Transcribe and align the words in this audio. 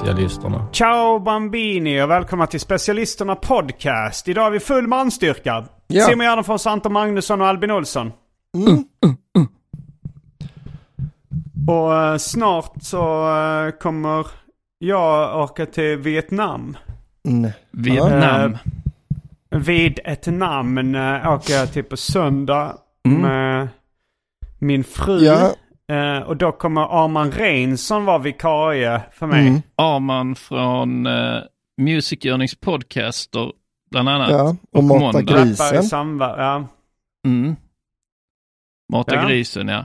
Specialisterna. 0.00 0.66
Ciao 0.72 1.18
Bambini 1.18 2.02
och 2.02 2.10
välkomna 2.10 2.46
till 2.46 2.60
Specialisterna 2.60 3.36
Podcast. 3.36 4.28
Idag 4.28 4.46
är 4.46 4.50
vi 4.50 4.60
full 4.60 4.86
manstyrka. 4.86 5.64
Ja. 5.86 6.04
Simon 6.04 6.26
Gärdenfors, 6.26 6.66
Anton 6.66 6.92
Magnusson 6.92 7.40
och 7.40 7.46
Albin 7.46 7.70
Olsson. 7.70 8.12
Och 11.68 11.94
eh, 11.94 12.16
snart 12.16 12.72
så 12.82 13.30
eh, 13.36 13.70
kommer 13.70 14.26
jag 14.78 15.42
åka 15.42 15.66
till 15.66 15.96
Vietnam. 15.96 16.76
Mm. 17.28 17.50
Vietnam. 17.70 18.58
Vid 19.50 20.00
ett 20.04 20.26
namn 20.26 20.94
eh, 20.94 21.32
åker 21.32 21.52
jag 21.52 21.72
till 21.72 21.84
på 21.84 21.96
söndag 21.96 22.76
med 23.04 23.68
min 24.58 24.84
fru. 24.84 25.24
Ja. 25.24 25.52
Eh, 25.90 26.18
och 26.18 26.36
då 26.36 26.52
kommer 26.52 27.04
Arman 27.04 27.30
Reinsson 27.32 28.04
vara 28.04 28.18
vikarie 28.18 29.00
för 29.12 29.26
mig. 29.26 29.48
Mm. 29.48 29.62
Arman 29.76 30.34
från 30.34 31.06
uh, 31.06 31.42
Music 31.80 32.24
Earnings 32.24 32.54
Podcaster 32.54 33.52
bland 33.90 34.08
annat. 34.08 34.30
Ja, 34.30 34.56
och 34.72 34.88
på 34.88 34.98
Mata 34.98 35.22
Grisen. 35.22 35.82
samver- 35.82 36.38
ja. 36.38 36.68
Mm. 37.26 37.56
Mata 38.92 39.14
Ja. 39.14 39.28
grisen, 39.28 39.68
ja. 39.68 39.84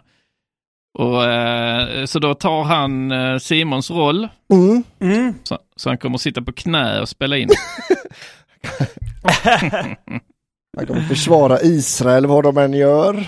Och, 1.00 1.24
eh, 1.26 2.06
så 2.06 2.20
då 2.20 2.34
tar 2.34 2.64
han 2.64 3.12
eh, 3.12 3.38
Simons 3.38 3.92
roll. 3.92 4.28
Mm. 4.54 4.84
Mm. 5.00 5.34
Så, 5.44 5.58
så 5.76 5.90
han 5.90 5.98
kommer 5.98 6.18
sitta 6.18 6.42
på 6.42 6.52
knä 6.54 7.02
och 7.02 7.10
spela 7.10 7.38
in. 7.38 7.50
Han 10.76 10.86
kommer 10.88 11.02
försvara 11.02 11.62
Israel 11.62 12.26
vad 12.26 12.44
de 12.44 12.58
än 12.58 12.74
gör. 12.74 13.28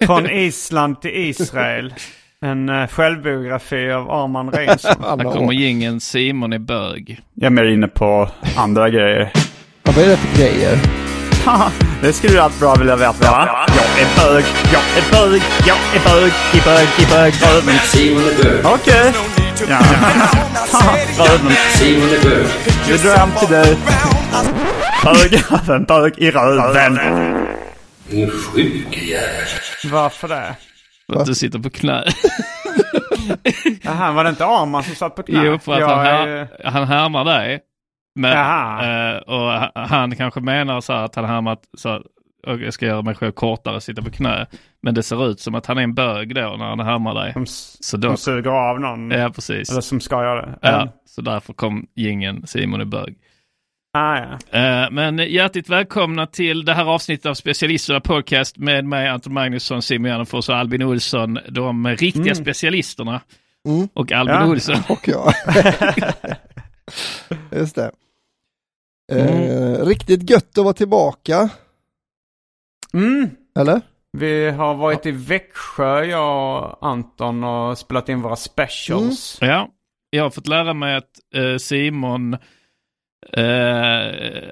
Från 0.06 0.30
Island 0.30 1.00
till 1.00 1.10
Israel. 1.14 1.94
En 2.42 2.68
uh, 2.68 2.86
självbiografi 2.86 3.90
av 3.90 4.10
Arman 4.10 4.50
Reinsson. 4.50 5.04
Här 5.04 5.32
kommer 5.32 5.52
gingen 5.52 6.00
Simon 6.00 6.52
är 6.52 6.58
bög. 6.58 7.20
Jag 7.34 7.46
är 7.46 7.50
mer 7.50 7.64
inne 7.64 7.88
på 7.88 8.30
andra 8.56 8.90
grejer. 8.90 9.30
Ja, 9.82 9.92
vad 9.96 10.04
är 10.04 10.08
det 10.08 10.16
för 10.16 10.38
grejer? 10.38 10.78
det 12.02 12.12
skulle 12.12 12.32
du 12.32 12.40
allt 12.40 12.60
bra 12.60 12.74
vilja 12.74 12.96
veta 12.96 13.30
va? 13.30 13.66
Jag 13.68 14.02
är 14.02 14.16
bög, 14.16 14.44
jag 14.72 14.82
är 14.98 15.12
bög, 15.12 15.42
jag 15.66 15.76
är 15.94 16.04
bög, 16.04 16.32
i 16.54 16.64
bög, 16.64 16.88
i 16.98 17.10
bög, 17.10 17.34
röven. 17.42 17.78
Simon 17.84 18.22
är 18.22 18.44
bög. 18.44 18.64
Okej. 18.64 19.12
Ja. 19.68 19.78
röven. 21.18 21.52
Simon 21.74 22.08
är 22.08 22.22
bög. 22.22 22.46
Vi 22.88 22.96
drar 22.96 23.16
hem 23.16 23.30
till 23.38 23.48
dig. 23.48 23.76
Bög, 25.04 25.32
röven, 25.50 25.84
bög 25.84 26.14
i 26.18 26.30
röven. 26.30 26.94
Din 28.10 28.30
sjuke 28.30 29.00
jävel. 29.00 29.46
Varför 29.92 30.28
det? 30.28 30.56
För 31.12 31.20
att 31.20 31.26
du 31.26 31.34
sitter 31.34 31.58
på 31.58 31.70
knä. 31.70 32.04
Jaha, 33.82 34.12
var 34.12 34.24
det 34.24 34.30
inte 34.30 34.46
Arman 34.46 34.82
som 34.82 34.94
satt 34.94 35.14
på 35.14 35.22
knä? 35.22 35.42
Jo, 35.44 35.58
för 35.58 35.72
att 35.72 35.80
Jag 35.80 35.88
han, 35.88 36.06
är- 36.06 36.26
här, 36.64 36.70
han 36.70 36.84
härmar 36.88 37.24
dig. 37.24 37.60
Men, 38.14 38.30
Jaha. 38.30 39.10
eh, 39.14 39.16
och 39.18 39.70
han- 39.88 40.16
kanske 40.16 40.40
menar 40.40 40.80
så 40.80 40.92
här 40.92 41.04
att 41.04 41.14
han 41.14 41.24
härmat 41.24 41.60
så 41.78 41.88
här, 41.88 42.02
och 42.46 42.60
jag 42.60 42.72
ska 42.74 42.86
göra 42.86 43.02
mig 43.02 43.14
själv 43.14 43.32
kortare, 43.32 43.80
sitta 43.80 44.02
på 44.02 44.10
knä. 44.10 44.46
Men 44.82 44.94
det 44.94 45.02
ser 45.02 45.26
ut 45.30 45.40
som 45.40 45.54
att 45.54 45.66
han 45.66 45.78
är 45.78 45.82
en 45.82 45.94
bög 45.94 46.34
då 46.34 46.40
när 46.58 46.64
han 46.68 46.80
härmar 46.80 47.14
dig. 47.14 47.32
Som, 47.32 47.46
Så 47.80 47.96
då, 47.96 48.08
som 48.08 48.16
suger 48.16 48.50
av 48.50 48.80
någon. 48.80 49.10
ja 49.10 49.30
precis. 49.30 49.70
Eller 49.70 49.80
som 49.80 50.00
ska 50.00 50.22
göra 50.24 50.46
det. 50.46 50.58
Ja, 50.62 50.88
så 51.06 51.20
därför 51.20 51.52
kom 51.52 51.86
gingen 51.96 52.46
Simon 52.46 52.80
är 52.80 52.84
bög. 52.84 53.14
Ah, 53.92 54.16
ja. 54.50 54.58
Eh, 54.58 54.90
Men 54.90 55.18
hjärtligt 55.18 55.68
välkomna 55.68 56.26
till 56.26 56.64
det 56.64 56.74
här 56.74 56.84
avsnittet 56.84 57.26
av 57.26 57.34
Specialisterna 57.34 58.00
Podcast 58.00 58.56
med 58.58 58.84
mig 58.84 59.08
Anton 59.08 59.32
Magnusson, 59.34 59.82
Simon 59.82 60.10
Gärdenfors 60.10 60.48
och 60.48 60.56
Albin 60.56 60.82
Olsson. 60.82 61.38
De 61.48 61.88
riktiga 61.88 62.34
specialisterna. 62.34 63.20
Mm. 63.68 63.88
Och 63.94 64.12
Albin 64.12 64.34
Ja. 64.36 64.46
Olsson. 64.46 64.76
Och 64.88 65.08
jag. 65.08 65.32
Just 67.52 67.74
det. 67.76 67.90
Eh, 69.12 69.26
Mm. 69.36 69.84
riktigt 69.84 70.30
gött 70.30 70.58
att 70.58 70.64
vara 70.64 70.74
tillbaka. 70.74 71.50
Mm. 72.92 73.30
Eller? 73.58 73.80
Vi 74.12 74.50
har 74.50 74.74
varit 74.74 75.06
i 75.06 75.10
Växjö, 75.10 76.04
jag 76.04 76.62
och 76.80 76.88
Anton, 76.88 77.44
och 77.44 77.78
spelat 77.78 78.08
in 78.08 78.22
våra 78.22 78.36
specials. 78.36 79.38
Ja, 79.40 79.68
jag 80.10 80.22
har 80.22 80.30
fått 80.30 80.46
lära 80.48 80.74
mig 80.74 80.96
att 80.96 81.10
eh, 81.34 81.56
Simon 81.56 82.36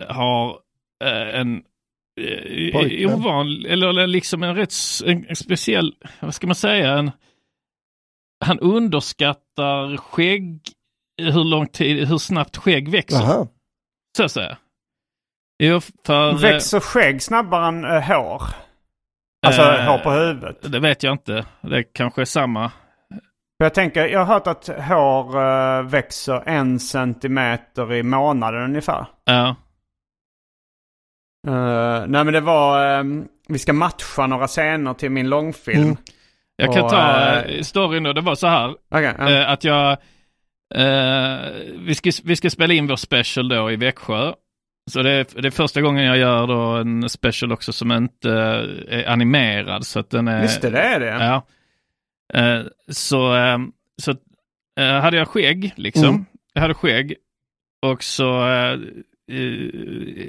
har 0.08 0.58
eh, 1.04 1.40
en 1.40 1.62
eh, 2.20 2.72
Pojkvän. 2.72 3.14
ovanlig, 3.14 3.70
eller 3.70 4.06
liksom 4.06 4.42
en 4.42 4.54
rätt 4.56 4.72
en, 5.04 5.26
en 5.28 5.36
speciell, 5.36 5.94
vad 6.20 6.34
ska 6.34 6.46
man 6.46 6.56
säga, 6.56 6.98
en, 6.98 7.10
han 8.44 8.58
underskattar 8.58 9.96
skägg, 9.96 10.60
hur 11.22 11.44
lång 11.44 11.66
tid, 11.66 12.08
hur 12.08 12.18
snabbt 12.18 12.56
skägg 12.56 12.88
växer. 12.88 13.16
Jaha. 13.20 13.46
Så 14.16 14.24
att 14.24 14.32
säga. 14.32 14.58
Jo, 15.62 15.80
för... 16.06 16.28
eh, 16.28 16.38
Växer 16.38 16.80
skägg 16.80 17.22
snabbare 17.22 17.69
än 17.69 17.84
äh, 17.84 18.02
hår? 18.02 18.43
Alltså 19.46 19.62
eh, 19.62 19.90
hår 19.90 19.98
på 19.98 20.10
huvudet? 20.10 20.72
Det 20.72 20.81
vet 20.81 21.02
jag 21.02 21.12
inte. 21.14 21.46
Det 21.60 21.82
kanske 21.82 22.20
är 22.20 22.25
samma. 22.25 22.72
För 23.58 23.64
jag 23.64 23.75
tänker, 23.75 24.06
jag 24.06 24.25
har 24.25 24.34
hört 24.34 24.46
att 24.46 24.69
hår 24.69 25.43
äh, 25.43 25.82
växer 25.82 26.43
en 26.49 26.81
centimeter 26.81 27.93
i 27.93 28.02
månaden 28.02 28.62
ungefär. 28.62 29.06
Ja. 29.25 29.56
Uh, 31.49 32.05
nej 32.06 32.25
men 32.25 32.32
det 32.32 32.40
var, 32.40 32.87
ehm, 32.87 33.28
vi 33.49 33.58
ska 33.58 33.72
matcha 33.72 34.26
några 34.26 34.46
scener 34.46 34.94
till 34.94 35.10
min 35.10 35.28
långfilm. 35.28 35.82
Mm. 35.82 35.96
Jag 36.56 36.75
kan 36.75 36.84
Och, 36.84 36.90
ta 36.90 37.16
eh, 37.16 37.38
eh, 37.38 37.62
storyn 37.62 38.02
då. 38.02 38.12
Det 38.12 38.20
var 38.20 38.34
så 38.34 38.46
här. 38.46 38.75
Ja. 38.88 39.00
Eh, 39.00 39.50
att 39.50 39.64
jag, 39.64 39.93
eh, 40.75 41.38
vi, 41.78 41.94
ska, 41.94 42.10
vi 42.25 42.37
ska 42.37 42.50
spela 42.50 42.75
in 42.75 42.87
vår 42.87 42.96
special 42.96 43.49
då 43.49 43.70
i 43.70 43.76
Växjö. 43.76 44.32
Så 44.90 45.02
det 45.02 45.10
är, 45.10 45.26
det 45.43 45.49
är 45.49 45.50
första 45.50 45.81
gången 45.81 46.05
jag 46.05 46.19
gör 46.19 46.46
då 46.46 46.60
en 46.60 47.08
special 47.08 47.52
också 47.52 47.72
som 47.72 47.93
inte 47.93 48.31
är 48.88 49.08
animerad. 49.08 49.87
Så 49.87 50.00
att 50.00 50.10
den 50.10 50.28
är... 50.28 50.43
Visst 50.43 50.62
det 50.62 50.81
är 50.81 51.00
det. 51.00 51.06
Ja. 51.06 51.43
Eh, 52.34 52.60
så 52.88 53.36
eh, 53.36 53.58
så 54.02 54.10
eh, 54.80 55.00
hade 55.00 55.16
jag 55.16 55.28
skägg 55.28 55.72
liksom. 55.76 56.04
Mm. 56.04 56.25
Jag 56.52 56.62
hade 56.62 56.75
skägg. 56.75 57.14
Och 57.86 58.02
så 58.02 58.48
eh, 58.48 58.78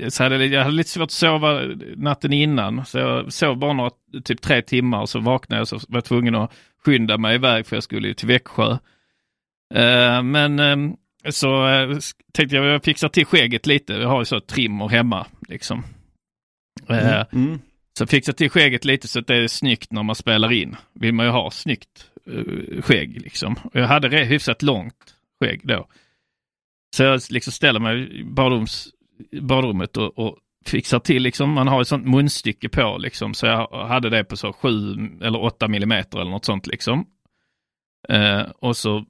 så 0.10 0.24
hade 0.24 0.38
jag, 0.38 0.48
jag 0.48 0.63
hade 0.63 0.75
lite 0.75 0.90
svårt 0.90 1.04
att 1.04 1.12
sova 1.12 1.62
natten 1.96 2.34
innan. 2.34 2.86
Så 2.86 2.98
jag 2.98 3.34
sov 3.34 3.57
bara 3.57 3.74
några, 3.74 3.92
typ 4.24 4.42
tre 4.42 4.62
timmar 4.62 5.01
och 5.01 5.10
så 5.10 5.19
vaknade 5.19 5.57
jag 5.57 5.62
och 5.62 5.81
så 5.81 5.88
var 5.88 6.01
tvungen 6.01 6.36
att 6.36 6.51
skynda 6.86 7.18
mig 7.18 7.36
iväg 7.36 7.66
för 7.68 7.75
jag 7.75 7.84
skulle 7.84 8.07
ju 8.07 8.13
till 8.13 8.28
Växjö. 8.28 8.78
Men 10.24 10.60
eh, 10.60 10.78
så 11.30 11.68
tänkte 12.34 12.56
jag 12.56 12.66
jag 12.66 12.84
fixar 12.84 13.10
till 13.10 13.25
skägget 13.25 13.68
lite. 13.68 13.94
Jag 13.94 14.10
har 14.10 14.19
ju 14.22 14.25
så 14.25 14.40
trimmer 14.40 14.88
hemma 14.90 15.25
liksom. 15.48 15.84
Eh, 16.90 17.24
Mm 17.31 17.60
så 18.00 18.07
fixa 18.07 18.34
till 18.34 18.50
skägget 18.50 18.86
lite 18.86 19.07
så 19.07 19.19
att 19.19 19.28
det 19.28 19.36
är 19.36 19.48
snyggt 19.48 19.92
när 19.92 20.04
man 20.04 20.16
spelar 20.16 20.51
in. 20.51 20.75
Vill 20.94 21.13
man 21.13 21.25
ju 21.25 21.31
ha 21.31 21.51
snyggt 21.51 22.12
uh, 22.28 22.81
skägg 22.81 23.22
liksom. 23.22 23.56
Och 23.63 23.75
jag 23.80 23.88
hade 23.88 24.10
det 24.10 24.25
hyfsat 24.25 24.62
långt 24.62 25.16
skägg 25.40 25.62
då. 25.63 25.88
Så 26.96 27.04
jag 27.04 27.22
liksom 27.30 27.54
ställer 27.54 27.80
mig 27.80 28.19
i 28.19 28.24
badrums, 28.24 28.90
badrummet 29.42 29.98
och, 29.98 30.18
och 30.19 30.38
fixar 30.66 31.00
till 31.00 31.24
liksom. 31.24 31.51
Man 31.51 31.68
har 31.68 31.81
ett 31.81 31.88
sånt 31.88 32.07
munstycke 32.07 32.69
på 32.69 32.98
liksom. 32.98 33.34
Så 33.34 33.46
jag 33.46 33.88
hade 33.88 34.10
det 34.10 34.24
på 34.24 34.38
så 34.38 34.54
sju 34.54 34.95
eller 35.22 35.44
åtta 35.44 35.68
millimeter 35.68 36.19
eller 36.19 36.31
något 36.31 36.45
sånt 36.45 36.68
liksom. 36.68 37.06
Uh, 38.12 38.42
och 38.60 38.78
så 38.78 38.98
eh, 38.98 39.04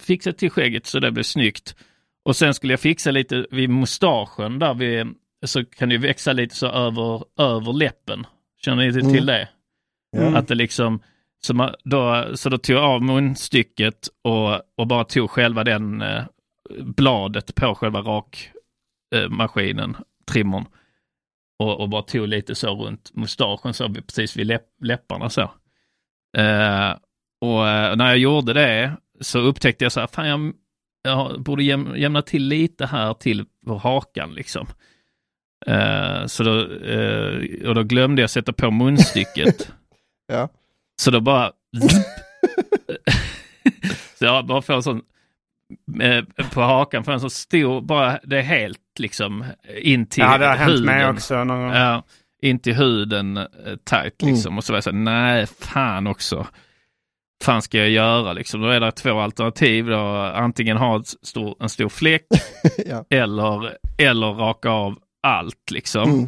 fixade 0.00 0.36
till 0.36 0.50
skägget 0.50 0.86
så 0.86 1.00
det 1.00 1.12
blev 1.12 1.22
snyggt. 1.22 1.76
Och 2.24 2.36
sen 2.36 2.54
skulle 2.54 2.72
jag 2.72 2.80
fixa 2.80 3.10
lite 3.10 3.46
vid 3.50 3.70
mustaschen 3.70 4.58
där 4.58 4.74
vid, 4.74 5.06
så 5.46 5.64
kan 5.64 5.88
det 5.88 5.94
ju 5.94 6.00
växa 6.00 6.32
lite 6.32 6.54
så 6.54 6.66
över, 6.66 7.24
över 7.38 7.72
läppen. 7.72 8.26
Känner 8.64 8.86
ni 8.86 8.92
till 8.92 9.04
Mm. 9.04 9.26
det? 9.26 9.48
Ja. 10.10 10.38
Att 10.38 10.48
det 10.48 10.54
liksom, 10.54 11.02
så, 11.40 11.54
man, 11.54 11.74
då, 11.84 12.26
så 12.34 12.48
då 12.48 12.58
tog 12.58 12.76
jag 12.76 12.84
av 12.84 13.02
munstycket 13.02 14.08
och, 14.24 14.60
och 14.76 14.86
bara 14.86 15.04
tog 15.04 15.30
själva 15.30 15.64
den 15.64 16.02
eh, 16.02 16.24
bladet 16.80 17.54
på 17.54 17.74
själva 17.74 18.00
rakmaskinen, 18.00 19.90
eh, 19.90 20.00
trimmern. 20.32 20.64
Och, 21.58 21.80
och 21.80 21.88
bara 21.88 22.02
tog 22.02 22.28
lite 22.28 22.54
så 22.54 22.74
runt 22.84 23.10
mustaschen 23.14 23.74
så 23.74 23.94
precis 23.94 24.36
vid 24.36 24.46
läpp, 24.46 24.66
läpparna 24.82 25.30
så. 25.30 25.42
Eh, 26.36 26.94
och 27.40 27.68
eh, 27.68 27.96
när 27.96 28.06
jag 28.06 28.18
gjorde 28.18 28.52
det 28.52 28.96
så 29.20 29.38
upptäckte 29.38 29.84
jag 29.84 29.92
så 29.92 30.00
här, 30.00 30.06
fan 30.06 30.28
jag, 30.28 30.52
jag 31.02 31.42
borde 31.42 31.64
jäm, 31.64 31.94
jämna 31.96 32.22
till 32.22 32.44
lite 32.44 32.86
här 32.86 33.14
till 33.14 33.44
hakan 33.82 34.34
liksom. 34.34 34.66
Eh, 35.66 36.26
så 36.26 36.42
då, 36.42 36.60
eh, 36.84 37.68
och 37.68 37.74
då 37.74 37.82
glömde 37.82 38.22
jag 38.22 38.30
sätta 38.30 38.52
på 38.52 38.70
munstycket. 38.70 39.70
Ja. 40.32 40.48
Så 41.02 41.10
då 41.10 41.20
bara... 41.20 41.46
så 44.18 44.24
jag 44.24 44.46
bara 44.46 44.62
får 44.62 44.74
en 44.74 44.82
sån... 44.82 45.00
eh, 46.00 46.24
På 46.52 46.60
hakan 46.60 47.04
får 47.04 47.12
en 47.12 47.20
sån 47.20 47.30
stor, 47.30 47.80
bara 47.80 48.18
det 48.22 48.38
är 48.38 48.42
helt 48.42 48.78
liksom 48.98 49.44
in 49.82 50.06
till 50.06 50.22
Ja, 50.22 50.38
det 50.38 50.46
har 50.46 50.56
hänt 50.56 50.70
huden. 50.72 50.84
mig 50.86 51.08
också 51.08 51.44
någon. 51.44 51.70
Ja, 51.72 52.02
in 52.42 52.58
till 52.58 52.74
huden 52.74 53.40
tight 53.84 54.22
liksom. 54.22 54.58
Och 54.58 54.64
så 54.64 54.72
var 54.72 54.76
jag 54.76 54.84
så 54.84 54.90
här, 54.90 54.98
nej 54.98 55.46
fan 55.46 56.06
också. 56.06 56.46
fan 57.44 57.62
ska 57.62 57.78
jag 57.78 57.90
göra 57.90 58.32
liksom? 58.32 58.60
Då 58.60 58.68
är 58.68 58.80
det 58.80 58.92
två 58.92 59.20
alternativ 59.20 59.86
då. 59.86 59.98
Antingen 60.34 60.76
ha 60.76 61.02
stor, 61.22 61.56
en 61.60 61.68
stor 61.68 61.88
fläck 61.88 62.26
ja. 62.86 63.04
eller, 63.10 63.76
eller 63.98 64.32
raka 64.32 64.70
av 64.70 64.98
allt 65.26 65.70
liksom. 65.70 66.10
Mm. 66.10 66.20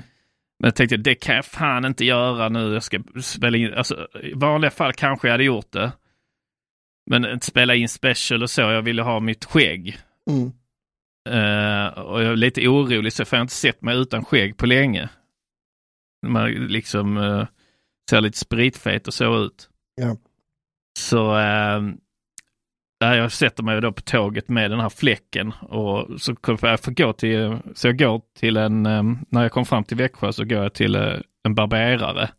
Men 0.58 0.68
jag 0.68 0.74
tänkte 0.74 0.96
det 0.96 1.14
kan 1.14 1.36
jag 1.36 1.44
fan 1.44 1.84
inte 1.84 2.04
göra 2.04 2.48
nu. 2.48 2.72
Jag 2.72 2.82
ska 2.82 3.02
spela 3.22 3.56
in, 3.56 3.74
alltså, 3.74 4.08
I 4.22 4.32
vanliga 4.34 4.70
fall 4.70 4.92
kanske 4.92 5.28
jag 5.28 5.32
hade 5.32 5.44
gjort 5.44 5.72
det. 5.72 5.92
Men 7.10 7.24
inte 7.24 7.46
spela 7.46 7.74
in 7.74 7.88
special 7.88 8.42
och 8.42 8.50
så. 8.50 8.60
Jag 8.60 8.82
ville 8.82 9.02
ha 9.02 9.20
mitt 9.20 9.44
skägg. 9.44 9.98
Mm. 10.30 10.52
Eh, 11.28 11.98
och 11.98 12.22
jag 12.22 12.32
är 12.32 12.36
lite 12.36 12.68
orolig 12.68 13.12
så 13.12 13.24
får 13.24 13.36
jag 13.36 13.44
inte 13.44 13.54
sett 13.54 13.82
mig 13.82 13.96
utan 13.96 14.24
skägg 14.24 14.56
på 14.56 14.66
länge. 14.66 15.08
Man 16.26 16.50
liksom 16.50 17.16
uh, 17.16 17.46
ser 18.10 18.20
lite 18.20 18.38
spritfet 18.38 19.06
och 19.06 19.14
så 19.14 19.44
ut. 19.44 19.68
Ja. 19.94 20.16
Så 20.98 21.36
uh, 21.38 21.94
jag 22.98 23.32
sätter 23.32 23.62
mig 23.62 23.80
då 23.80 23.92
på 23.92 24.02
tåget 24.02 24.48
med 24.48 24.70
den 24.70 24.80
här 24.80 24.88
fläcken 24.88 25.52
och 25.60 26.20
så 26.20 26.34
kommer 26.34 26.68
jag 26.68 26.80
få 26.80 26.90
gå 26.90 27.12
till, 27.12 27.58
så 27.74 27.88
jag 27.88 27.98
går 27.98 28.20
till 28.38 28.56
en, 28.56 28.86
um, 28.86 29.18
när 29.28 29.42
jag 29.42 29.52
kom 29.52 29.66
fram 29.66 29.84
till 29.84 29.96
Växjö 29.96 30.32
så 30.32 30.44
går 30.44 30.62
jag 30.62 30.74
till 30.74 30.96
uh, 30.96 31.20
en 31.44 31.54
barberare 31.54 32.30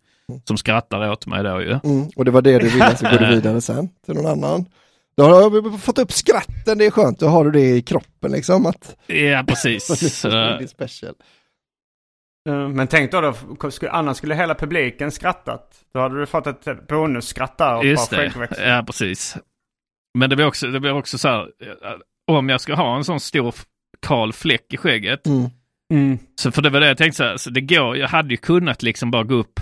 som 0.48 0.58
skrattar 0.58 1.12
åt 1.12 1.28
mig 1.28 1.44
då 1.44 1.62
ju. 1.62 1.80
Mm. 1.84 2.10
Och 2.16 2.26
det 2.26 2.32
var 2.32 2.42
det 2.42 2.60
du 2.60 2.70
ville, 2.70 2.96
så 2.96 3.10
går 3.10 3.18
du 3.18 3.28
vidare 3.28 3.62
sen 3.62 3.90
till 4.06 4.16
någon 4.16 4.26
annan. 4.26 4.66
Då 5.18 5.24
har 5.24 5.50
du 5.72 5.78
fått 5.78 6.00
upp 6.00 6.12
skratten, 6.12 6.78
det 6.78 6.86
är 6.86 6.92
skönt. 6.92 7.20
Då 7.20 7.28
har 7.28 7.46
du 7.46 7.52
det 7.52 7.76
i 7.76 7.82
kroppen 7.82 8.32
liksom. 8.32 8.66
Att, 8.66 8.96
Ja, 9.08 9.44
precis. 9.48 9.90
Är 10.26 10.68
special. 10.68 11.14
Eh, 12.50 12.70
Men 12.70 12.88
tänk 12.88 13.12
då, 13.12 13.34
då 13.62 13.72
skulle, 13.72 13.92
annars 13.92 14.18
skulle 14.18 14.36
hela 14.36 14.56
publiken 14.56 15.12
skrattat. 15.12 15.76
Då 15.94 16.00
hade 16.00 16.20
du 16.20 16.26
fått 16.26 16.48
ett 16.48 16.88
bonusskratt 16.88 17.58
där 17.58 17.76
och 17.76 17.86
Just 17.86 18.12
bara 18.12 18.22
det, 18.22 18.70
ja 18.70 18.84
precis. 18.88 19.38
Men 20.18 20.30
det 20.30 20.36
blir 20.36 20.46
också, 20.46 20.68
det 20.68 20.80
blir 20.80 20.92
också 20.94 21.18
så 21.18 21.28
här, 21.28 21.42
eh, 21.42 21.98
om 22.28 22.50
jag 22.50 22.62
ska 22.62 22.74
ha 22.76 22.96
en 22.98 23.04
sån 23.04 23.20
stor 23.20 23.56
kal 24.02 24.34
fläck 24.34 24.74
i 24.74 24.78
skägget, 24.78 25.28
Mm. 25.28 25.50
Mm. 25.94 26.18
så 26.36 26.52
för 26.52 26.62
det 26.62 26.70
var 26.70 26.80
det 26.80 26.88
jag 26.88 26.98
tänkte 26.98 27.18
så 27.18 27.24
här, 27.24 27.38
så 27.38 27.50
det 27.50 27.62
går, 27.62 27.98
jag 27.98 28.08
hade 28.08 28.30
ju 28.30 28.38
kunnat 28.38 28.84
liksom 28.84 29.12
bara 29.12 29.24
gå 29.24 29.36
upp 29.36 29.60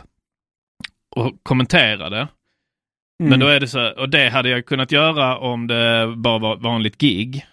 och 1.16 1.44
kommentera 1.44 2.10
det. 2.10 2.28
Mm. 3.20 3.30
Men 3.30 3.40
då 3.40 3.48
är 3.48 3.60
det 3.60 3.68
så 3.68 3.80
här, 3.80 4.00
och 4.00 4.10
det 4.10 4.30
hade 4.30 4.50
jag 4.50 4.66
kunnat 4.66 4.92
göra 4.92 5.38
om 5.38 5.68
det 5.68 6.14
bara 6.18 6.38
var 6.40 6.56
vanligt 6.58 6.98
gig. 6.98 7.46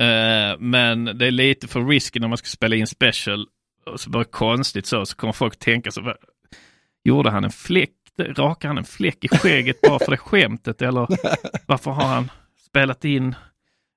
Eh, 0.00 0.58
men 0.58 1.04
det 1.04 1.26
är 1.26 1.30
lite 1.30 1.68
för 1.68 1.84
risky 1.86 2.20
när 2.20 2.28
man 2.28 2.38
ska 2.38 2.46
spela 2.46 2.76
in 2.76 2.86
special. 2.86 3.46
Och 3.86 4.00
så 4.00 4.10
bara 4.10 4.24
konstigt 4.24 4.86
så, 4.86 5.06
så 5.06 5.16
kommer 5.16 5.32
folk 5.32 5.58
tänka 5.58 5.90
så. 5.90 6.00
"Vad- 6.00 6.16
Gjorde 7.04 7.30
han 7.30 7.44
en 7.44 7.50
fläck? 7.50 7.90
Rakade 8.18 8.68
han 8.68 8.78
en 8.78 8.84
fläck 8.84 9.24
i 9.24 9.28
skägget 9.28 9.80
bara 9.80 9.98
för 9.98 10.10
det 10.10 10.16
skämtet? 10.16 10.82
Eller 10.82 11.06
varför 11.66 11.90
har 11.90 12.06
han 12.06 12.30
spelat 12.68 13.04
in? 13.04 13.34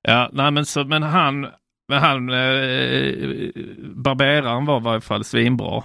Ja, 0.02 0.30
nej 0.34 0.52
men 0.52 0.66
så, 0.66 0.84
men 0.84 1.04
han, 1.04 1.42
men 1.88 2.00
han 2.00 2.30
eh, 2.30 3.50
barberaren 3.96 4.66
var 4.66 4.78
i 4.80 4.84
varje 4.84 5.02
fall 5.02 5.24
svinbra. 5.24 5.84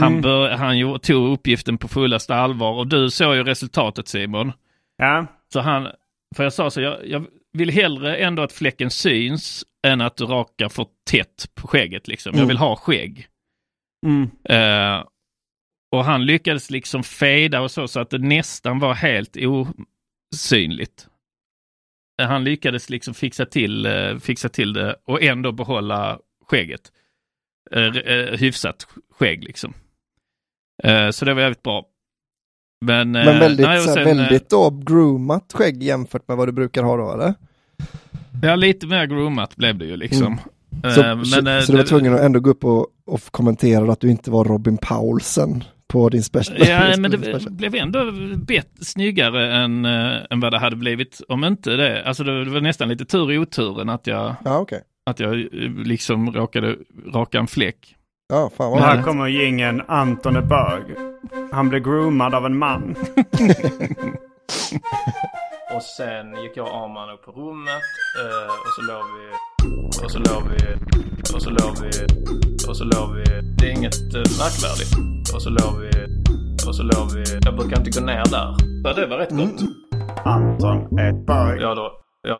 Han, 0.00 0.12
Mm. 0.12 0.22
bör, 0.22 0.50
han 0.50 1.00
tog 1.00 1.32
uppgiften 1.32 1.78
på 1.78 1.88
fullaste 1.88 2.34
allvar 2.34 2.72
och 2.72 2.86
du 2.86 3.10
såg 3.10 3.34
ju 3.36 3.44
resultatet 3.44 4.08
Simon. 4.08 4.52
Ja. 4.96 5.26
Så 5.52 5.60
han, 5.60 5.88
för 6.36 6.42
jag 6.44 6.52
sa 6.52 6.70
så, 6.70 6.80
jag, 6.80 7.06
jag 7.08 7.24
vill 7.52 7.70
hellre 7.70 8.16
ändå 8.16 8.42
att 8.42 8.52
fläcken 8.52 8.90
syns 8.90 9.64
än 9.86 10.00
att 10.00 10.16
du 10.16 10.24
rakar 10.24 10.68
för 10.68 10.86
tätt 11.10 11.46
på 11.54 11.68
skägget 11.68 12.08
liksom. 12.08 12.30
Jag 12.32 12.38
Mm. 12.38 12.48
vill 12.48 12.56
ha 12.56 12.76
skägg. 12.76 13.26
Mm. 14.06 14.30
Eh, 14.44 15.04
och 15.90 16.04
han 16.04 16.26
lyckades 16.26 16.70
liksom 16.70 17.02
fejda 17.02 17.60
och 17.60 17.70
så, 17.70 17.88
så 17.88 18.00
att 18.00 18.10
det 18.10 18.18
nästan 18.18 18.78
var 18.78 18.94
helt 18.94 19.36
osynligt. 20.34 21.06
Han 22.22 22.44
lyckades 22.44 22.90
liksom 22.90 23.14
fixa 23.14 23.46
till, 23.46 23.86
eh, 23.86 24.18
fixa 24.18 24.48
till 24.48 24.72
det 24.72 24.96
och 25.04 25.22
ändå 25.22 25.52
behålla 25.52 26.18
skägget. 26.46 26.92
Eh, 27.70 27.96
eh, 27.96 28.38
hyfsat 28.38 28.86
skägg 29.18 29.44
liksom. 29.44 29.74
Så 31.12 31.24
det 31.24 31.34
var 31.34 31.42
jävligt 31.42 31.62
bra. 31.62 31.84
Men, 32.84 33.10
Men 33.12 33.24
väldigt, 33.38 33.66
nej, 33.66 33.80
sen, 33.80 34.04
väldigt 34.04 34.50
då 34.50 34.70
groomat 34.70 35.52
skägg 35.52 35.82
jämfört 35.82 36.28
med 36.28 36.36
vad 36.36 36.48
du 36.48 36.52
brukar 36.52 36.82
ha 36.82 36.96
då 36.96 37.12
eller? 37.12 37.34
Ja, 38.42 38.56
lite 38.56 38.86
mer 38.86 39.06
groomat 39.06 39.56
blev 39.56 39.78
det 39.78 39.84
ju 39.84 39.96
liksom. 39.96 40.40
Eh, 40.84 40.90
Så, 40.90 41.02
men, 41.02 41.26
så, 41.26 41.48
eh, 41.48 41.60
så 41.60 41.72
du 41.72 41.78
var 41.78 41.84
tvungen 41.84 42.14
att 42.14 42.20
ändå 42.20 42.40
gå 42.40 42.50
upp 42.50 42.64
och, 42.64 42.86
och 43.06 43.22
kommentera 43.22 43.92
att 43.92 44.00
du 44.00 44.10
inte 44.10 44.30
var 44.30 44.44
Robin 44.44 44.78
Paulsen 44.82 45.64
på 45.90 46.08
din 46.08 46.22
special. 46.22 46.58
Ja, 46.68 46.94
men 46.98 47.10
det 47.10 47.50
blev 47.50 47.74
ändå 47.74 48.12
bet, 48.36 48.68
snyggare 48.80 49.54
än, 49.54 49.84
äh, 49.84 50.16
än 50.30 50.40
vad 50.40 50.52
det 50.52 50.58
hade 50.58 50.76
blivit 50.76 51.20
om 51.28 51.44
inte 51.44 51.70
det. 51.76 52.04
Alltså 52.04 52.24
det, 52.24 52.44
det 52.44 52.50
var 52.50 52.60
nästan 52.60 52.88
lite 52.88 53.04
tur 53.04 53.32
i 53.32 53.38
oturen 53.38 53.88
att 53.88 54.06
jag, 54.06 54.34
Ja, 54.44 54.58
okej. 54.58 54.82
att 55.06 55.20
jag 55.20 55.40
eh, 55.40 55.46
liksom 55.84 56.32
råkade 56.32 56.76
raka 57.14 57.38
en 57.38 57.46
fläck. 57.46 57.96
Ja, 58.28 58.50
fan 58.56 58.70
vad 58.70 58.80
här 58.80 58.94
bra. 58.94 59.04
kommer 59.04 59.28
gingen 59.28 59.82
Anton 59.88 60.36
är 60.36 60.42
bög. 60.42 60.82
Han 61.52 61.68
blev 61.68 61.82
groomad 61.82 62.34
av 62.34 62.46
en 62.46 62.56
man. 62.58 62.94
Och 65.74 65.82
sen 65.82 66.42
gick 66.42 66.56
jag 66.56 66.66
och 66.66 66.74
Arman 66.74 67.10
upp 67.10 67.24
på 67.24 67.30
rummet 67.32 67.84
eh, 68.22 68.50
och 68.64 68.72
så 68.76 68.82
låg 68.92 69.04
vi 69.16 69.26
och 70.04 70.10
så 70.10 70.18
låg 70.18 70.42
vi 70.52 70.74
och 71.34 71.42
så 71.42 71.50
låg 71.50 71.74
vi 71.82 71.90
och 72.68 72.76
så 72.76 72.84
låg 72.84 73.14
vi. 73.16 73.24
Det 73.58 73.66
är 73.66 73.70
inget 73.70 74.14
eh, 74.14 74.30
märkvärdigt. 74.42 74.92
Och 75.34 75.42
så 75.42 75.50
låg 75.50 75.74
vi 75.80 75.90
och 76.68 76.76
så 76.76 76.82
låg 76.82 77.06
vi. 77.14 77.24
Jag 77.44 77.56
brukar 77.56 77.78
inte 77.78 78.00
gå 78.00 78.06
ner 78.06 78.24
där. 78.30 78.54
Ja, 78.84 78.92
det 78.92 79.06
var 79.06 79.18
rätt 79.18 79.30
gott. 79.30 79.60
Anton 80.24 80.98
är 80.98 81.12
bög. 81.12 81.60
Ja 81.60 81.74
då. 81.74 81.92
Ja. 82.22 82.38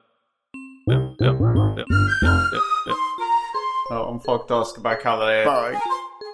Ja, 0.87 1.15
ja, 1.19 1.37
ja, 1.41 1.75
ja, 1.77 1.85
ja, 2.23 2.95
ja. 3.91 4.01
Om 4.05 4.21
folk 4.21 4.49
då 4.49 4.65
ska 4.65 4.81
börja 4.81 4.97
kalla 4.97 5.25
det 5.25 5.45
bög. 5.45 5.75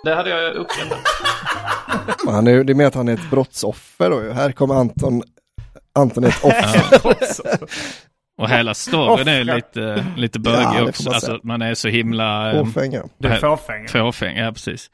Det 0.05 0.15
hade 0.15 0.31
jag 0.31 0.55
uppskattat. 0.55 0.99
Det 2.45 2.73
är 2.73 2.75
mer 2.75 2.87
att 2.87 2.95
han 2.95 3.09
är 3.09 3.15
ett 3.15 3.31
brottsoffer 3.31 4.11
då. 4.11 4.33
Här 4.33 4.53
kommer 4.53 4.75
Anton. 4.75 5.23
Ett 5.97 6.19
offer. 7.05 7.59
Och 8.39 8.49
hela 8.51 8.75
storyn 8.75 9.29
är 9.29 9.45
lite, 9.45 10.07
lite 10.17 10.39
Ja, 10.45 10.51
bögig 10.51 10.79
får 10.79 10.89
också. 10.89 11.05
man 11.05 11.15
Alltså, 11.15 11.41
man 11.43 11.63
är 11.63 11.75
så 11.75 11.89
himla... 11.89 12.53
eh, 12.53 12.65
Fåfänga. 12.65 13.03
Du 13.19 13.29
är 13.29 13.33
Här- 13.33 13.41
fåfäng. 13.41 13.89
Fåfäng, 13.89 14.37
ja 14.37 14.53
precis. 14.53 14.91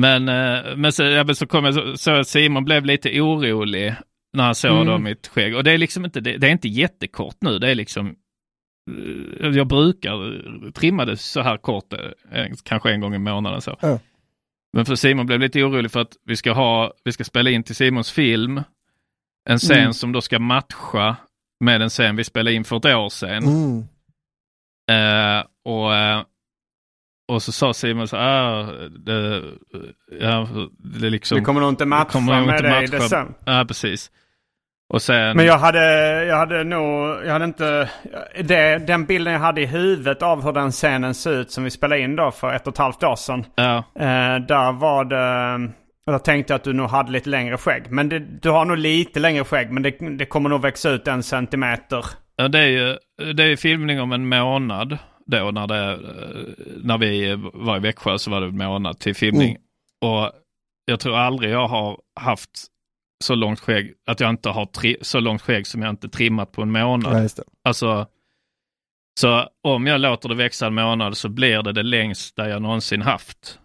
Men, 0.00 0.28
eh, 0.28 0.76
men 0.76 0.92
så, 0.92 1.02
ja, 1.02 1.24
men 1.24 1.34
så 1.34 1.46
kom 1.46 1.64
jag 1.64 1.74
så, 1.74 1.96
så 1.96 2.10
att 2.10 2.28
Simon 2.28 2.64
blev 2.64 2.84
lite 2.84 3.20
orolig 3.20 3.94
när 4.36 4.44
han 4.44 4.54
såg 4.54 4.70
Mm. 4.72 4.86
då 4.86 4.98
mitt 4.98 5.26
skägg. 5.26 5.56
Och 5.56 5.64
det 5.64 5.72
är 5.72 5.78
liksom 5.78 6.04
inte, 6.04 6.20
det, 6.20 6.36
det 6.36 6.46
är 6.46 6.50
inte 6.50 6.68
jättekort 6.68 7.36
nu. 7.40 7.58
Det 7.58 7.70
är 7.70 7.74
liksom, 7.74 8.14
eh, 9.40 9.48
jag 9.50 9.66
brukar 9.66 10.70
trimma 10.72 11.04
det 11.04 11.16
så 11.16 11.40
här 11.40 11.56
kort, 11.56 11.92
eh, 11.92 12.46
kanske 12.64 12.90
en 12.90 13.00
gång 13.00 13.14
i 13.14 13.18
månaden 13.18 13.60
så. 13.60 13.76
Ja. 13.80 13.98
Men 14.72 14.84
för 14.86 14.94
Simon 14.94 15.26
blev 15.26 15.40
lite 15.40 15.62
orolig 15.62 15.90
för 15.90 16.00
att 16.00 16.12
vi 16.24 16.36
ska 16.36 16.52
ha, 16.52 16.92
vi 17.04 17.12
ska 17.12 17.24
spela 17.24 17.50
in 17.50 17.62
till 17.62 17.74
Simons 17.76 18.10
film, 18.12 18.62
en 19.48 19.58
scen 19.58 19.78
Mm. 19.80 19.92
som 19.92 20.12
då 20.12 20.20
ska 20.20 20.38
matcha 20.38 21.16
med 21.64 21.82
en 21.82 21.88
scen 21.88 22.16
vi 22.16 22.24
spelade 22.24 22.54
in 22.56 22.64
för 22.64 22.76
ett 22.76 22.84
år 22.84 23.08
sedan. 23.08 23.42
Mm. 23.44 23.78
Eh, 24.90 25.44
och, 25.64 25.94
eh, 25.94 26.22
och 27.32 27.42
så 27.42 27.52
sa 27.52 27.74
Simon 27.74 28.08
så 28.08 28.16
ah, 28.16 28.62
det, 29.06 29.42
ja, 30.20 30.48
det 30.78 31.10
liksom... 31.10 31.38
Vi 31.38 31.44
kommer 31.44 31.60
nog 31.60 31.68
inte 31.70 31.84
det 31.84 31.88
matcha 31.88 32.10
kommer 32.10 32.36
nog 32.36 32.46
med 32.46 32.54
inte 32.56 32.68
dig 32.68 32.80
matcha. 32.80 32.96
december. 32.96 33.34
Ja, 33.44 33.64
precis. 33.68 34.10
Och 34.94 35.02
sen... 35.02 35.36
Men 35.36 35.46
jag 35.46 35.58
hade, 35.58 36.24
jag 36.24 36.36
hade 36.36 36.64
nog, 36.64 37.08
jag 37.24 37.32
hade 37.32 37.44
inte, 37.44 37.90
det, 38.44 38.78
den 38.78 39.04
bilden 39.04 39.32
jag 39.32 39.40
hade 39.40 39.60
i 39.62 39.66
huvudet 39.66 40.22
av 40.22 40.42
hur 40.44 40.52
den 40.52 40.70
scenen 40.72 41.14
ser 41.14 41.32
ut 41.40 41.50
som 41.50 41.64
vi 41.64 41.70
spelade 41.70 42.00
in 42.00 42.16
då 42.16 42.30
för 42.30 42.52
ett 42.54 42.66
och 42.66 42.72
ett 42.72 42.78
halvt 42.78 43.02
år 43.04 43.16
sedan. 43.16 43.44
Ja, 43.54 43.76
Eh, 43.94 44.36
där 44.48 44.72
var 44.72 45.04
det, 45.04 45.70
jag 46.12 46.24
tänkte 46.24 46.54
att 46.54 46.64
du 46.64 46.72
nog 46.72 46.88
hade 46.88 47.12
lite 47.12 47.28
längre 47.30 47.56
skägg. 47.56 47.90
Men 47.90 48.08
det, 48.08 48.18
du 48.18 48.50
har 48.50 48.64
nog 48.64 48.78
lite 48.78 49.20
längre 49.20 49.44
skägg 49.44 49.70
men 49.70 49.82
det, 49.82 49.90
det 49.90 50.26
kommer 50.26 50.48
nog 50.48 50.62
växa 50.62 50.90
ut 50.90 51.08
en 51.08 51.22
centimeter. 51.22 52.04
ja, 52.36 52.48
det 52.48 52.58
är 52.58 52.68
ju 52.68 52.98
det 53.32 53.42
är 53.42 53.48
ju 53.48 53.56
filmning 53.56 54.00
om 54.00 54.12
en 54.12 54.28
månad 54.28 54.98
då 55.26 55.50
när, 55.50 55.66
det, 55.66 55.98
när 56.82 56.98
vi 56.98 57.34
var 57.54 57.76
i 57.76 57.80
Växjö 57.80 58.18
så 58.18 58.30
var 58.30 58.40
det 58.40 58.46
en 58.46 58.56
månad 58.56 58.98
till 58.98 59.14
filmning. 59.14 59.50
Mm. 59.50 59.62
Och 60.04 60.32
jag 60.84 61.00
tror 61.00 61.16
aldrig 61.16 61.50
jag 61.52 61.68
har 61.68 61.98
haft 62.20 62.50
så 63.24 63.34
långt 63.34 63.60
skägg, 63.60 63.94
att 64.06 64.20
jag 64.20 64.30
inte 64.30 64.48
har 64.48 64.66
tri- 64.66 65.02
så 65.02 65.20
långt 65.20 65.42
skägg 65.42 65.66
som 65.66 65.82
jag 65.82 65.90
inte 65.90 66.08
trimmat 66.08 66.52
på 66.52 66.62
en 66.62 66.72
månad. 66.72 67.16
Ja, 67.16 67.22
just 67.22 67.36
det. 67.36 67.42
Alltså, 67.64 68.06
så 69.20 69.48
om 69.62 69.86
jag 69.86 70.00
låter 70.00 70.28
det 70.28 70.34
växa 70.34 70.66
en 70.66 70.74
månad 70.74 71.16
så 71.16 71.28
blir 71.28 71.62
det 71.62 71.72
det 71.72 71.82
längsta 71.82 72.48
jag 72.48 72.62
någonsin 72.62 73.02
haft. 73.02 73.58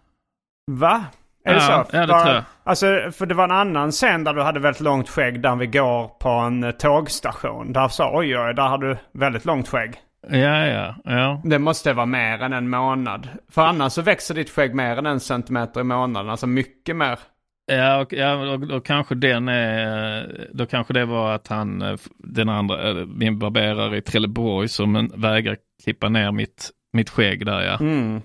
Va? 0.70 1.04
Är 1.44 1.54
det 1.54 1.60
Ja, 1.60 1.84
så? 1.90 1.96
ja, 1.96 2.06
det 2.06 2.12
Var- 2.12 2.20
tror 2.22 2.34
jag. 2.34 2.44
Alltså, 2.64 2.86
för 3.12 3.26
det 3.26 3.34
var 3.34 3.44
en 3.44 3.50
annan 3.50 3.90
scen 3.90 4.24
där 4.24 4.34
du 4.34 4.42
hade 4.42 4.60
väldigt 4.60 4.80
långt 4.80 5.08
skägg 5.08 5.42
där 5.42 5.56
vi 5.56 5.66
går 5.66 6.08
på 6.08 6.28
en 6.28 6.64
eh, 6.64 6.70
tågstation. 6.70 7.72
Där 7.72 7.88
sa 7.88 8.10
oj, 8.18 8.38
oj, 8.38 8.54
där 8.54 8.68
har 8.68 8.78
du 8.78 8.96
väldigt 9.14 9.44
långt 9.44 9.68
skägg. 9.68 9.94
Ja, 10.30 10.66
ja, 10.66 10.94
ja. 11.04 11.40
Det 11.44 11.58
måste 11.58 11.92
vara 11.92 12.06
mer 12.06 12.42
än 12.42 12.52
en 12.52 12.70
månad. 12.70 13.28
För 13.50 13.62
annars 13.62 13.92
så 13.92 14.02
växer 14.02 14.34
ditt 14.34 14.50
skägg 14.50 14.74
mer 14.74 14.96
än 14.96 15.06
en 15.06 15.20
centimeter 15.20 15.80
i 15.80 15.84
månaden. 15.84 16.30
Alltså 16.30 16.46
mycket 16.46 16.96
mer. 16.96 17.18
Ja, 17.66 18.00
och, 18.00 18.12
ja 18.12 18.56
då, 18.68 18.80
kanske 18.80 19.14
den 19.14 19.48
är, 19.48 20.48
då 20.52 20.66
kanske 20.66 20.92
det 20.92 21.04
var 21.04 21.34
att 21.34 21.48
han, 21.48 21.82
eh, 21.82 21.96
den 22.18 22.48
andra, 22.48 22.88
eh, 22.90 22.94
min 23.06 23.38
barberare 23.38 23.96
i 23.96 24.00
Trelleborg 24.02 24.68
som 24.68 24.96
en- 24.96 25.10
vägrar 25.16 25.56
klippa 25.84 26.08
ner 26.08 26.32
mitt, 26.32 26.70
mitt 26.92 27.10
skägg 27.10 27.46
där 27.46 27.60
ja. 27.62 27.76
Mm. 27.80 28.20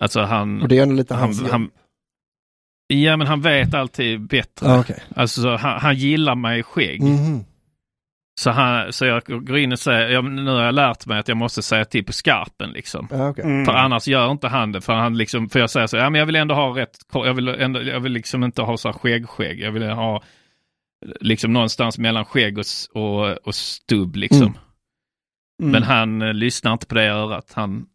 Alltså 0.00 0.20
han, 0.20 0.62
Och 0.62 0.68
det 0.68 0.78
är 0.78 0.82
ändå 0.82 0.94
lite 0.94 1.14
han, 1.14 1.22
hans 1.22 1.50
han, 1.50 1.70
ja 2.86 3.16
men 3.16 3.26
han 3.26 3.40
vet 3.40 3.74
alltid 3.74 4.20
bättre. 4.20 4.66
Ja, 4.66 4.80
okej. 4.80 5.02
Alltså 5.16 5.42
så 5.42 5.56
han, 5.56 5.80
han 5.80 5.96
gillar 5.96 6.34
mig 6.34 6.60
i 6.60 6.62
skägg. 6.62 7.02
Mhm. 7.02 7.44
Så, 8.40 8.50
han, 8.50 8.92
så 8.92 9.04
jag 9.04 9.22
går 9.26 9.58
in 9.58 9.72
och 9.72 9.78
säger, 9.78 10.08
ja, 10.08 10.22
men 10.22 10.44
nu 10.44 10.50
har 10.50 10.62
jag 10.62 10.74
lärt 10.74 11.06
mig 11.06 11.18
att 11.18 11.28
jag 11.28 11.36
måste 11.36 11.62
säga 11.62 11.84
till 11.84 12.04
på 12.04 12.12
skarpen 12.12 12.70
liksom. 12.70 13.08
Ja, 13.10 13.28
okej. 13.28 13.44
Mm. 13.44 13.64
För 13.64 13.72
annars 13.72 14.08
gör 14.08 14.30
inte 14.30 14.48
han 14.48 14.72
det. 14.72 14.80
För, 14.80 14.92
han 14.92 15.18
liksom, 15.18 15.48
för 15.48 15.60
jag 15.60 15.70
säger 15.70 15.86
så, 15.86 15.96
ja 15.96 16.10
men 16.10 16.18
jag 16.18 16.26
vill 16.26 16.36
ändå 16.36 16.54
ha 16.54 16.76
rätt, 16.78 16.96
jag 17.12 17.34
vill, 17.34 17.48
ändå, 17.48 17.82
jag 17.82 18.00
vill 18.00 18.12
liksom 18.12 18.44
inte 18.44 18.62
ha 18.62 18.76
så 18.76 18.88
här 18.88 18.98
skägg-skägg. 18.98 19.60
Jag 19.60 19.72
vill 19.72 19.82
ha 19.82 20.22
liksom 21.20 21.52
någonstans 21.52 21.98
mellan 21.98 22.24
skägg 22.24 22.58
och, 22.58 22.64
och, 22.92 23.46
och 23.46 23.54
stubb 23.54 24.16
liksom. 24.16 24.42
Mm. 24.42 24.58
Mm. 25.62 25.72
Men 25.72 25.82
han 25.82 26.22
eh, 26.22 26.34
lyssnar 26.34 26.72
inte 26.72 26.86
på 26.86 26.94
det 26.94 27.08
örat. 27.08 27.52
Han, 27.54 27.86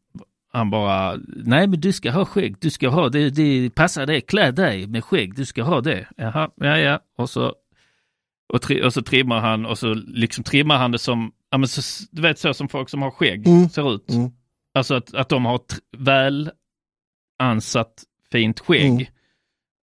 han 0.53 0.69
bara, 0.69 1.17
nej 1.27 1.67
men 1.67 1.79
du 1.81 1.93
ska 1.93 2.11
ha 2.11 2.25
skägg, 2.25 2.55
du 2.61 2.69
ska 2.69 2.89
ha 2.89 3.09
det, 3.09 3.29
det 3.29 3.69
passar 3.75 4.05
dig, 4.05 4.21
klä 4.21 4.51
dig 4.51 4.87
med 4.87 5.03
skägg, 5.03 5.35
du 5.35 5.45
ska 5.45 5.63
ha 5.63 5.81
det. 5.81 6.07
Jaha, 6.17 6.49
ja 6.55 6.77
ja. 6.77 6.99
Och 7.17 7.29
så, 7.29 7.53
och, 8.53 8.61
tri, 8.61 8.83
och 8.83 8.93
så 8.93 9.01
trimmar 9.01 9.39
han 9.39 9.65
och 9.65 9.77
så 9.77 9.93
liksom 9.93 10.43
trimmar 10.43 10.77
han 10.77 10.91
det 10.91 10.99
som, 10.99 11.31
ja 11.51 11.57
men 11.57 11.67
så, 11.67 12.05
du 12.11 12.21
vet 12.21 12.39
så 12.39 12.53
som 12.53 12.69
folk 12.69 12.89
som 12.89 13.01
har 13.01 13.11
skägg 13.11 13.47
Mm. 13.47 13.69
ser 13.69 13.95
ut. 13.95 14.09
Mm. 14.09 14.31
Alltså 14.73 14.95
att, 14.95 15.13
att 15.13 15.29
de 15.29 15.45
har 15.45 15.59
väl 15.97 16.51
ansatt 17.39 18.03
fint 18.31 18.59
skägg. 18.59 19.11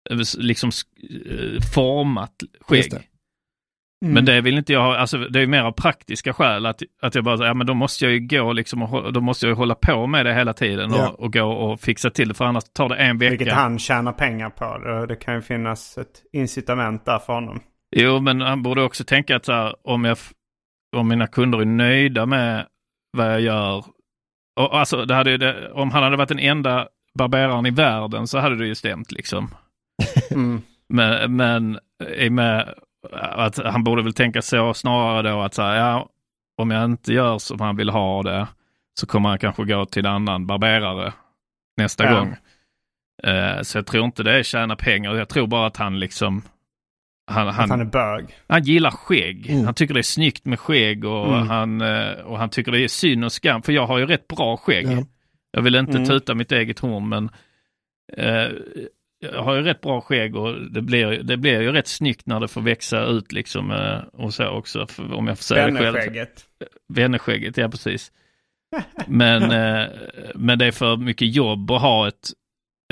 Mm. 0.09 0.19
Eh, 0.19 0.25
Liksom 0.37 0.69
eh, 1.25 1.61
format 1.73 2.33
skägg. 2.61 3.09
Mm. 4.03 4.13
Men 4.13 4.25
det 4.25 4.41
vill 4.41 4.57
inte 4.57 4.73
jag 4.73 4.81
ha, 4.81 4.97
alltså 4.97 5.17
det 5.17 5.41
är 5.41 5.47
mer 5.47 5.61
av 5.61 5.71
praktiska 5.71 6.33
skäl 6.33 6.65
att, 6.65 6.81
att 7.01 7.15
jag 7.15 7.23
bara, 7.23 7.47
ja 7.47 7.53
men 7.53 7.67
då 7.67 7.73
måste 7.73 8.05
jag 8.05 8.13
ju 8.13 8.19
gå 8.19 8.53
liksom 8.53 8.81
och 8.81 9.13
då 9.13 9.21
måste 9.21 9.45
jag 9.45 9.51
ju 9.51 9.55
hålla 9.55 9.75
på 9.75 10.07
med 10.07 10.25
det 10.25 10.33
hela 10.33 10.53
tiden 10.53 10.91
Ja. 10.93 11.09
och, 11.09 11.19
och 11.19 11.33
gå 11.33 11.43
och 11.43 11.79
fixa 11.79 12.09
till 12.09 12.27
det 12.27 12.33
för 12.33 12.45
annars 12.45 12.63
tar 12.63 12.89
det 12.89 12.95
en 12.95 13.17
vecka. 13.17 13.29
Vilket 13.29 13.53
han 13.53 13.79
tjänar 13.79 14.11
pengar 14.11 14.49
på. 14.49 15.05
Det, 15.07 15.15
kan 15.15 15.35
ju 15.35 15.41
finnas 15.41 15.97
ett 15.97 16.21
incitament 16.33 17.05
där 17.05 17.19
för 17.19 17.33
honom. 17.33 17.59
Jo 17.95 18.19
men 18.19 18.41
han 18.41 18.63
borde 18.63 18.83
också 18.83 19.03
tänka 19.03 19.35
att 19.35 19.45
så 19.45 19.53
här, 19.53 19.75
om, 19.83 20.05
jag, 20.05 20.17
om 20.95 21.07
mina 21.07 21.27
kunder 21.27 21.61
är 21.61 21.65
nöjda 21.65 22.25
med 22.25 22.65
vad 23.17 23.33
jag 23.33 23.41
gör. 23.41 23.85
Och, 24.59 24.79
alltså, 24.79 25.05
det 25.05 25.15
hade, 25.15 25.37
det, 25.37 25.71
om 25.71 25.91
han 25.91 26.03
hade 26.03 26.17
varit 26.17 26.29
den 26.29 26.39
enda 26.39 26.87
barberaren 27.19 27.65
i 27.65 27.71
världen 27.71 28.27
så 28.27 28.39
hade 28.39 28.55
det 28.55 28.67
ju 28.67 28.75
stämt 28.75 29.11
liksom. 29.11 29.49
Mm. 30.31 30.61
Men, 30.89 31.35
men 31.35 31.79
i 32.17 32.29
och 32.29 32.31
med 32.31 32.73
att 33.11 33.57
han 33.57 33.83
borde 33.83 34.03
väl 34.03 34.13
tänka 34.13 34.41
så 34.41 34.73
snarare 34.73 35.29
då 35.31 35.41
att 35.41 35.53
så 35.53 35.61
här, 35.61 35.75
ja, 35.75 36.09
om 36.57 36.71
jag 36.71 36.85
inte 36.85 37.13
gör 37.13 37.37
som 37.37 37.59
han 37.59 37.75
vill 37.75 37.89
ha 37.89 38.23
det 38.23 38.47
så 38.99 39.05
kommer 39.07 39.29
han 39.29 39.39
kanske 39.39 39.63
gå 39.63 39.85
till 39.85 40.05
en 40.05 40.11
annan 40.11 40.47
barberare 40.47 41.13
nästa 41.77 42.03
Ja. 42.03 42.19
gång. 42.19 42.35
Eh, 43.23 43.61
så 43.61 43.77
jag 43.77 43.85
tror 43.87 44.05
inte 44.05 44.23
det 44.23 44.39
är 44.39 44.43
tjäna 44.43 44.75
pengar. 44.75 45.15
Jag 45.15 45.29
tror 45.29 45.47
bara 45.47 45.67
att 45.67 45.77
han 45.77 45.99
liksom 45.99 46.41
han, 47.31 47.47
Att 47.47 47.55
han 47.55 47.71
är 47.71 47.77
han, 47.77 47.89
bög. 47.89 48.25
han 48.47 48.63
gillar 48.63 48.91
skägg. 48.91 49.49
Mm. 49.49 49.65
Han 49.65 49.73
tycker 49.73 49.93
det 49.93 49.99
är 49.99 50.01
snyggt 50.03 50.45
med 50.45 50.59
skägg 50.59 51.05
och, 51.05 51.35
Mm. 51.35 51.47
han, 51.49 51.81
eh, 51.81 52.11
och 52.13 52.37
han 52.37 52.49
tycker 52.49 52.71
det 52.71 52.79
är 52.83 52.87
synd 52.87 53.25
och 53.25 53.31
skam. 53.31 53.61
För 53.61 53.71
jag 53.73 53.87
har 53.87 53.97
ju 53.97 54.05
rätt 54.05 54.27
bra 54.27 54.57
skägg. 54.57 54.87
Ja. 54.87 55.03
Jag 55.51 55.61
vill 55.61 55.75
inte 55.75 55.91
Mm. 55.97 56.05
tuta 56.05 56.33
mitt 56.35 56.51
eget 56.51 56.79
horn 56.79 57.09
men 57.09 57.29
jag 58.17 58.51
har 59.33 59.55
ju 59.55 59.61
rätt 59.61 59.81
bra 59.81 60.01
skägg 60.01 60.35
och 60.35 60.71
det 60.71 60.81
blir, 60.81 61.23
det 61.23 61.37
blir 61.37 61.61
ju 61.61 61.71
rätt 61.71 61.87
snyggt 61.87 62.25
när 62.25 62.39
det 62.39 62.47
får 62.47 62.61
växa 62.61 63.05
ut 63.05 63.31
liksom 63.31 63.71
eh, 63.71 63.97
och 64.13 64.33
så 64.33 64.47
också 64.47 64.87
om 64.97 65.27
jag 65.27 65.37
får 65.37 65.43
säga 65.43 65.67
det 65.67 65.77
själv. 65.77 65.93
Vännerskägget. 65.93 66.45
Vännerskägget, 66.93 67.57
ja 67.57 67.69
precis. 67.69 68.11
Men, 69.07 69.43
eh, 69.43 69.89
men 70.35 70.59
det 70.59 70.65
är 70.65 70.71
för 70.71 70.97
mycket 70.97 71.35
jobb 71.35 71.71
att 71.71 71.81
ha 71.81 72.07
ett, 72.07 72.29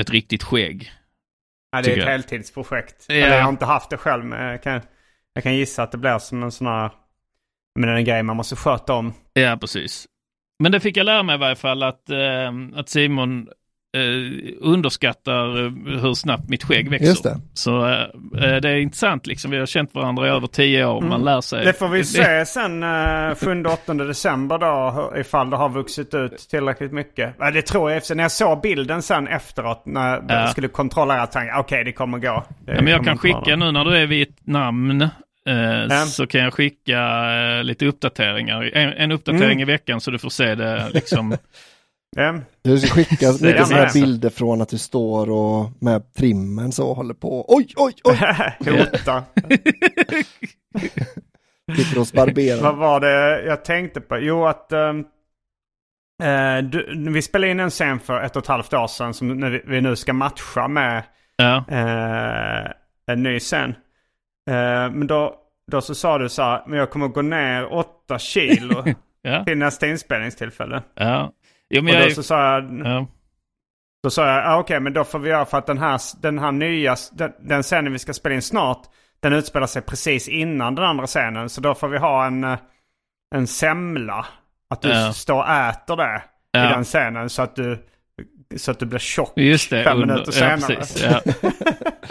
ett 0.02 0.10
riktigt 0.10 0.44
skägg. 0.44 0.92
Ja, 1.72 1.82
det 1.82 1.90
är 1.90 1.92
ett 1.92 1.98
jag. 1.98 2.06
heltidsprojekt. 2.06 3.06
Ja. 3.08 3.16
Eller 3.16 3.36
jag 3.36 3.44
har 3.44 3.50
inte 3.50 3.66
haft 3.66 3.90
det 3.90 3.98
själv 3.98 4.26
men 4.26 4.46
jag 4.46 4.64
kan, 4.64 4.82
jag 5.34 5.44
kan 5.44 5.56
gissa 5.56 5.84
att 5.84 5.92
det 5.92 5.98
blir 5.98 6.20
som 6.20 6.44
en 6.44 6.52
sån 6.52 6.68
här... 6.68 6.92
Men 7.80 7.90
en 7.90 8.06
grej 8.06 8.24
man 8.24 8.38
måste 8.38 8.56
sköta 8.56 8.94
om. 8.94 9.14
Ja, 9.34 9.58
precis. 9.62 10.08
Men 10.60 10.72
det 10.72 10.80
fick 10.80 10.98
jag 10.98 11.06
lära 11.06 11.24
mig 11.24 11.36
i 11.36 11.38
varje 11.38 11.56
fall 11.56 11.84
att, 11.84 12.10
eh, 12.10 12.52
att 12.76 12.90
Simon 12.90 13.48
eh, 13.98 14.54
underskattar 14.62 15.66
eh, 15.66 15.72
hur 16.02 16.14
snabbt 16.14 16.50
mitt 16.50 16.64
skägg 16.64 16.90
växer. 16.90 17.08
Just 17.08 17.24
det. 17.24 17.40
Så 17.54 17.86
eh, 17.88 18.00
eh, 18.44 18.56
det 18.62 18.70
är 18.70 18.76
intressant 18.76 19.28
liksom. 19.28 19.52
Vi 19.52 19.58
har 19.58 19.66
känt 19.66 19.94
varandra 19.96 20.28
i 20.28 20.30
över 20.30 20.48
tio 20.48 20.86
år. 20.86 21.02
Man 21.02 21.24
lär 21.26 21.42
sig. 21.42 21.60
Mm. 21.60 21.68
Det 21.68 21.80
får 21.80 21.88
vi 21.88 22.04
se 22.04 22.46
sen 22.46 22.84
uh, 22.84 22.88
7-8 22.90 24.08
december 24.08 24.58
då 24.58 25.14
ifall 25.20 25.50
det 25.50 25.58
har 25.58 25.70
vuxit 25.70 26.14
ut 26.14 26.38
tillräckligt 26.50 26.92
mycket. 26.92 27.36
Ja, 27.40 27.52
det 27.52 27.62
tror 27.62 27.90
jag 27.92 27.98
efter. 27.98 28.16
När 28.16 28.24
jag 28.24 28.32
såg 28.32 28.62
bilden 28.62 29.02
sen 29.02 29.28
efteråt 29.28 29.84
när 29.86 30.16
Ja. 30.16 30.24
jag 30.28 30.50
skulle 30.50 30.68
kontrollera 30.68 31.22
att 31.22 31.36
okej 31.36 31.50
okay, 31.60 31.84
det 31.84 31.92
kommer 31.92 32.18
gå. 32.20 32.44
Det 32.66 32.72
Ja, 32.76 32.82
men 32.82 32.88
jag 32.94 33.06
kan 33.06 33.18
skicka 33.18 33.56
nu 33.56 33.72
när 33.72 33.86
du 33.86 33.98
är 33.98 34.06
vid 34.08 34.22
ett 34.30 34.48
namn. 34.48 35.02
Eh, 35.02 35.10
Ja. 35.90 36.06
Så 36.06 36.28
kan 36.28 36.42
jag 36.42 36.54
skicka 36.54 37.00
eh, 37.58 37.64
lite 37.64 37.86
uppdateringar. 37.86 38.72
En, 38.74 38.94
en 38.94 39.12
uppdatering 39.12 39.52
Mm. 39.52 39.60
i 39.60 39.66
veckan 39.66 40.02
så 40.02 40.12
du 40.12 40.20
får 40.20 40.30
se 40.30 40.56
det 40.56 40.90
liksom. 40.94 41.38
Ja. 42.16 42.40
Du 42.62 42.80
ska 42.80 42.90
skicka 42.96 43.32
mycket 43.42 43.68
sådana 43.68 43.86
här 43.86 43.94
bilder 43.94 44.30
från 44.30 44.62
att 44.62 44.70
du 44.70 44.78
står 44.78 45.30
och 45.30 45.72
med 45.80 46.14
trimmen 46.14 46.72
så 46.72 46.94
håller 46.94 47.14
på. 47.14 47.46
Oj, 47.48 47.74
oj, 47.76 47.94
oj! 48.04 48.18
Hota. 48.80 49.24
Sitter 51.76 52.00
hos 52.00 52.14
barberaren. 52.14 52.64
Vad 52.64 52.78
var 52.78 53.00
det 53.00 53.44
jag 53.46 53.66
tänkte 53.66 54.02
på? 54.02 54.18
Jo 54.18 54.46
att 54.46 54.72
eh, 54.72 54.94
du, 56.64 57.10
vi 57.12 57.22
spelade 57.22 57.52
in 57.52 57.60
en 57.60 57.70
scen 57.70 58.00
för 58.00 58.22
ett 58.22 58.36
och 58.36 58.44
ett 58.44 58.48
halvt 58.48 58.74
år 58.74 58.88
sedan 58.88 59.14
som 59.14 59.28
när 59.28 59.50
vi, 59.50 59.62
vi 59.66 59.82
nu 59.82 59.96
ska 59.96 60.14
matcha 60.14 60.68
med 60.68 61.04
ja. 61.36 61.66
eh, 61.70 62.72
en 63.08 63.24
ny 63.24 63.40
scen. 63.40 63.70
Eh, 64.50 64.92
men 64.92 65.08
då, 65.08 65.36
då 65.72 65.82
så 65.82 65.96
sa 65.96 66.18
du 66.18 66.30
så 66.30 66.42
här, 66.42 66.64
men 66.68 66.80
jag 66.80 66.90
kommer 66.90 67.08
gå 67.08 67.22
ner 67.22 67.74
8 67.74 68.20
kilo 68.20 68.84
Ja, 69.24 69.44
till 69.46 69.58
nästa 69.58 69.88
inspelningstillfälle. 69.88 70.84
ja. 70.96 71.32
Jo, 71.72 71.82
men 71.84 71.94
Och 71.96 72.00
jag 72.02 72.06
då 72.08 72.10
är, 72.12 72.14
så 72.14 72.24
sa 72.24 72.54
jag, 72.54 72.82
ja. 72.86 73.08
då 74.04 74.10
sa 74.10 74.28
jag, 74.28 74.46
ah, 74.46 74.58
okej 74.60 74.80
men 74.80 74.94
då 74.94 75.04
får 75.04 75.20
vi 75.20 75.30
göra 75.30 75.46
för 75.46 75.58
att 75.58 75.68
den 75.68 75.78
här, 75.78 76.00
den 76.22 76.40
här 76.40 76.52
nya, 76.52 76.96
den, 77.12 77.32
den 77.42 77.64
scenen 77.64 77.92
vi 77.94 78.00
ska 78.00 78.14
spela 78.14 78.36
in 78.36 78.42
snart, 78.42 78.82
den 79.20 79.34
utspelar 79.34 79.68
sig 79.68 79.82
precis 79.82 80.28
innan 80.28 80.76
den 80.76 80.86
andra 80.86 81.08
scenen. 81.08 81.50
Så 81.50 81.62
då 81.62 81.76
får 81.76 81.88
vi 81.88 81.98
ha 81.98 82.26
en, 82.26 82.44
eh, 82.44 82.58
en 83.36 83.48
semla. 83.48 84.26
Att 84.70 84.82
du 84.82 84.90
Ja. 84.90 85.14
står 85.14 85.36
och 85.38 85.50
äter 85.50 85.96
det 85.98 86.22
Ja. 86.52 86.66
i 86.66 86.74
den 86.74 86.84
scenen 86.84 87.30
så 87.30 87.42
att 87.42 87.56
du, 87.56 87.86
så 88.58 88.72
att 88.72 88.80
du 88.80 88.86
blir 88.86 89.00
tjock 89.00 89.34
Just 89.36 89.70
det. 89.70 89.84
fem 89.84 90.02
under- 90.02 90.08
minuter 90.16 90.32
ja, 90.42 90.58
senare. 90.58 90.76
precis, 90.76 91.04
ja. 91.04 91.52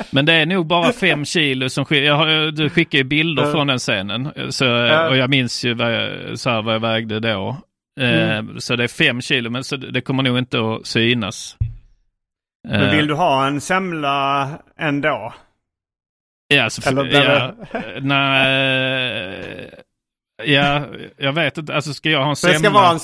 Men 0.13 0.27
det 0.27 0.33
är 0.33 0.47
nog 0.47 0.67
bara 0.67 0.93
fem 0.93 1.25
kilo 1.25 1.69
som 1.69 1.85
skiljer. 1.85 2.27
Jag 2.27 2.55
du 2.55 2.71
skickar 2.71 2.99
ju 2.99 3.05
bilder 3.05 3.53
från 3.53 3.67
den 3.67 3.79
scenen. 3.79 4.29
Så. 4.51 4.67
Och 5.09 5.17
jag 5.17 5.31
minns 5.31 5.65
ju 5.65 5.75
vad 5.75 5.95
jag, 5.95 6.39
så 6.39 6.51
här, 6.51 6.63
vad 6.63 6.75
jag 6.75 6.81
vägde 6.81 7.21
då. 7.21 7.57
Mm. 8.01 8.49
Eh, 8.51 8.57
Så 8.59 8.77
det 8.77 8.85
är 8.85 8.89
fem 8.89 9.21
kilo, 9.21 9.51
men 9.51 9.65
så 9.65 9.77
det 9.77 10.01
kommer 10.01 10.23
nog 10.23 10.39
inte 10.39 10.59
att 10.61 10.87
synas. 10.87 11.57
Men 12.69 12.83
Eh, 12.83 12.91
vill 12.97 13.07
du 13.07 13.15
ha 13.15 13.47
en 13.47 13.61
semla 13.61 14.49
ändå? 14.79 15.35
Ja, 16.49 16.71
så, 16.71 16.89
Eller 16.89 17.05
ja, 17.05 17.53
nej, 18.01 19.71
ja, 20.45 20.85
jag 21.17 21.33
vet 21.33 21.59
inte. 21.59 21.75
Alltså 21.75 21.95
ska 21.95 22.11
jag 22.11 22.19
ha 22.19 22.25
en 22.27 22.31
Det 22.31 22.37
semla? 22.37 22.59
ska 22.59 22.71
vara 22.71 22.91
en, 22.91 22.99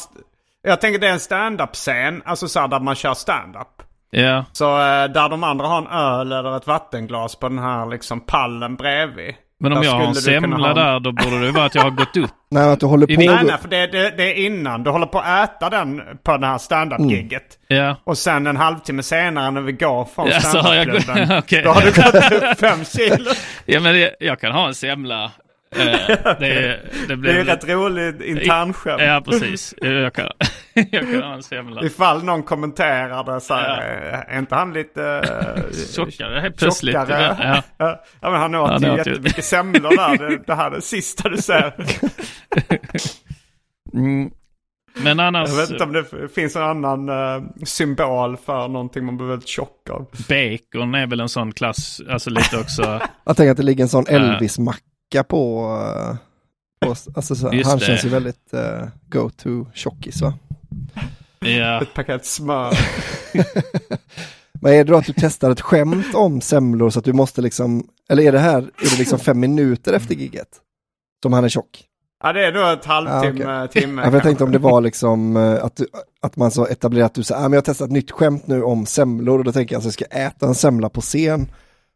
jag 0.62 0.80
tänker 0.80 0.98
det 0.98 1.08
är 1.08 1.12
en 1.12 1.20
stand-up-scen, 1.20 2.22
alltså 2.24 2.48
så 2.48 2.60
här 2.60 2.68
där 2.68 2.80
man 2.80 2.94
kör 2.94 3.14
stand-up. 3.14 3.82
Ja, 4.10 4.44
Så 4.52 4.64
eh, 4.70 5.04
där 5.12 5.28
de 5.28 5.44
andra 5.44 5.66
har 5.66 5.78
en 5.78 5.86
öl 5.86 6.32
eller 6.32 6.56
ett 6.56 6.66
vattenglas 6.66 7.36
på 7.36 7.48
den 7.48 7.58
här 7.58 7.86
liksom 7.86 8.20
pallen 8.20 8.76
bredvid. 8.76 9.34
Men 9.60 9.72
om 9.72 9.82
jag 9.82 9.90
har 9.90 10.04
en 10.06 10.14
semla 10.14 10.56
ha- 10.68 10.74
där, 10.74 11.00
då 11.00 11.12
borde 11.12 11.46
det 11.46 11.52
vara 11.52 11.64
att 11.64 11.74
jag 11.74 11.82
har 11.82 11.90
gått 11.90 12.16
upp. 12.16 12.30
Nej, 12.50 12.72
att 12.72 12.80
du 12.80 12.86
håller 12.86 13.06
på... 13.06 13.12
Nej, 13.12 13.26
nej, 13.44 13.56
för 13.62 13.68
det, 13.68 13.86
det, 13.86 14.14
det 14.16 14.22
är 14.22 14.46
innan. 14.46 14.82
Du 14.82 14.90
håller 14.90 15.06
på 15.06 15.18
att 15.20 15.50
äta 15.50 15.70
den 15.70 16.02
på 16.24 16.36
det 16.36 16.46
här 16.46 16.58
stand-up-gigget. 16.58 17.42
Ja. 17.68 17.96
Och 18.04 18.18
sen 18.18 18.46
en 18.46 18.56
halvtimme 18.56 19.02
senare 19.02 19.50
när 19.50 19.60
vi 19.60 19.72
går 19.72 20.04
från 20.14 20.28
Ja, 20.28 20.40
så 20.40 20.58
har 20.58 20.74
jag 20.74 20.88
okej. 21.38 21.62
Då 21.62 21.70
har 21.70 21.80
du 21.80 21.86
gått 21.92 22.32
upp 22.52 22.58
fem 22.60 22.84
kilo. 22.84 23.30
Ja, 23.66 23.80
men 23.80 23.94
det, 23.94 24.16
jag 24.20 24.40
kan 24.40 24.52
ha 24.52 24.66
en 24.68 24.74
semla. 24.74 25.24
Eh, 25.76 25.84
det, 25.84 26.36
det, 26.40 26.78
Det 27.08 27.16
blir 27.16 27.34
är 27.34 27.44
rätt 27.44 27.68
roligt 27.68 28.20
internskämt. 28.22 29.02
Ja, 29.02 29.22
precis. 29.26 29.74
Jag 29.80 30.14
kan, 30.14 30.28
jag 30.90 31.34
en 31.34 31.42
semla. 31.42 31.84
Ifall 31.84 32.24
någon 32.24 32.42
kommenterar 32.42 33.24
det 33.34 33.40
så 33.40 33.54
här, 33.54 33.80
är 34.28 34.38
inte 34.38 34.54
han 34.54 34.72
lite... 34.72 35.02
eh, 35.04 35.76
Tjockare 35.94 36.40
helt 36.40 36.56
plötsligt. 36.56 36.94
Tjockare. 36.94 37.36
Ja. 37.40 37.62
Ja. 37.78 38.02
ja 38.20 38.30
men 38.30 38.40
han 38.40 38.54
åt 38.54 38.70
Han 38.70 38.82
ju 38.82 38.90
åt 38.90 39.06
ju- 39.06 39.10
jättemycket 39.10 39.44
semlor 39.44 39.96
där. 39.96 40.28
Det, 40.28 40.42
det 40.46 40.54
här 40.54 40.70
är 40.70 40.74
det 40.74 40.82
sista 40.82 41.28
du 41.28 41.36
säger. 41.36 41.74
Mm. 43.94 44.30
Men 45.02 45.20
annars, 45.20 45.48
Jag 45.48 45.56
vet 45.56 45.70
inte 45.70 45.84
om 45.84 45.92
det 45.92 46.04
finns 46.34 46.56
en 46.56 46.62
annan 46.62 47.08
eh, 47.08 47.42
symbol 47.64 48.36
för 48.36 48.68
någonting 48.68 49.04
man 49.04 49.16
blir 49.16 49.26
väldigt 49.26 49.48
tjock 49.48 49.90
av. 49.90 50.06
bacon 50.28 50.94
är 50.94 51.06
väl 51.06 51.20
en 51.20 51.28
sån 51.28 51.52
klass, 51.52 52.00
alltså 52.10 52.30
lite 52.30 52.56
också. 52.58 53.00
Jag 53.24 53.36
tänker 53.36 53.50
att 53.50 53.56
det 53.56 53.62
ligger 53.62 53.82
en 53.84 53.88
sån 53.88 54.04
Ja. 54.08 54.14
Elvis-macka 54.14 55.22
på... 55.28 55.62
eh, 55.96 56.16
på 56.80 56.88
alltså, 57.16 57.34
så, 57.34 57.46
han 57.64 57.78
det. 57.78 57.84
känns 57.84 58.04
ju 58.04 58.08
väldigt 58.08 58.54
uh, 58.54 58.88
go-to 59.08 59.66
tjockis 59.74 60.22
va? 60.22 60.34
Ja, 61.40 61.80
Ett 61.82 61.94
paket 61.94 62.26
smör. 62.26 62.78
Men 64.60 64.72
är 64.72 64.76
det 64.76 64.84
då 64.84 64.96
att 64.96 65.06
du 65.06 65.12
testar 65.16 65.50
ett 65.50 65.60
skämt 65.60 66.14
om 66.14 66.40
semlor 66.40 66.90
så 66.90 66.98
att 66.98 67.04
du 67.04 67.12
måste 67.12 67.42
liksom, 67.42 67.86
eller 68.08 68.22
är 68.22 68.32
det 68.32 68.38
här, 68.38 68.58
är 68.58 68.90
det 68.90 68.98
liksom 68.98 69.18
fem 69.18 69.40
minuter 69.40 69.92
efter 69.92 70.14
gigget? 70.14 70.48
Som 71.22 71.32
han 71.32 71.44
är 71.44 71.48
tjock? 71.48 71.84
Ja 72.22 72.32
det 72.32 72.46
är 72.46 72.52
då 72.52 72.66
ett 72.66 72.84
halvtimme, 72.84 73.44
Ja, 73.44 73.64
okej. 73.64 73.82
timme. 73.82 74.02
Ja, 74.02 74.08
för 74.08 74.16
jag 74.16 74.22
tänkte 74.22 74.44
om 74.44 74.52
det 74.52 74.58
var 74.58 74.80
liksom 74.80 75.36
eh, 75.36 75.64
att, 75.64 75.76
du, 75.76 75.86
att 76.22 76.36
man 76.36 76.50
så 76.50 76.66
etablerat 76.66 77.06
att 77.06 77.14
du 77.14 77.22
säger, 77.22 77.40
ah, 77.40 77.42
men 77.42 77.52
jag 77.52 77.58
har 77.60 77.64
testat 77.64 77.86
ett 77.86 77.92
nytt 77.92 78.10
skämt 78.10 78.46
nu 78.46 78.62
om 78.62 78.86
semlor 78.86 79.38
och 79.38 79.44
då 79.44 79.52
tänker 79.52 79.74
jag 79.74 79.78
att 79.80 79.84
jag 79.84 79.92
ska 79.92 80.04
äta 80.04 80.46
en 80.46 80.54
semla 80.54 80.88
på 80.88 81.00
scen. 81.00 81.48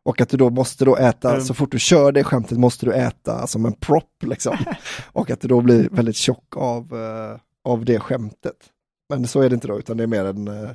Och 0.05 0.21
att 0.21 0.29
du 0.29 0.37
då 0.37 0.51
måste 0.51 0.85
då 0.85 0.97
äta, 0.97 1.31
Mm. 1.31 1.45
så 1.45 1.55
fort 1.55 1.73
du 1.73 1.79
kör 1.79 2.13
det 2.13 2.25
skämtet 2.25 2.59
måste 2.59 2.87
du 2.87 2.93
äta 2.93 3.47
som 3.47 3.65
en 3.67 3.73
prop 3.73 4.23
liksom. 4.23 4.57
och 5.13 5.31
att 5.31 5.41
du 5.41 5.49
då 5.49 5.61
blir 5.61 5.89
väldigt 5.91 6.17
tjock 6.17 6.57
av, 6.57 6.83
eh, 6.93 7.39
av 7.65 7.85
det 7.85 8.01
skämtet. 8.01 8.71
Men 9.09 9.27
så 9.27 9.41
är 9.41 9.49
det 9.49 9.55
inte 9.55 9.69
då, 9.69 9.79
utan 9.79 9.97
det 9.97 10.03
är 10.03 10.07
mer 10.07 10.25
en, 10.25 10.49
eh, 10.49 10.71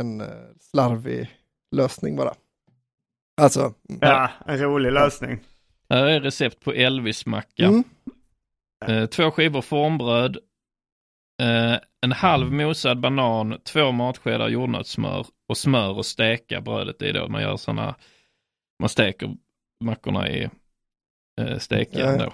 en 0.00 0.20
eh, 0.20 0.26
slarvig 0.60 1.30
lösning 1.76 2.16
bara. 2.16 2.34
Alltså, 3.40 3.60
mm. 3.88 3.98
Ja, 4.00 4.30
en 4.46 4.58
rolig 4.58 4.92
lösning. 4.92 5.40
här 5.88 6.06
är 6.06 6.20
recept 6.20 6.60
på 6.64 6.72
Elvis-macka. 6.72 7.64
Mm. 7.66 7.84
Eh, 8.86 9.06
två 9.06 9.30
skivor 9.30 9.62
formbröd, 9.62 10.36
eh, 11.42 11.76
en 12.00 12.12
halv 12.12 12.52
mosad 12.52 13.00
banan, 13.00 13.60
två 13.64 13.92
matskedar 13.92 14.48
jordnötssmör 14.48 15.26
och 15.48 15.56
smör 15.56 15.90
och 15.98 16.06
steka 16.06 16.60
brödet 16.60 17.02
i 17.02 17.12
då. 17.12 17.28
Man 17.28 17.42
gör 17.42 17.56
sådana, 17.56 17.94
man 18.80 18.88
steker 18.88 19.36
mackorna 19.84 20.30
i 20.30 20.48
eh, 21.40 21.58
stekjärn 21.58 22.20
Ja. 22.20 22.24
då. 22.24 22.32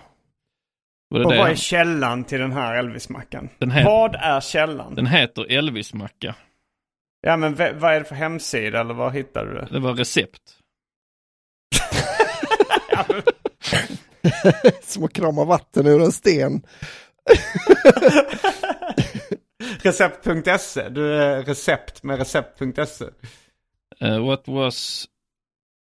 Var 1.12 1.18
det 1.18 1.24
Och 1.24 1.32
det? 1.32 1.38
vad 1.38 1.50
är 1.50 1.54
källan 1.54 2.24
till 2.24 2.40
den 2.40 2.52
här 2.52 2.74
Elvis-mackan? 2.74 3.48
Vad 3.84 4.14
är 4.14 4.40
källan? 4.40 4.94
Den 4.94 5.06
heter 5.06 5.46
Elvis-macka. 5.50 6.34
Ja 7.20 7.36
men 7.36 7.54
vad 7.54 7.94
är 7.94 7.98
det 7.98 8.04
för 8.04 8.14
hemsida 8.14 8.80
eller 8.80 8.94
var 8.94 9.10
hittar 9.10 9.44
du 9.46 9.54
det? 9.54 9.68
Det 9.70 9.80
var 9.80 9.94
recept. 9.94 10.58
Som 14.82 15.04
att 15.04 15.12
krama 15.12 15.44
vatten 15.44 15.86
ur 15.86 16.02
en 16.02 16.12
sten. 16.12 16.62
Recept.se. 19.82 20.88
Du 20.88 21.14
är 21.14 21.42
recept 21.42 22.02
med 22.02 22.18
recept.se. 22.18 23.04
Eh, 24.00 24.24
what 24.26 24.48
was 24.48 25.06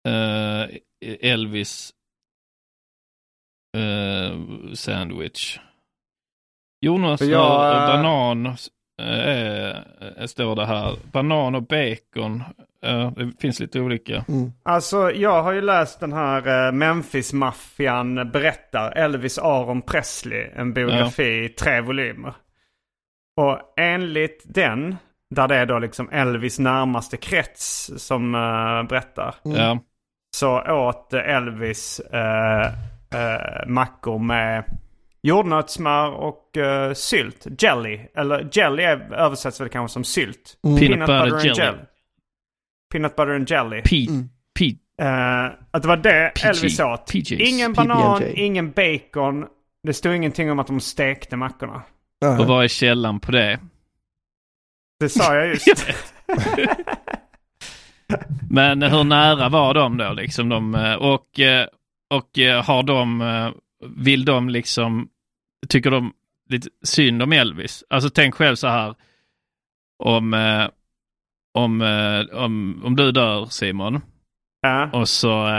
eh, 0.07 0.65
Elvis 1.31 1.91
eh, 3.77 4.39
sandwich? 4.73 5.59
Jordnötssmör, 6.85 7.31
Jag, 7.31 7.75
och 7.75 7.81
eh, 7.81 7.87
banan 7.87 8.45
eh, 9.01 10.25
står 10.25 10.55
det 10.55 10.65
här. 10.65 10.95
Banan 11.11 11.55
och 11.55 11.63
bacon. 11.63 12.43
Eh, 12.85 13.11
det 13.11 13.31
finns 13.41 13.59
lite 13.59 13.79
olika. 13.79 14.25
Alltså 14.63 15.11
jag 15.11 15.43
har 15.43 15.51
ju 15.51 15.61
läst 15.61 15.99
den 15.99 16.13
här 16.13 16.67
eh, 16.67 16.71
Memphis-maffian 16.71 18.31
berättar 18.31 18.91
Elvis 18.91 19.37
Aron 19.37 19.81
Presley. 19.81 20.49
En 20.55 20.73
biografi 20.73 21.43
i 21.43 21.49
tre 21.49 21.81
volymer. 21.81 22.33
Och 23.41 23.59
enligt 23.77 24.43
den, 24.45 24.95
där 25.35 25.47
det 25.47 25.55
är 25.55 25.65
då 25.65 25.79
liksom 25.79 26.09
Elvis 26.09 26.59
närmaste 26.59 27.17
krets 27.17 27.91
som 27.97 28.35
eh, 28.35 28.83
berättar. 28.89 29.35
Ja, 29.43 29.79
Så 30.35 30.61
åt 30.61 31.13
Elvis 31.13 31.99
eh, 31.99 32.71
eh, 33.13 33.67
mackor 33.67 34.19
med 34.19 34.63
jordnötssmör 35.23 36.11
och 36.11 36.57
eh, 36.57 36.93
sylt. 36.93 37.47
Jelly. 37.63 37.99
Eller 38.15 38.49
jelly 38.51 38.83
är, 38.83 39.13
översätts 39.13 39.61
väl 39.61 39.69
kanske 39.69 39.93
som 39.93 40.03
sylt. 40.03 40.57
Peanut 40.79 41.07
butter 41.07 41.45
jelly. 41.45 41.77
Peanut 42.91 43.15
butter 43.15 43.35
and 43.35 43.49
jelly. 43.49 43.81
P, 43.81 44.07
P, 44.59 44.75
Eh, 45.01 45.45
att 45.71 45.81
det 45.81 45.87
var 45.87 45.97
det 45.97 46.31
PG. 46.35 46.45
Elvis 46.45 46.79
åt. 46.79 47.11
PGs. 47.11 47.31
Ingen 47.31 47.73
banan, 47.73 48.23
ingen 48.35 48.71
bacon. 48.71 49.45
Det 49.83 49.93
stod 49.93 50.15
ingenting 50.15 50.51
om 50.51 50.59
att 50.59 50.67
de 50.67 50.79
stekte 50.79 51.37
mackorna. 51.37 51.81
och 52.39 52.45
vad 52.45 52.63
är 52.63 52.67
källan 52.67 53.19
på 53.19 53.31
det? 53.31 53.59
Det 54.99 55.09
sa 55.09 55.35
jag 55.35 55.47
just. 55.47 55.67
Men 58.49 58.81
hur 58.81 59.03
nära 59.03 59.49
var 59.49 59.73
de 59.73 59.97
då 59.97 60.13
liksom? 60.13 60.49
De, 60.49 60.75
eh, 60.75 60.93
och, 60.93 61.39
eh, 61.39 61.67
och 62.11 62.39
eh, 62.39 62.63
har 62.63 62.83
de, 62.83 63.21
eh, 63.21 63.51
vill 63.97 64.25
de 64.25 64.49
liksom, 64.49 65.09
tycker 65.69 65.91
de 65.91 66.13
lite 66.49 66.69
synd 66.83 67.21
om 67.21 67.31
Elvis? 67.31 67.83
Alltså 67.89 68.09
tänk 68.09 68.35
själv 68.35 68.55
så 68.55 68.67
här, 68.67 68.95
om, 70.03 70.33
eh, 70.33 70.67
om, 71.53 71.81
om, 72.33 72.81
om 72.85 72.95
du 72.95 73.11
dör 73.11 73.45
Simon 73.45 74.01
ja. 74.61 74.89
och 74.93 75.09
så, 75.09 75.49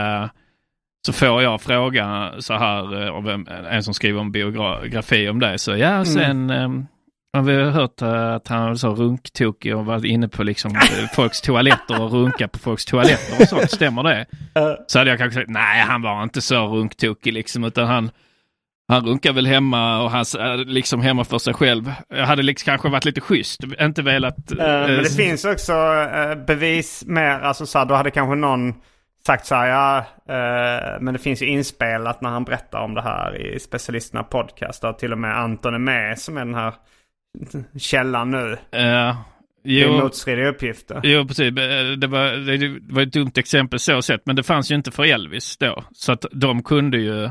så 1.05 1.13
får 1.13 1.41
jag 1.41 1.61
fråga 1.61 2.33
så 2.39 2.53
här 2.53 3.07
av 3.09 3.29
en, 3.29 3.47
en 3.47 3.83
som 3.83 3.93
skriver 3.93 4.21
en 4.21 4.31
biografi 4.31 5.29
om 5.29 5.39
dig. 5.39 5.59
Så 5.59 5.77
ja, 5.77 6.05
sen 6.05 6.51
eh, 7.33 7.39
har 7.39 7.43
vi 7.43 7.63
hört 7.71 8.01
eh, 8.01 8.33
att 8.33 8.47
han 8.47 8.67
var 8.67 8.75
så 8.75 8.95
runktokig 8.95 9.75
och 9.75 9.85
var 9.85 10.05
inne 10.05 10.27
på 10.27 10.43
liksom 10.43 10.75
eh, 10.75 11.09
folks 11.15 11.41
toaletter 11.41 12.01
och 12.01 12.11
runka 12.11 12.47
på 12.47 12.59
folks 12.59 12.85
toaletter 12.85 13.41
och 13.41 13.47
sånt. 13.47 13.71
Stämmer 13.71 14.03
det? 14.03 14.25
Så 14.87 14.99
hade 14.99 15.09
jag 15.09 15.19
kanske 15.19 15.39
sagt 15.39 15.49
nej, 15.49 15.81
han 15.81 16.01
var 16.01 16.23
inte 16.23 16.41
så 16.41 16.67
runktokig 16.67 17.33
liksom, 17.33 17.63
utan 17.63 17.87
han 17.87 18.11
han 18.87 19.05
runkar 19.05 19.33
väl 19.33 19.47
hemma 19.47 20.03
och 20.03 20.11
han 20.11 20.21
är 20.21 20.65
liksom 20.65 21.01
hemma 21.01 21.23
för 21.23 21.37
sig 21.37 21.53
själv. 21.53 21.93
Jag 22.09 22.25
hade 22.25 22.43
liksom 22.43 22.65
kanske 22.65 22.89
varit 22.89 23.05
lite 23.05 23.21
schysst, 23.21 23.63
inte 23.81 24.01
velat... 24.01 24.51
Eh, 24.59 24.65
eh, 24.65 24.87
men 24.87 25.03
det 25.03 25.15
finns 25.15 25.45
också 25.45 25.73
eh, 26.13 26.35
bevis 26.35 27.03
mer, 27.07 27.39
alltså 27.39 27.65
så 27.65 27.79
här, 27.79 27.85
då 27.85 27.95
hade 27.95 28.11
kanske 28.11 28.35
någon 28.35 28.73
sagt 29.25 29.45
så 29.45 29.55
här, 29.55 29.67
ja, 29.67 29.97
eh, 30.29 31.01
men 31.01 31.13
det 31.13 31.19
finns 31.19 31.41
ju 31.41 31.45
inspelat 31.45 32.21
när 32.21 32.29
han 32.29 32.43
berättar 32.43 32.79
om 32.79 32.93
det 32.93 33.01
här 33.01 33.37
i 33.37 33.59
specialisterna 33.59 34.23
podcast. 34.23 34.81
Där 34.81 34.93
till 34.93 35.11
och 35.11 35.17
med 35.17 35.39
Anton 35.39 35.73
är 35.73 35.79
med 35.79 36.19
som 36.19 36.37
är 36.37 36.45
den 36.45 36.55
här 36.55 36.73
källan 37.77 38.31
nu. 38.31 38.51
Uh, 38.51 39.17
det 39.63 39.83
är 39.83 40.01
motstridiga 40.01 40.47
uppgifter. 40.47 41.01
Jo, 41.03 41.27
precis. 41.27 41.45
Eh, 41.45 41.91
det 41.97 42.07
var, 42.07 42.57
det 42.57 42.93
var 42.93 43.01
ett 43.01 43.13
dumt 43.13 43.31
exempel 43.35 43.79
så 43.79 44.01
sett, 44.01 44.25
men 44.25 44.35
det 44.35 44.43
fanns 44.43 44.71
ju 44.71 44.75
inte 44.75 44.91
för 44.91 45.03
Elvis 45.03 45.57
då. 45.57 45.83
Så 45.93 46.11
att 46.11 46.25
de 46.31 46.63
kunde 46.63 46.97
ju 46.97 47.29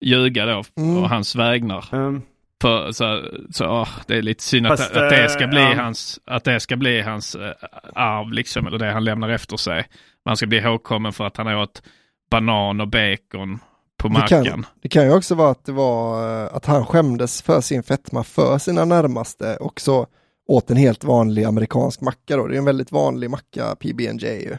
ljuga 0.00 0.46
då 0.46 0.62
Mm. 0.76 0.94
på 1.02 1.08
hans 1.08 1.36
vägnar. 1.36 1.84
Um, 1.92 2.22
För, 2.62 2.92
så, 2.92 3.22
så 3.50 3.66
åh, 3.66 3.88
det 4.06 4.16
är 4.16 4.22
lite 4.22 4.42
synd 4.42 4.66
att, 4.66 4.78
Fast, 4.80 4.96
att, 4.96 5.10
det 5.10 5.28
ska 5.28 5.44
eh, 5.44 5.50
bli 5.50 5.60
ja. 5.60 5.74
hans, 5.74 6.20
att 6.26 6.44
det 6.44 6.60
ska 6.60 6.76
bli 6.76 7.00
hans 7.00 7.34
eh, 7.34 7.52
arv, 7.94 8.32
liksom, 8.32 8.66
eller 8.66 8.78
det 8.78 8.92
han 8.92 9.04
lämnar 9.04 9.28
efter 9.28 9.56
sig. 9.56 9.86
Man 10.24 10.36
ska 10.36 10.46
bli 10.46 10.58
ihågkommen 10.58 11.12
för 11.12 11.26
att 11.26 11.36
han 11.36 11.48
åt 11.48 11.82
banan 12.30 12.80
och 12.80 12.88
bacon 12.88 13.58
på 13.98 14.08
Det 14.08 14.14
mackan. 14.14 14.44
kan, 14.44 14.66
det 14.82 14.88
kan 14.88 15.04
ju 15.04 15.12
också 15.14 15.34
vara 15.34 15.50
att 15.50 15.64
det 15.64 15.72
var 15.72 16.28
eh, 16.44 16.54
att 16.56 16.66
han 16.66 16.86
skämdes 16.86 17.42
för 17.42 17.60
sin 17.60 17.82
fetma 17.82 18.24
för 18.24 18.58
sina 18.58 18.84
närmaste 18.84 19.56
och 19.56 19.80
så 19.80 20.06
åt 20.48 20.70
en 20.70 20.76
helt 20.76 21.04
vanlig 21.04 21.44
amerikansk 21.44 22.00
macka 22.00 22.36
då. 22.36 22.46
Det 22.46 22.54
är 22.54 22.58
en 22.58 22.64
väldigt 22.64 22.92
vanlig 22.92 23.30
macka, 23.30 23.76
PB&J 23.80 24.26
ju. 24.42 24.56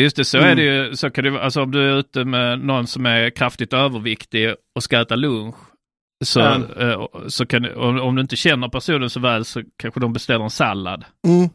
Just 0.00 0.16
det, 0.16 0.24
så 0.24 0.38
Mm. 0.38 0.50
är 0.50 0.54
det 0.56 0.62
ju. 0.62 0.96
Så 0.96 1.10
kan 1.10 1.24
det, 1.24 1.42
alltså 1.42 1.62
om 1.62 1.70
du 1.70 1.90
är 1.92 1.96
ute 1.98 2.24
med 2.24 2.60
någon 2.60 2.86
som 2.86 3.06
är 3.06 3.30
kraftigt 3.30 3.72
överviktig 3.72 4.54
och 4.74 4.82
ska 4.82 5.00
äta 5.00 5.16
lunch. 5.16 5.54
Så, 6.24 6.40
eh, 6.40 7.06
så 7.28 7.46
kan, 7.46 7.74
om, 7.76 8.00
om 8.00 8.14
du 8.14 8.22
inte 8.22 8.36
känner 8.36 8.68
personen 8.68 9.10
så 9.10 9.20
väl 9.20 9.44
så 9.44 9.62
kanske 9.76 10.00
de 10.00 10.12
beställer 10.12 10.44
en 10.44 10.50
sallad. 10.50 11.04
Mm. 11.26 11.48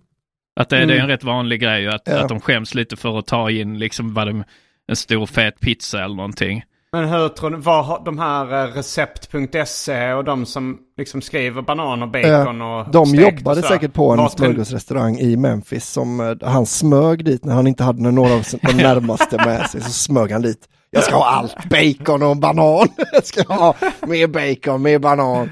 Att 0.56 0.70
det, 0.70 0.76
det 0.76 0.82
är 0.82 0.86
Mm. 0.86 1.00
en 1.02 1.08
rätt 1.08 1.24
vanlig 1.24 1.62
grej 1.62 1.88
att, 1.88 2.02
Ja. 2.06 2.20
att 2.20 2.30
de 2.30 2.40
skäms 2.42 2.76
lite 2.76 2.96
för 2.96 3.20
att 3.20 3.28
ta 3.28 3.52
in 3.52 3.80
liksom 3.80 4.14
vad 4.14 4.28
de, 4.28 4.44
en 4.88 4.96
stor 4.96 5.26
fet 5.26 5.60
pizza 5.60 6.04
eller 6.04 6.16
någonting. 6.16 6.64
Men 6.94 7.10
hur 7.10 7.30
tror 7.30 7.50
ni, 7.50 7.58
vad 7.58 7.86
har 7.86 8.02
de 8.06 8.20
här 8.20 8.64
eh, 8.64 8.74
recept.se 8.74 10.14
och 10.14 10.24
de 10.24 10.46
som 10.46 10.78
liksom 10.98 11.22
skriver 11.22 11.62
banan 11.62 12.04
och 12.04 12.10
bacon 12.10 12.62
och 12.62 12.92
De 12.92 13.06
stekt 13.06 13.28
och 13.28 13.40
jobbade 13.40 13.62
sådär. 13.62 13.76
säkert 13.76 13.94
på 13.94 14.12
en 14.12 14.30
smörgåsrestaurang 14.30 15.18
i 15.18 15.38
Memphis 15.38 15.90
som 15.90 16.20
eh, 16.20 16.50
han 16.50 16.66
smög 16.66 17.26
dit 17.26 17.46
när 17.46 17.54
han 17.54 17.68
inte 17.68 17.84
hade 17.84 18.12
några 18.12 18.34
av 18.34 18.44
de 18.62 18.74
närmaste 18.74 19.38
med 19.38 19.70
sig. 19.70 19.82
Så 19.82 19.92
smög 19.92 20.32
han 20.32 20.42
dit. 20.42 20.70
Jag 20.90 21.04
ska 21.04 21.16
ha 21.16 21.26
allt, 21.30 21.56
bacon 21.70 22.24
och 22.24 22.38
banan. 22.38 22.88
Jag 23.12 23.26
ska 23.26 23.54
ha 23.54 23.76
mer 24.08 24.28
bacon, 24.28 24.82
mer 24.82 25.00
banan. 25.00 25.50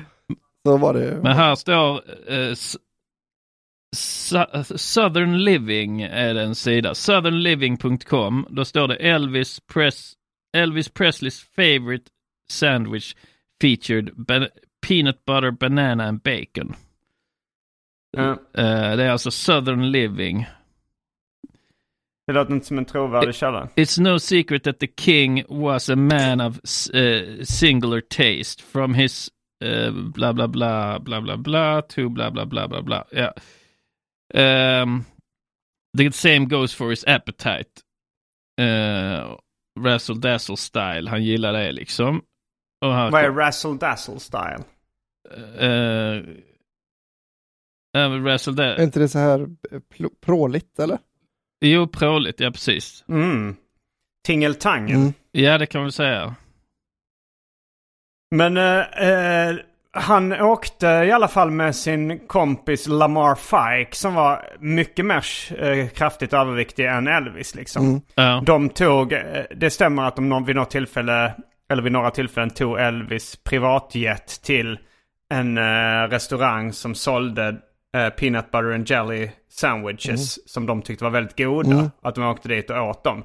Så 0.68 0.78
var 0.78 0.94
det. 0.94 1.20
Men 1.24 1.36
här 1.36 1.56
står 1.56 2.02
eh, 2.28 2.54
Southern 4.76 5.38
Living 5.38 6.02
är 6.02 6.34
det 6.34 6.42
en 6.42 6.56
sida. 6.56 6.96
Southernliving.com. 6.96 8.48
Då 8.50 8.66
står 8.66 8.88
det 8.88 8.96
Elvis, 8.96 9.60
Press, 9.74 10.14
Elvis 10.54 10.90
Presleys 10.90 11.40
favorite 11.56 12.10
sandwich 12.50 13.16
featured 13.62 14.12
peanut 14.82 15.26
butter, 15.26 15.52
banana 15.52 16.08
and 16.08 16.24
bacon. 16.24 16.76
Ja, 18.12 18.32
Eh, 18.54 18.96
det 18.96 19.04
är 19.04 19.10
alltså 19.10 19.32
Southern 19.32 19.92
Living. 19.92 20.46
det 22.28 22.34
låter 22.34 22.54
inte 22.54 22.66
som 22.66 22.78
en 22.78 22.86
trovärdig 22.86 23.36
källa. 23.36 23.70
It's 23.76 24.02
no 24.02 24.20
secret 24.20 24.64
that 24.64 24.80
the 24.80 24.88
king 24.88 25.44
was 25.50 25.90
a 25.90 25.96
man 25.96 26.42
of 26.42 26.60
uh, 26.94 27.44
singular 27.44 28.02
taste 28.02 28.62
from 28.62 28.94
his 28.94 29.30
uh, 29.64 29.92
blah 29.92 30.34
blah 30.34 30.48
blah 30.48 31.00
blah 31.00 31.22
blah 31.22 31.38
blah 31.38 31.82
to 31.82 32.10
blah 32.10 32.30
blah 32.30 32.46
blah 32.46 32.68
blah 32.68 32.82
blah. 32.82 33.04
Yeah. 33.12 33.34
Um, 34.84 35.06
the 35.98 36.12
same 36.12 36.46
goes 36.46 36.72
for 36.74 36.90
his 36.92 37.04
appetite. 37.08 37.84
Uh, 38.60 39.36
Razzle 39.84 40.16
dazzle 40.16 40.58
style. 40.58 41.10
Han 41.10 41.24
gillar 41.24 41.54
det 41.54 41.72
liksom. 41.72 42.22
Och 42.86 42.94
här 42.94 43.12
Vad 43.12 43.24
är 43.24 43.32
razzle 43.32 43.78
dazzle 43.78 44.20
style? 44.20 44.64
Uh, 45.38 46.24
uh, 47.98 48.24
Razzle 48.24 48.54
Är 48.54 48.56
dazzle. 48.56 48.84
inte 48.84 49.00
det 49.00 49.10
så 49.10 49.20
här 49.20 49.40
eh, 49.72 49.80
pl- 49.96 50.16
pråligt 50.22 50.80
eller? 50.80 50.98
Jo, 51.66 51.88
pråligt. 51.88 52.40
Ja, 52.40 52.52
precis. 52.52 53.06
Mm. 53.08 53.56
Tingeltangel. 54.28 54.96
Mm. 54.96 55.14
Ja, 55.32 55.58
det 55.58 55.66
kan 55.66 55.82
man 55.82 55.92
säga. 55.92 56.36
Men 58.36 58.58
eh, 58.58 59.56
han 60.00 60.42
åkte 60.42 60.88
i 60.88 61.12
alla 61.12 61.28
fall 61.28 61.52
med 61.52 61.76
sin 61.76 62.20
kompis 62.28 62.88
Lamar 62.88 63.36
Fike 63.36 63.96
som 63.96 64.14
var 64.14 64.46
mycket 64.60 65.06
mer 65.06 65.26
eh, 65.58 65.88
kraftigt 65.88 66.34
överviktig 66.34 66.86
än 66.86 67.08
Elvis 67.08 67.56
liksom. 67.56 67.86
Mm. 67.86 68.02
Ja. 68.16 68.44
De 68.46 68.70
tog, 68.70 69.14
eh, 69.14 69.22
det 69.56 69.70
stämmer 69.70 70.04
att 70.04 70.16
de 70.16 70.46
vid 70.46 70.56
något 70.56 70.72
tillfälle, 70.72 71.34
eller 71.70 71.84
vid 71.84 71.92
några 71.92 72.12
tillfällen 72.12 72.50
tog 72.50 72.80
Elvis 72.80 73.36
privatjet 73.44 74.42
till 74.44 74.80
en 75.34 75.58
eh, 75.58 76.08
restaurang 76.10 76.74
som 76.74 76.96
sålde 76.96 77.48
eh, 77.96 78.10
peanut 78.10 78.52
butter 78.52 78.74
and 78.74 78.90
jelly 78.90 79.30
sandwiches 79.50 80.52
som 80.54 80.66
de 80.66 80.82
tyckte 80.82 81.04
var 81.04 81.12
väldigt 81.12 81.38
goda. 81.38 81.72
Mm. 81.72 81.92
Att 82.02 82.16
de 82.16 82.24
åkte 82.24 82.48
dit 82.48 82.70
och 82.70 82.90
åt 82.90 83.04
dem. 83.04 83.24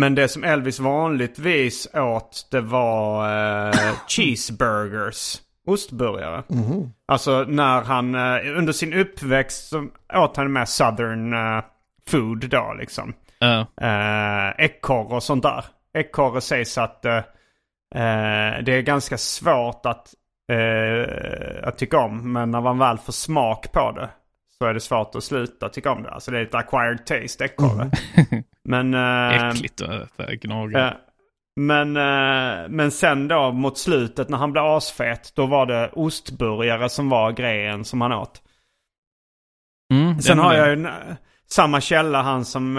Mm. 0.00 0.14
Men 0.14 0.14
det 0.14 0.28
som 0.28 0.44
Elvis 0.44 0.80
vanligtvis 0.80 1.88
åt 1.94 2.48
det 2.50 2.60
var 2.60 3.28
eh, 3.68 3.94
cheeseburgers. 4.08 5.40
Ostburgare. 5.66 6.42
Mhm. 6.48 6.92
Alltså 7.08 7.44
när 7.48 7.82
han 7.82 8.14
eh, 8.14 8.58
under 8.58 8.72
sin 8.72 8.94
uppväxt 8.94 9.68
så 9.68 9.86
åt 10.14 10.36
han 10.36 10.52
med 10.52 10.68
southern 10.68 11.32
eh, 11.32 11.64
food 12.06 12.48
då 12.50 12.76
liksom. 12.78 13.14
Eh, 13.80 14.64
ekorre 14.64 15.14
och 15.14 15.22
sånt 15.22 15.42
där. 15.42 15.64
Ekorre 15.94 16.40
sägs 16.40 16.78
att 16.78 17.04
eh, 17.04 17.16
eh, 17.94 18.62
det 18.64 18.72
är 18.72 18.82
ganska 18.82 19.18
svårt 19.18 19.86
att, 19.86 20.14
att 21.62 21.78
tycka 21.78 21.98
om. 21.98 22.32
Men 22.32 22.50
när 22.50 22.60
man 22.60 22.78
väl 22.78 22.98
får 22.98 23.12
smak 23.12 23.72
på 23.72 23.92
det 23.92 24.08
så 24.62 24.66
är 24.66 24.74
det 24.74 24.80
svårt 24.80 25.14
att 25.14 25.24
sluta 25.24 25.68
tycka 25.68 25.90
om 25.92 26.02
det. 26.02 26.10
Alltså 26.10 26.30
det 26.30 26.38
är 26.38 26.42
ett 26.42 26.54
acquired 26.54 27.06
taste, 27.06 27.44
ekorre. 27.44 27.90
Men... 28.64 28.94
eh, 28.94 29.48
Äckligt 29.50 29.80
att 29.82 30.20
äta 30.20 30.34
gnaga. 30.34 30.86
Eh, 30.88 30.92
men, 31.60 31.96
eh, 31.96 32.68
men 32.68 32.90
sen 32.90 33.28
då 33.28 33.52
mot 33.52 33.78
slutet 33.78 34.28
när 34.28 34.38
han 34.38 34.52
blev 34.52 34.64
asfet 34.64 35.32
då 35.36 35.46
var 35.46 35.66
det 35.66 35.88
ostburgare 35.92 36.88
som 36.88 37.08
var 37.08 37.32
grejen 37.32 37.84
som 37.84 38.00
han 38.00 38.12
åt. 38.12 38.42
Mm, 39.92 40.20
Sen 40.20 40.38
har 40.38 40.54
är- 40.54 40.58
jag 40.66 40.78
ju 40.78 40.84
eh, 40.86 40.92
samma 41.50 41.80
källa 41.80 42.22
han 42.22 42.44
som, 42.44 42.76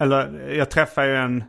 eller 0.00 0.48
jag 0.52 0.70
träffade 0.70 1.08
ju 1.08 1.16
en, 1.16 1.44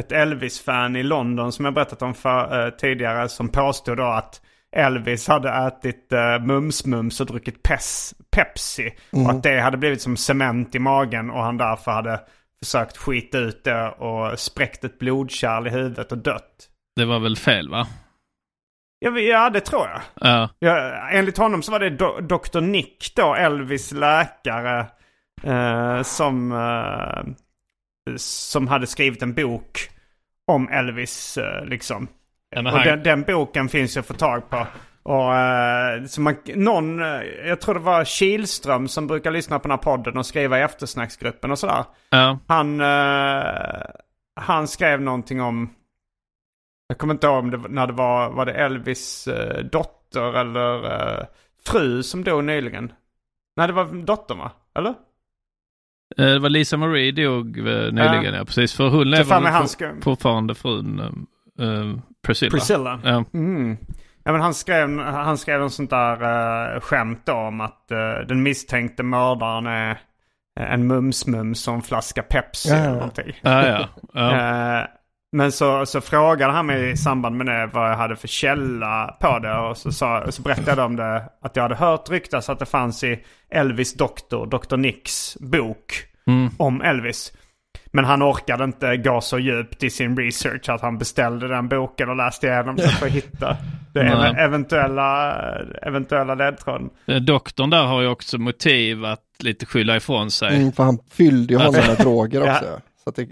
ett 0.00 0.12
Elvis-fan 0.12 0.96
i 0.96 1.02
London 1.02 1.52
som 1.52 1.64
jag 1.64 1.74
berättat 1.74 2.02
om 2.02 2.14
för, 2.14 2.70
tidigare 2.70 3.28
som 3.28 3.48
påstod 3.48 3.96
då 3.96 4.04
att 4.04 4.42
Elvis 4.76 5.28
hade 5.28 5.50
ätit 5.50 6.08
uh, 6.12 6.18
mums-mums 6.18 7.20
och 7.20 7.26
druckit 7.26 7.62
pes, 7.62 8.14
Pepsi. 8.30 8.90
Och 9.12 9.30
att 9.30 9.42
det 9.42 9.60
hade 9.60 9.76
blivit 9.76 10.02
som 10.02 10.16
cement 10.16 10.74
i 10.74 10.78
magen 10.78 11.30
och 11.30 11.42
han 11.42 11.56
därför 11.56 11.90
hade 11.92 12.20
försökt 12.64 12.96
skita 12.96 13.38
ut 13.38 13.64
det 13.64 13.88
och 13.88 14.38
spräckt 14.38 14.84
ett 14.84 14.98
blodkärl 14.98 15.66
i 15.66 15.70
huvudet 15.70 16.12
och 16.12 16.18
dött. 16.18 16.68
Det 16.96 17.04
var 17.04 17.18
väl 17.20 17.36
fel 17.36 17.68
va? 17.68 17.86
Ja, 18.98 19.10
vi- 19.10 19.30
ja 19.30 19.50
det 19.50 19.60
tror 19.60 19.86
jag. 19.88 20.00
Ja. 20.30 20.48
Ja, 20.58 21.08
enligt 21.10 21.38
honom 21.38 21.62
så 21.62 21.72
var 21.72 21.80
det 21.80 21.90
do- 21.90 22.20
Dr. 22.20 22.60
Nick 22.60 23.12
då, 23.16 23.34
Elvis 23.34 23.92
läkare, 23.92 24.86
eh, 25.42 26.02
som, 26.02 26.52
eh, 26.52 27.32
som 28.16 28.68
hade 28.68 28.86
skrivit 28.86 29.22
en 29.22 29.34
bok 29.34 29.90
om 30.46 30.68
Elvis 30.68 31.38
eh, 31.38 31.64
liksom. 31.64 32.08
Ja, 32.50 32.60
Och 32.60 32.70
han- 32.70 32.84
den, 32.86 33.02
den 33.02 33.22
boken 33.22 33.68
finns 33.68 33.96
ju 33.96 34.00
att 34.00 34.06
få 34.06 34.14
tag 34.14 34.50
på. 34.50 34.66
Och 35.02 35.34
eh, 35.34 36.04
så 36.04 36.20
man, 36.20 36.36
någon, 36.54 37.02
eh, 37.02 37.22
jag 37.46 37.60
tror 37.60 37.74
det 37.74 37.80
var 37.80 38.04
Kilström 38.04 38.88
som 38.88 39.06
brukar 39.06 39.30
lyssna 39.30 39.58
på 39.58 39.62
den 39.68 39.70
här 39.70 39.78
podden 39.84 40.16
och 40.16 40.26
skriva 40.26 40.58
i 40.58 40.62
eftersnacksgruppen 40.62 41.50
och 41.50 41.58
sådär. 41.58 41.84
Ja. 42.10 42.38
Han, 42.46 42.80
eh, 42.80 43.44
han 44.40 44.68
skrev 44.68 45.00
någonting 45.00 45.40
om, 45.40 45.70
jag 46.88 46.98
kommer 46.98 47.14
inte 47.14 47.26
ihåg 47.26 47.38
om 47.38 47.50
det, 47.50 47.56
när 47.68 47.86
det 47.86 47.92
var, 47.92 48.30
var 48.30 48.46
det 48.46 48.52
Elvis 48.52 49.26
eh, 49.28 49.64
dotter 49.64 50.36
eller 50.40 50.84
eh, 51.18 51.24
fru 51.66 52.02
som 52.02 52.24
dog 52.24 52.44
nyligen? 52.44 52.92
Nej 53.56 53.66
det 53.66 53.72
var 53.72 54.04
dottern 54.04 54.38
va? 54.38 54.50
Eller? 54.78 54.90
Eh, 56.18 56.26
Det 56.26 56.38
var 56.38 56.48
Lisa 56.48 56.76
Marie 56.76 57.12
dog 57.12 57.56
nyligen, 57.92 58.34
ja. 58.34 58.44
precis. 58.44 58.74
För 58.74 58.88
hon 58.88 59.10
lever 59.10 60.02
fortfarande 60.02 60.54
frun 60.54 61.26
eh, 61.58 61.68
eh, 61.68 61.94
Priscilla. 62.26 62.50
Priscilla. 62.50 63.00
Ja. 63.04 63.24
Mm. 63.34 63.76
Ja, 64.24 64.32
men 64.32 64.40
han, 64.40 64.54
skrev, 64.54 64.98
han 64.98 65.38
skrev 65.38 65.62
en 65.62 65.70
sånt 65.70 65.90
där 65.90 66.22
uh, 66.74 66.80
skämt 66.80 67.22
då 67.24 67.32
om 67.32 67.60
att 67.60 67.90
eh, 67.90 68.26
den 68.28 68.42
misstänkte 68.42 69.02
mördaren 69.02 69.66
är 69.66 69.98
en 70.60 70.92
mums-mums 70.92 71.70
en 71.74 71.82
flaska 71.82 72.22
Pepsi 72.22 72.68
Ja. 72.68 72.76
eller 72.76 72.92
någonting. 72.94 73.32
Ja, 73.42 73.66
ja. 73.66 73.88
ja. 74.12 74.78
Eh, 74.80 74.86
men 75.32 75.52
så, 75.52 75.86
så 75.86 76.00
frågade 76.00 76.52
han 76.52 76.66
mig 76.66 76.90
i 76.90 76.96
samband 76.96 77.36
med 77.36 77.46
det 77.46 77.70
vad 77.72 77.90
jag 77.90 77.96
hade 77.96 78.16
för 78.16 78.28
källa 78.28 79.16
på 79.20 79.38
det. 79.38 79.58
Och 79.58 79.76
så, 79.76 79.92
sa, 79.92 80.30
så 80.30 80.42
berättade 80.42 80.80
jag 80.80 80.86
om 80.86 80.96
det 80.96 81.22
att 81.42 81.56
jag 81.56 81.62
hade 81.62 81.74
hört 81.74 82.10
ryktas 82.10 82.48
att 82.48 82.58
det 82.58 82.66
fanns 82.66 83.04
i 83.04 83.24
Elvis 83.50 83.94
doktor, 83.94 84.46
Dr. 84.46 84.76
Nicks 84.76 85.36
bok 85.40 86.04
Mm. 86.26 86.50
om 86.58 86.80
Elvis. 86.82 87.32
Men 87.92 88.04
han 88.04 88.22
orkade 88.22 88.64
inte 88.64 88.96
gå 88.96 89.20
så 89.20 89.38
djupt 89.38 89.82
i 89.84 89.90
sin 89.90 90.16
research 90.16 90.68
att 90.68 90.80
han 90.80 90.98
beställde 90.98 91.48
den 91.48 91.68
boken 91.68 92.08
och 92.10 92.16
läste 92.16 92.46
igenom 92.46 92.76
den 92.76 92.88
för 92.88 93.06
att 93.06 93.12
hitta 93.12 93.56
det 93.94 94.00
eventuella, 94.38 95.34
eventuella 95.82 96.34
ledtråden. 96.34 96.90
Eh, 97.06 97.16
Doktorn 97.16 97.70
där 97.70 97.84
har 97.84 98.02
ju 98.02 98.08
också 98.08 98.38
motiv 98.38 99.04
att 99.04 99.20
lite 99.38 99.66
skylla 99.66 99.96
ifrån 99.96 100.30
sig. 100.30 100.56
Mm, 100.56 100.72
för 100.72 100.82
han 100.82 100.98
fyllde 101.10 101.52
ju 101.54 101.58
honom 101.58 101.74
med 101.88 101.96
droger 101.98 102.40
också. 102.50 102.64
Ja. 102.64 102.80
Så 103.04 103.10
att 103.10 103.16
det, 103.16 103.26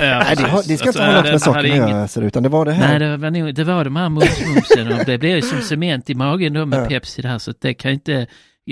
Ja, 0.00 0.18
nej, 0.18 0.36
det, 0.36 0.42
har, 0.42 0.62
det 0.68 0.76
ska 0.76 0.88
inte 0.88 0.88
Alltså, 0.88 1.02
ha 1.02 1.12
något 1.12 1.22
den 1.24 1.32
med 1.32 1.40
saken 1.40 1.54
hade 1.56 1.68
att 1.68 1.76
inget- 1.76 1.90
göra, 1.90 2.08
ser 2.08 2.20
det 2.20 2.26
ut, 2.26 2.32
utan 2.32 2.42
det 2.42 2.48
var 2.48 2.64
det 2.64 2.72
här. 2.72 2.88
Nej, 2.88 2.98
det 2.98 3.16
var, 3.16 3.30
nog, 3.30 3.54
det 3.54 3.64
var 3.64 3.84
de 3.84 3.96
här 3.96 4.08
mumsmumsen 4.08 4.92
och 4.98 5.04
det 5.06 5.18
blev 5.18 5.36
ju 5.36 5.42
som 5.42 5.60
cement 5.60 6.10
i 6.10 6.14
magen 6.14 6.52
då 6.52 6.66
med 6.66 6.78
Ja. 6.84 6.88
Pepsi 6.88 7.22
där 7.22 7.38
så 7.38 7.52
det 7.60 7.74
kan 7.74 7.90
inte, 7.92 8.26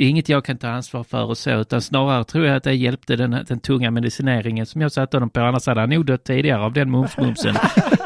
inget 0.09 0.29
jag 0.29 0.45
kan 0.45 0.59
ta 0.59 0.69
ansvar 0.69 1.05
för 1.05 1.25
och 1.25 1.39
så 1.39 1.51
utan 1.51 1.83
snarare 1.83 2.25
tror 2.25 2.47
jag 2.47 2.57
att 2.57 2.65
det 2.65 2.75
hjälpte 2.75 3.17
den, 3.17 3.45
den 3.49 3.61
tunga 3.61 3.91
medicineringen 3.91 4.67
som 4.67 4.81
jag 4.81 4.93
satte 4.93 5.17
honom 5.17 5.31
på 5.31 5.41
annars 5.41 5.67
hade 5.67 5.81
han 5.81 5.91
nog 5.91 6.07
dött 6.07 6.25
tidigare 6.25 6.63
av 6.63 6.73
den 6.73 6.91
mumsmumsen. 6.91 7.55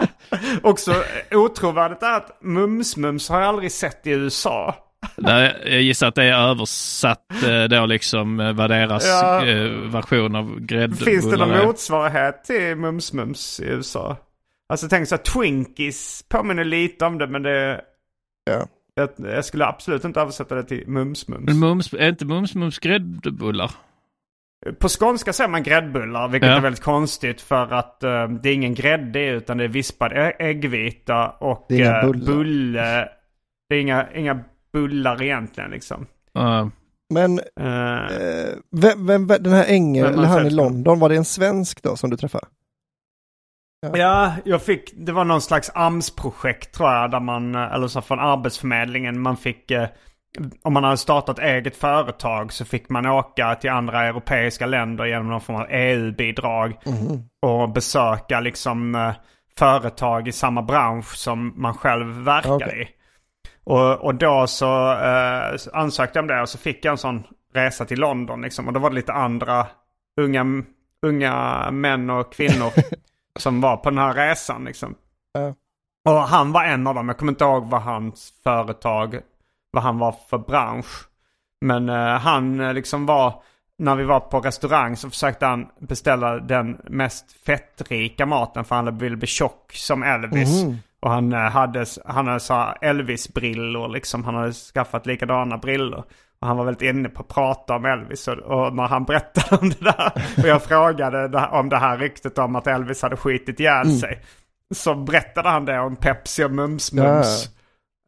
Också 0.63 0.93
eh, 1.31 1.39
otrovärdigt 1.39 2.03
är 2.03 2.17
att 2.17 2.39
Mums-Mums 2.43 3.31
har 3.31 3.41
jag 3.41 3.49
aldrig 3.49 3.73
sett 3.73 4.07
i 4.07 4.11
USA. 4.11 4.75
Nej, 5.17 5.57
jag 5.65 5.83
gissar 5.83 6.09
att 6.09 6.15
det 6.15 6.25
är 6.25 6.49
översatt 6.51 7.43
eh, 7.49 7.65
då 7.65 7.87
liksom 7.87 8.41
eh, 8.41 8.53
vad 8.53 8.71
deras 8.71 9.07
Ja. 9.09 9.41
version 9.87 10.37
av 10.37 10.61
gräddbullar 10.61 11.05
Finns 11.13 11.31
det 11.31 11.37
någon 11.37 11.51
är. 11.51 11.67
motsvarighet 11.67 12.45
till 12.45 12.75
Mums-Mums 12.75 13.63
i 13.63 13.67
USA? 13.67 14.17
Alltså 14.69 14.89
tänk 14.89 15.09
så 15.09 15.15
här, 15.15 15.23
Twinkies 15.23 16.25
påminner 16.29 16.65
lite 16.65 17.05
om 17.05 17.19
det 17.19 17.27
men 17.27 17.43
det... 17.43 17.81
Ja. 18.51 18.67
Jag, 18.95 19.09
jag 19.19 19.45
skulle 19.45 19.67
absolut 19.67 20.05
inte 20.05 20.21
översätta 20.21 20.55
det 20.55 20.63
till 20.65 20.85
Mums-Mums. 20.87 21.41
Men 21.47 21.59
mums, 21.59 21.93
är 21.93 22.09
inte 22.09 22.25
mums-mums 22.25 22.79
gräddbullar? 22.83 23.71
På 24.79 24.89
skånska 24.89 25.33
säger 25.33 25.51
man 25.51 25.63
gräddbullar, 25.63 26.29
vilket 26.29 26.51
Ja. 26.51 26.57
är 26.57 26.61
väldigt 26.61 26.83
konstigt 26.83 27.41
för 27.41 27.73
att 27.73 28.03
eh, 28.03 28.29
det 28.29 28.49
är 28.49 28.55
ingen 28.55 28.75
grädde 28.75 29.27
utan 29.27 29.59
det 29.59 29.65
är 29.65 29.69
vispad 29.69 30.13
äggvita 30.39 31.29
och 31.31 31.67
Det 31.69 31.83
är 31.83 32.07
bullar. 32.07 32.27
bulle. 32.27 33.09
Det 33.69 33.75
är 33.77 33.81
inga, 33.81 34.07
inga 34.15 34.41
bullar 34.73 35.23
egentligen 35.23 35.71
liksom. 35.71 36.07
Uh, 36.39 36.67
Men 37.15 37.39
Eh, 37.39 38.55
vem, 38.71 39.07
vem, 39.07 39.27
vem, 39.27 39.43
den 39.43 39.53
här 39.53 39.65
Enge, 39.69 40.03
Vem 40.03 40.13
har 40.15 40.19
eller 40.19 40.29
han 40.29 40.47
i? 40.47 40.51
London, 40.51 40.99
var 40.99 41.09
det 41.09 41.17
en 41.17 41.25
svensk 41.25 41.83
då 41.83 41.97
som 41.97 42.11
du 42.11 42.17
träffade? 42.17 42.47
Ja, 43.95 44.33
jag 44.45 44.63
fick, 44.63 44.93
det 44.95 45.13
var 45.13 45.25
någon 45.25 45.41
slags 45.41 45.71
AMS-projekt 45.75 46.75
tror 46.75 46.93
jag, 46.93 47.11
där 47.11 47.21
man, 47.21 47.55
eller 47.55 47.89
så 47.89 48.01
från 48.01 48.21
Arbetsförmedlingen, 48.21 49.21
man 49.21 49.37
fick, 49.37 49.71
eh, 49.71 49.89
om 50.63 50.73
man 50.73 50.85
hade 50.85 50.97
startat 50.97 51.39
eget 51.39 51.77
företag 51.77 52.53
så 52.53 52.65
fick 52.65 52.89
man 52.89 53.07
åka 53.07 53.55
till 53.55 53.71
andra 53.71 54.05
europeiska 54.05 54.67
länder 54.67 55.05
genom 55.05 55.29
någon 55.29 55.41
form 55.41 55.57
av 55.57 55.67
EU-bidrag 55.71 56.79
och 57.43 57.71
besöka 57.71 58.41
liksom 58.41 58.95
eh, 58.95 59.13
företag 59.59 60.29
i 60.29 60.33
samma 60.33 60.63
bransch 60.63 61.17
som 61.17 61.53
man 61.57 61.75
själv 61.75 62.07
verkar 62.07 62.53
Okej. 62.53 62.83
i. 62.83 63.05
Och, 63.65 64.05
och 64.05 64.15
då 64.15 64.47
så 64.47 64.93
eh, 64.93 65.57
ansökte 65.73 66.19
jag 66.19 66.23
om 66.23 66.29
det 66.29 66.41
och 66.41 66.49
så 66.49 66.59
fick 66.59 66.85
jag 66.85 66.93
en 66.93 66.99
sån 66.99 67.25
resa 67.55 67.85
till 67.85 68.01
London 68.01 68.43
liksom. 68.43 68.67
Och 68.67 68.73
då 68.73 68.81
var 68.81 68.91
det 68.91 68.97
lite 68.97 69.13
andra 69.13 69.67
unga, 70.21 70.45
unga 71.03 71.71
män 71.71 72.11
och 72.11 72.33
kvinnor 72.33 72.73
som 73.39 73.61
var 73.61 73.77
på 73.77 73.91
den 73.91 73.99
här 73.99 74.15
resan 74.15 74.65
liksom. 74.65 74.95
Ja. 75.33 75.55
Och 76.05 76.21
han 76.21 76.53
var 76.53 76.65
en 76.65 76.87
av 76.87 76.95
dem. 76.95 77.09
Jag 77.09 77.19
kommer 77.19 77.33
inte 77.33 77.45
ihåg 77.45 77.71
vad 77.71 77.83
hans 77.83 78.33
företag, 78.45 79.21
vad 79.71 79.83
han 79.83 79.99
var 79.99 80.15
för 80.31 80.39
bransch. 80.39 81.09
Men 81.61 81.89
eh, 81.89 82.19
han 82.19 82.61
eh, 82.61 82.75
liksom 82.75 83.07
var, 83.07 83.43
när 83.79 83.97
vi 83.97 84.05
var 84.05 84.21
på 84.21 84.41
restaurang 84.41 84.97
så 84.97 85.11
försökte 85.11 85.47
han 85.47 85.67
beställa 85.79 86.39
den 86.39 86.81
mest 86.85 87.33
fettrika 87.47 88.27
maten 88.27 88.65
för 88.65 88.77
han 88.77 88.99
ville 88.99 89.17
bli 89.17 89.27
tjock 89.27 89.73
som 89.73 90.03
Elvis. 90.03 90.65
Mhm. 90.65 90.79
Och 91.01 91.11
han 91.11 91.33
eh, 91.33 91.39
hade, 91.39 91.87
han 92.05 92.27
hade 92.27 92.41
så 92.41 92.75
Elvis-brillor 92.81 93.89
liksom. 93.89 94.25
Han 94.25 94.35
hade 94.35 94.53
skaffat 94.53 95.07
likadana 95.07 95.59
brillor. 95.59 96.05
Och 96.45 96.49
han 96.49 96.57
var 96.57 96.65
väldigt 96.65 96.83
inne 96.83 97.09
på 97.09 97.23
att 97.23 97.29
prata 97.29 97.77
om 97.77 97.85
Elvis. 97.85 98.29
Och, 98.29 98.39
och 98.39 98.75
när 98.75 98.83
han 98.83 99.05
berättade 99.05 99.57
om 99.63 99.71
det 99.71 99.85
där. 99.85 100.13
Och 100.39 100.49
jag 100.49 100.63
frågade 100.63 101.29
det, 101.29 101.49
om 101.53 101.69
det 101.69 101.77
här 101.77 101.99
ryktet 101.99 102.39
om 102.39 102.57
att 102.57 102.67
Elvis 102.67 103.03
hade 103.03 103.17
skitit 103.17 103.61
ihjäl 103.61 103.99
sig. 103.99 104.23
Så 104.75 104.95
berättade 104.95 105.49
han 105.49 105.65
det 105.65 105.81
om 105.81 105.97
Pepsi 105.97 106.45
och 106.45 106.51
Mums-Mums. 106.51 107.49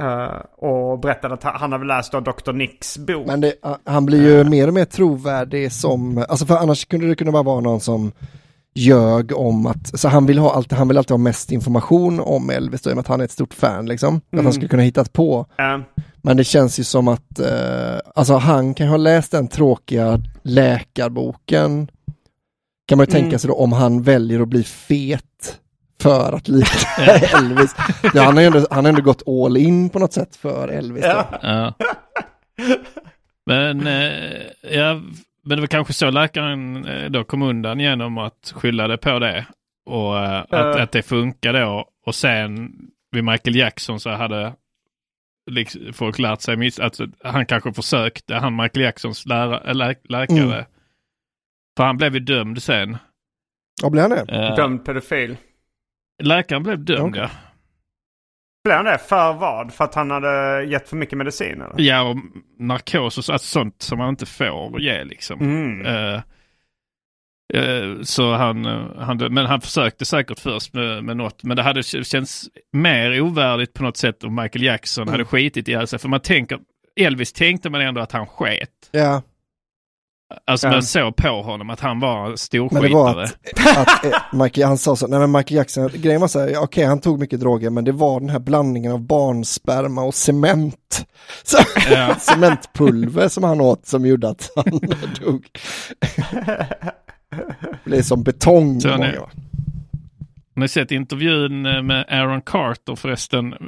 Eh, 0.03 0.67
och 0.69 0.99
berättade 0.99 1.35
att 1.35 1.43
han 1.43 1.73
hade 1.73 1.85
läst 1.85 2.13
då 2.13 2.21
Dr. 2.21 2.53
Nicks 2.53 2.99
bok. 2.99 3.27
Men 3.27 3.41
det, 3.41 3.55
han 3.85 4.07
blir 4.07 4.23
ju 4.23 4.45
mer 4.45 4.69
och 4.69 4.75
mer 4.75 4.85
trovärdig 4.85 5.73
som, 5.73 6.25
alltså 6.29 6.47
för 6.47 6.57
annars 6.57 6.85
kunde 6.85 7.07
det 7.07 7.15
kunna 7.15 7.33
bara 7.33 7.43
vara 7.43 7.61
någon 7.61 7.81
som 7.81 8.13
ljög 8.77 9.33
om 9.37 9.67
att, 9.67 10.01
så 10.01 10.09
han 10.09 10.27
vill, 10.27 10.39
ha 10.39 10.55
alltid, 10.55 10.79
han 10.79 10.89
vill 10.89 10.99
alltid 10.99 11.11
ha 11.11 11.19
mest 11.19 11.53
information 11.53 12.21
om 12.21 12.51
Elvis 12.51 12.83
då, 12.83 12.91
i 12.91 12.93
och 12.93 12.97
med 12.97 13.01
att 13.01 13.09
han 13.09 13.21
är 13.21 13.25
ett 13.25 13.31
stort 13.31 13.55
fan 13.55 13.87
liksom. 13.87 14.21
Att 14.37 14.43
han 14.45 14.53
skulle 14.53 14.69
kunna 14.69 14.83
hittat 14.83 15.13
på. 15.13 15.47
Eh, 15.59 15.79
Men 16.23 16.37
det 16.37 16.45
känns 16.45 16.81
ju 16.81 16.85
som 16.85 17.09
att, 17.09 17.39
eh, 17.39 17.99
alltså 18.15 18.35
han 18.37 18.75
kan 18.75 18.89
ha 18.89 18.97
läst 18.97 19.33
den 19.33 19.49
tråkiga 19.49 20.21
läkarboken. 20.43 21.89
Kan 22.89 22.99
man 22.99 23.07
ju 23.07 23.13
tänka 23.13 23.39
sig 23.39 23.49
då 23.49 23.55
om 23.55 23.73
han 23.73 24.03
väljer 24.03 24.41
att 24.41 24.49
bli 24.49 24.63
fet 24.65 25.23
för 26.01 26.33
att 26.33 26.49
likna 26.49 27.03
Elvis. 27.39 27.75
Ja, 28.15 28.23
han 28.23 28.35
har 28.35 28.41
ju 28.41 28.47
ändå, 28.47 28.67
han 28.71 28.85
har 28.85 28.89
ändå 28.89 29.03
gått 29.03 29.29
all 29.29 29.57
in 29.57 29.89
på 29.89 29.99
något 29.99 30.13
sätt 30.13 30.37
för 30.37 30.69
Elvis. 30.69 31.05
Då. 31.05 31.25
Ja. 31.43 31.75
Men, 33.47 33.87
eh, 33.87 34.73
ja, 34.73 35.01
men 35.47 35.57
det 35.57 35.61
var 35.63 35.67
kanske 35.67 35.93
så 35.93 36.11
läkaren 36.11 36.85
eh, 36.85 37.11
då 37.11 37.25
kom 37.25 37.43
undan 37.43 37.81
genom 37.81 38.19
att 38.19 38.53
skylla 38.57 38.89
det 38.89 38.97
på 38.99 39.19
det. 39.19 39.47
Och 39.87 40.19
eh, 40.19 40.39
att, 40.41 40.47
Ja. 40.51 40.83
att 40.83 40.93
det 40.93 41.03
funkade 41.03 41.61
då. 41.61 41.89
Och 42.07 42.15
sen 42.15 42.71
vid 43.11 43.25
Michael 43.25 43.57
Jackson 43.57 44.01
så 44.01 44.11
hade 44.11 44.55
liksom, 45.51 45.93
folk 45.93 46.19
lärt 46.19 46.41
sig 46.41 46.57
miss, 46.57 46.81
att 46.81 47.01
han 47.25 47.47
kanske 47.47 47.73
försökte, 47.73 48.35
han 48.35 48.57
Michael 48.57 48.85
Jacksons 48.85 49.27
lära, 49.27 49.73
lä, 49.73 49.95
läkare. 50.09 50.39
Mm. 50.55 50.65
För 51.77 51.85
han 51.85 51.97
blev 51.97 52.15
ju 52.15 52.21
dömd 52.21 52.63
sen. 52.63 52.97
Ja, 53.83 53.91
blir 53.91 54.03
han 54.03 54.11
det? 54.11 54.25
Eh, 54.29 54.55
Dömd 54.57 54.85
pedofil. 54.85 55.37
läkaren 56.23 56.63
blev 56.63 56.85
dömd 56.85 57.09
Okej. 57.17 57.23
ja. 57.23 57.31
Blev 58.67 58.77
han 58.77 58.85
det? 58.85 58.99
För 58.99 59.33
vad? 59.33 59.75
För 59.75 59.85
att 59.85 59.95
han 59.95 60.11
hade 60.11 60.65
gett 60.65 60.89
för 60.89 60.97
mycket 60.97 61.19
medicin 61.19 61.63
eller? 61.63 61.75
Ja, 61.77 62.03
och 62.03 62.17
narkos 62.59 63.19
och 63.19 63.25
så, 63.25 63.33
alltså 63.33 63.47
sånt 63.49 63.83
som 63.83 63.99
man 63.99 64.09
inte 64.09 64.27
får 64.27 64.81
ge 64.81 65.05
liksom. 65.05 65.41
Mm. 65.41 65.87
Eh, 67.55 68.03
så 68.03 68.35
han, 68.35 68.65
eh, 68.67 68.85
han, 68.99 69.17
men 69.31 69.47
han 69.47 69.61
försökte 69.61 70.05
säkert 70.05 70.39
först 70.39 70.75
med, 70.75 71.05
med 71.05 71.17
något. 71.17 71.43
Men 71.43 71.57
det 71.57 71.63
hade 71.63 71.83
känts 71.83 72.45
mer 72.73 73.21
ovärdigt 73.21 73.75
på 73.75 73.83
något 73.83 73.97
sätt 73.97 74.25
om 74.25 74.35
Michael 74.35 74.65
Jackson 74.65 75.03
Mm. 75.03 75.13
hade 75.13 75.25
skitit 75.25 75.69
ihjäl 75.69 75.87
sig. 75.87 75.99
För 75.99 76.09
man 76.09 76.21
tänker, 76.21 76.59
Elvis 77.01 77.33
tänkte 77.33 77.71
man 77.71 77.81
ändå 77.81 78.01
att 78.01 78.13
han 78.13 78.27
sket. 78.27 78.71
Ja, 78.91 79.23
Alltså 80.45 80.69
man 80.69 80.83
såg 80.83 81.17
på 81.17 81.29
honom 81.43 81.71
att 81.71 81.81
han 81.81 82.01
var 82.01 82.27
en 82.27 82.37
men 82.71 82.83
det 82.83 82.89
var 82.89 83.27
storskitare. 83.27 83.79
att, 83.79 83.89
att 83.89 84.05
eh, 84.05 84.19
Michael, 84.43 84.67
han 84.67 84.79
sa 84.79 84.97
så, 84.97 85.07
nej 85.07 85.19
men 85.21 85.33
Michael 85.33 85.57
Jackson, 85.57 85.91
grejen 85.95 86.21
var 86.21 86.29
så 86.29 86.41
här, 86.41 86.57
okej 86.59 86.85
han 86.85 87.01
tog 87.01 87.19
mycket 87.21 87.41
droger 87.41 87.71
men 87.71 87.85
det 87.85 87.93
var 87.93 88.21
den 88.21 88.29
här 88.31 88.39
blandningen 88.39 88.93
av 88.93 89.01
barnsperma 89.01 90.03
och 90.03 90.15
cement. 90.15 91.07
Så, 91.43 91.57
Ja. 91.91 92.15
cementpulver 92.21 93.29
som 93.29 93.45
han 93.45 93.61
åt 93.61 93.87
som 93.87 94.07
gjorde 94.07 94.29
att 94.29 94.51
han 94.57 94.81
dog. 95.25 95.45
Blev 97.85 98.03
som 98.03 98.23
betong. 98.23 98.81
Så 98.81 98.89
i 98.89 98.91
han 98.91 99.03
är- 99.03 99.07
magen, 99.07 99.21
va? 99.21 99.29
Har 100.55 100.61
ni 100.61 100.69
sett 100.69 100.91
intervjun 100.91 101.67
eh, 101.67 101.83
med 101.83 102.05
Aaron 102.09 102.41
Carter 102.43 102.95
förresten? 102.97 103.53
Eh, 103.53 103.59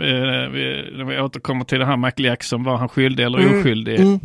vi- 0.52 0.90
När 0.96 1.04
vi 1.04 1.20
återkommer 1.20 1.64
till 1.64 1.78
det 1.78 1.86
här 1.86 1.96
Michael 1.96 2.24
Jackson, 2.24 2.64
var 2.64 2.76
han 2.76 2.88
skyldig 2.88 3.24
eller 3.24 3.38
Mm. 3.38 3.60
oskyldig? 3.60 4.00
Mm. 4.00 4.20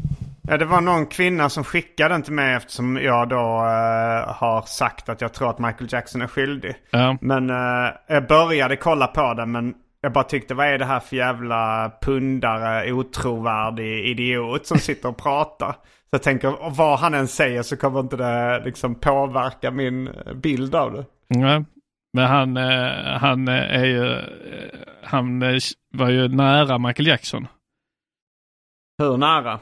Ja, 0.48 0.58
det 0.58 0.66
var 0.66 0.82
någon 0.82 1.06
kvinna 1.06 1.50
som 1.50 1.64
skickade 1.64 2.14
den 2.14 2.24
till 2.24 2.34
mig 2.34 2.54
eftersom 2.54 2.98
jag 2.98 3.30
då 3.30 3.36
eh, 3.36 4.34
har 4.34 4.62
sagt 4.68 5.10
att 5.10 5.22
jag 5.22 5.34
tror 5.34 5.50
att 5.50 5.60
Michael 5.60 5.88
Jackson 5.90 6.22
är 6.22 6.28
skyldig. 6.28 6.76
Ja. 6.90 7.18
Men 7.22 7.50
eh, 7.50 7.92
jag 8.08 8.28
började 8.28 8.76
kolla 8.76 9.08
på 9.08 9.34
den 9.34 9.52
men 9.52 9.74
jag 10.02 10.14
bara 10.14 10.24
tyckte 10.24 10.54
vad 10.54 10.68
är 10.68 10.78
det 10.78 10.86
här 10.86 11.00
för 11.00 11.16
jävla 11.16 11.92
pundare, 12.02 12.92
otrovärdig 12.92 14.06
idiot 14.06 14.66
som 14.66 14.78
sitter 14.78 15.10
och 15.10 15.18
pratar. 15.18 15.72
Så 15.72 16.10
jag 16.12 16.24
tänker 16.24 16.70
vad 16.70 17.00
han 17.00 17.14
än 17.14 17.28
säger 17.28 17.62
så 17.62 17.78
kommer 17.78 18.00
inte 18.00 18.18
det 18.18 18.62
liksom 18.66 18.96
påverka 18.96 19.72
min 19.72 20.10
bild 20.36 20.76
av 20.76 20.94
det. 20.94 21.06
Ja, 21.28 21.64
men 22.14 22.26
han, 22.26 22.58
eh, 22.58 23.18
han 23.20 23.48
eh, 23.48 23.82
är 23.82 23.86
ju, 23.86 24.12
eh, 24.12 24.80
han 25.04 25.40
var 25.94 26.10
ju 26.10 26.28
nära 26.28 26.78
Michael 26.78 27.08
Jackson. 27.08 27.48
Hur 28.98 29.18
nära? 29.18 29.60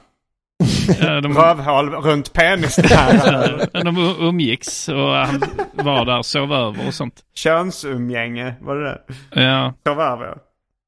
De, 1.21 1.33
Rövhål 1.37 1.89
runt 1.89 2.33
penis 2.33 2.75
där. 2.75 3.83
De 3.83 4.15
umgicks 4.19 4.89
och 4.89 5.09
han 5.15 5.41
var 5.73 6.05
där 6.05 6.17
och 6.17 6.25
sov 6.25 6.53
över 6.53 6.87
och 6.87 6.93
sånt. 6.93 7.21
Könsumgänge, 7.35 8.53
var 8.61 8.75
det 8.75 8.83
det? 8.83 9.01
Ja, 9.41 9.73
Sov 9.87 10.01
över. 10.01 10.37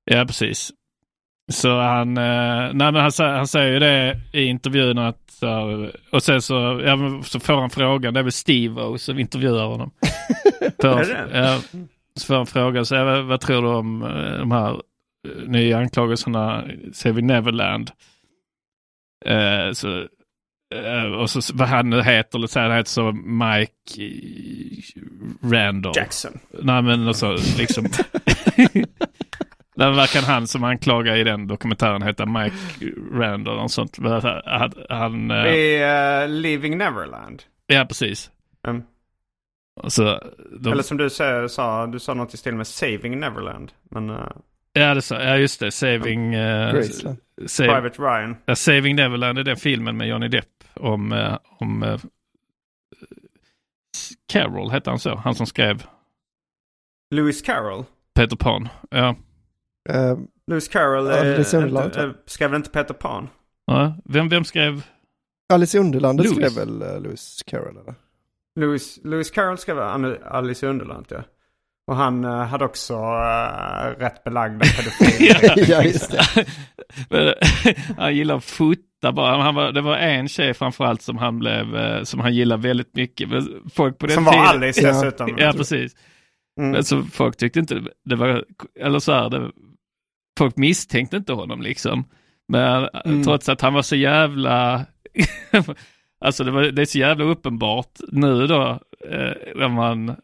ja 0.05 0.25
precis. 0.25 0.71
Så 1.51 1.79
han, 1.79 2.17
eh, 2.17 2.69
nej 2.73 2.91
men 2.91 2.95
han, 2.95 3.11
han 3.19 3.47
säger 3.47 3.73
ju 3.73 3.79
det 3.79 4.19
i 4.33 4.43
intervjun 4.43 4.97
att 4.97 5.23
här, 5.41 5.91
och 6.11 6.23
sen 6.23 6.41
så, 6.41 6.81
ja, 6.85 7.21
så 7.23 7.39
får 7.39 7.53
han 7.53 7.69
frågan, 7.69 8.13
det 8.13 8.19
är 8.19 8.23
väl 8.23 8.31
Steve 8.31 8.97
som 8.99 9.19
intervjuar 9.19 9.65
honom. 9.65 9.91
Det? 10.77 11.29
ja, 11.33 11.59
så 12.15 12.25
får 12.25 12.35
han 12.35 12.45
frågan, 12.45 12.85
så, 12.85 12.95
ja, 12.95 13.03
vad, 13.03 13.23
vad 13.23 13.41
tror 13.41 13.61
du 13.61 13.67
om 13.67 14.03
eh, 14.03 14.39
de 14.39 14.51
här 14.51 14.71
eh, 14.71 15.47
nya 15.47 15.77
anklagelserna, 15.77 16.63
Saving 16.93 17.27
Neverland? 17.27 17.91
Eh, 19.25 19.71
så, 19.71 19.99
eh, 20.75 21.11
och 21.19 21.29
så 21.29 21.53
vad 21.53 21.67
han 21.67 21.89
nu 21.89 22.01
heter, 22.01 22.37
eller 22.37 22.47
så 22.47 22.59
här, 22.59 22.67
han 22.67 22.77
heter 22.77 22.91
så 22.91 23.11
Mike 23.11 24.03
eh, 24.03 25.51
Randall. 25.51 25.93
Jackson. 25.95 26.39
Nej 26.61 26.81
men 26.81 27.07
alltså 27.07 27.37
liksom. 27.57 27.85
Det 29.75 29.89
verkar 29.89 30.21
han 30.21 30.47
som 30.47 30.63
anklagar 30.63 31.15
i 31.15 31.23
den 31.23 31.47
dokumentären 31.47 32.01
heta 32.01 32.25
Mike 32.25 32.55
Randall 33.11 33.59
och 33.59 33.71
sånt. 33.71 33.97
Han, 34.45 34.73
han, 34.89 35.31
I 35.31 35.83
uh, 35.83 36.29
Leaving 36.29 36.77
Neverland. 36.77 37.43
ja 37.67 37.85
precis. 37.85 38.31
Mm. 38.67 38.83
Så, 39.87 40.19
de, 40.59 40.71
Eller 40.71 40.83
som 40.83 40.97
du 40.97 41.09
sa, 41.09 41.87
du 41.87 41.99
sa 41.99 42.13
något 42.13 42.33
i 42.33 42.37
stil 42.37 42.55
med 42.55 42.67
Saving 42.67 43.19
Neverland. 43.19 43.71
Men 43.91 44.09
uh, 44.09 44.27
ja, 44.73 44.93
det 44.93 45.01
sa, 45.01 45.21
ja 45.21 45.37
just 45.37 45.59
det, 45.59 45.71
Saving, 45.71 46.35
uh, 46.35 46.83
save, 47.47 47.69
Private 47.69 48.01
Ryan. 48.01 48.35
ja, 48.45 48.55
Saving 48.55 48.95
Neverland 48.95 49.39
är 49.39 49.43
den 49.43 49.57
filmen 49.57 49.97
med 49.97 50.07
Johnny 50.07 50.27
Depp 50.27 50.63
om, 50.73 51.11
eh, 51.11 51.37
om 51.59 51.83
eh, 51.83 51.99
Carol 54.27 54.71
hette 54.71 54.89
han 54.89 54.99
så, 54.99 55.15
han 55.15 55.35
som 55.35 55.45
skrev 55.45 55.83
Lewis 57.15 57.41
Carroll. 57.41 57.85
Peter 58.15 58.35
Pan. 58.35 58.69
Ja. 58.89 59.15
Eh, 59.89 60.17
Lewis 60.47 60.67
Carroll 60.67 61.07
är, 61.07 61.35
Alice 61.35 61.57
Underlandet, 61.57 61.97
inte, 61.97 62.19
skrev 62.25 62.49
väl 62.49 62.57
inte 62.57 62.69
Peter 62.69 62.93
Pan? 62.93 63.29
Ja. 63.65 63.95
Vem, 64.05 64.29
vem 64.29 64.43
skrev? 64.43 64.85
Alice 65.53 65.77
i 65.77 65.79
Underlandet 65.79 66.29
skrev 66.29 66.55
väl 66.55 66.81
uh, 66.81 67.01
Lewis 67.01 67.43
Carroll 67.45 67.77
eller? 67.77 67.95
Lewis, 68.59 68.99
Lewis 69.03 69.31
Carroll 69.31 69.57
skrev 69.57 69.79
Alice 70.23 70.65
i 70.65 70.69
Underlandet 70.69 71.11
ja. 71.11 71.23
Och 71.87 71.95
han 71.95 72.23
eh, 72.25 72.31
hade 72.45 72.65
också 72.65 72.93
uh, 72.93 73.99
rätt 73.99 74.23
belagda 74.23 74.65
pedofiler. 74.65 75.69
ja, 75.71 75.83
just 75.83 76.11
det. 76.11 76.45
Men, 77.09 77.33
han 77.97 78.15
gillar 78.15 78.35
att 78.35 78.43
fota 78.43 79.11
bara. 79.11 79.41
Han 79.41 79.55
var, 79.55 79.71
det 79.71 79.81
var 79.81 79.97
en 79.97 80.27
tjej 80.27 80.53
framförallt 80.53 81.01
som 81.01 81.17
han 81.17 81.39
blev, 81.39 81.75
eh, 81.75 82.03
som 82.03 82.19
han 82.19 82.33
gillade 82.35 82.61
väldigt 82.67 82.95
mycket. 82.95 83.29
Folk 83.73 83.97
på 83.97 84.05
den 84.07 84.15
Som 84.15 84.23
var 84.23 84.31
tiden, 84.31 84.47
Alice 84.47 84.81
Ja. 84.81 84.87
dessutom. 84.87 85.35
Ja, 85.37 85.53
precis. 85.57 85.95
Mm. 86.59 86.71
Men 86.71 86.83
så 86.83 87.03
folk 87.03 87.37
tyckte 87.37 87.59
inte 87.59 87.81
det 88.05 88.15
var, 88.15 88.45
eller 88.79 88.99
så 88.99 89.11
här, 89.13 89.29
det, 89.29 89.51
folk 90.39 90.57
misstänkte 90.57 91.17
inte 91.17 91.33
honom 91.33 91.61
liksom. 91.61 92.05
Men 92.47 92.89
Mm. 93.05 93.23
trots 93.23 93.49
att 93.49 93.61
han 93.61 93.73
var 93.73 93.81
så 93.81 93.95
jävla, 93.95 94.85
alltså 96.25 96.43
det, 96.43 96.51
var, 96.51 96.61
det 96.63 96.81
är 96.81 96.85
så 96.85 96.97
jävla 96.97 97.25
uppenbart 97.25 97.91
nu 98.11 98.47
då, 98.47 98.79
eh, 99.09 99.33
när 99.55 99.67
man 99.67 100.15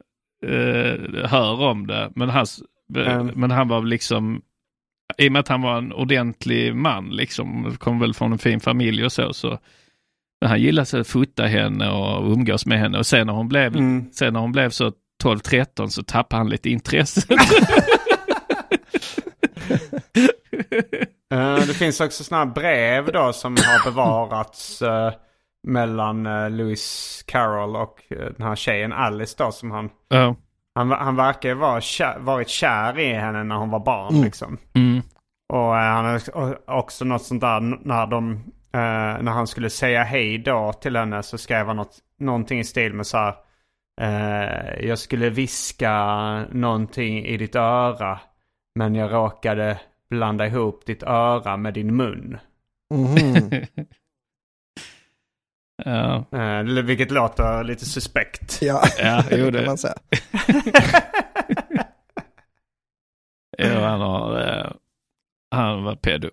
eh, 0.46 1.26
hör 1.30 1.62
om 1.62 1.88
det. 1.88 2.12
Men, 2.16 2.30
hans, 2.30 2.62
Mm. 2.96 3.28
men 3.36 3.52
han 3.52 3.68
var 3.68 3.82
liksom, 3.84 4.42
i 5.18 5.28
och 5.28 5.32
med 5.32 5.40
att 5.40 5.48
han 5.48 5.62
var 5.62 5.78
en 5.78 5.94
ordentlig 5.94 6.76
man 6.76 7.10
liksom, 7.10 7.76
kom 7.80 8.00
väl 8.00 8.14
från 8.14 8.32
en 8.32 8.38
fin 8.40 8.60
familj 8.60 9.06
och 9.06 9.12
så, 9.12 9.34
så 9.34 9.60
men 10.42 10.50
han 10.50 10.62
gillade 10.62 11.00
att 11.02 11.08
fota 11.08 11.46
henne 11.46 11.90
och 11.92 12.32
umgås 12.32 12.66
med 12.66 12.80
henne 12.80 12.98
och 12.98 13.06
sen 13.06 13.28
när 13.28 13.34
hon 13.34 13.48
blev, 13.48 13.76
Mm. 13.78 14.06
sen 14.12 14.34
när 14.34 14.40
hon 14.40 14.52
blev 14.52 14.70
så 14.70 14.92
12-13 15.24 15.88
så 15.88 16.04
tappade 16.04 16.40
han 16.40 16.50
lite 16.50 16.70
intresse. 16.70 17.22
Eh, 21.34 21.56
det 21.56 21.74
finns 21.74 22.02
också 22.02 22.24
sådana 22.24 22.46
brev 22.46 23.12
då 23.12 23.34
som 23.34 23.56
har 23.58 23.84
bevarats 23.92 24.82
eh, 24.82 25.14
mellan 25.68 26.28
uh, 26.28 26.50
Lewis 26.50 27.24
Carroll 27.28 27.76
och 27.76 28.04
eh, 28.10 28.18
den 28.18 28.48
här 28.48 28.56
tjejen 28.56 28.94
Alice 28.94 29.36
då 29.38 29.52
som 29.52 29.72
han... 29.72 29.90
ja. 30.08 30.36
Han, 30.76 30.92
han 30.92 31.16
verkar 31.16 31.50
ju 31.50 31.56
vara 31.56 31.82
kär, 31.82 32.20
varit 32.20 32.50
kär 32.50 33.00
i 33.00 33.14
henne 33.14 33.44
när 33.44 33.56
hon 33.56 33.70
var 33.70 33.80
barn 33.80 34.14
Mm. 34.14 34.24
liksom. 34.26 34.58
Mm. 34.74 35.02
Och 35.54 35.78
eh, 35.78 35.94
han 35.94 36.06
har 36.06 36.70
också 36.70 37.06
något 37.06 37.24
sånt 37.24 37.42
där 37.42 37.60
när 37.60 38.08
de... 38.08 38.44
när 39.24 39.32
han 39.32 39.48
skulle 39.48 39.70
säga 39.70 40.04
hej 40.04 40.38
då 40.38 40.74
till 40.74 40.96
henne 40.96 41.24
så 41.24 41.38
skrev 41.38 41.68
han 41.68 41.76
något, 41.76 41.98
någonting 42.20 42.60
i 42.60 42.64
stil 42.64 42.94
med 42.94 43.08
så 43.08 43.18
här... 43.18 43.36
jag 44.82 45.00
skulle 45.00 45.30
viska 45.30 45.94
någonting 46.52 47.26
i 47.26 47.38
ditt 47.38 47.56
öra. 47.56 48.20
Men 48.76 48.96
jag 48.96 49.14
råkade 49.14 49.80
blanda 50.10 50.48
ihop 50.48 50.86
ditt 50.86 51.04
öra 51.04 51.58
med 51.58 51.74
din 51.74 51.96
mun. 51.96 52.38
Mhm. 52.94 53.50
ja. 55.86 56.26
Eh, 56.32 56.64
vilket 56.84 57.12
låter 57.12 57.64
lite 57.64 57.86
suspekt. 57.86 58.62
Ja, 58.62 58.84
Ja, 59.00 59.24
jo, 59.32 59.50
det 59.52 59.58
kan 59.58 59.66
man 59.68 59.78
säga. 59.78 59.96
ja, 63.58 63.88
han 63.90 64.02
har, 64.02 64.42
eh, 64.42 64.72
han 65.52 65.84
var 65.84 65.96
pedo. 65.96 66.30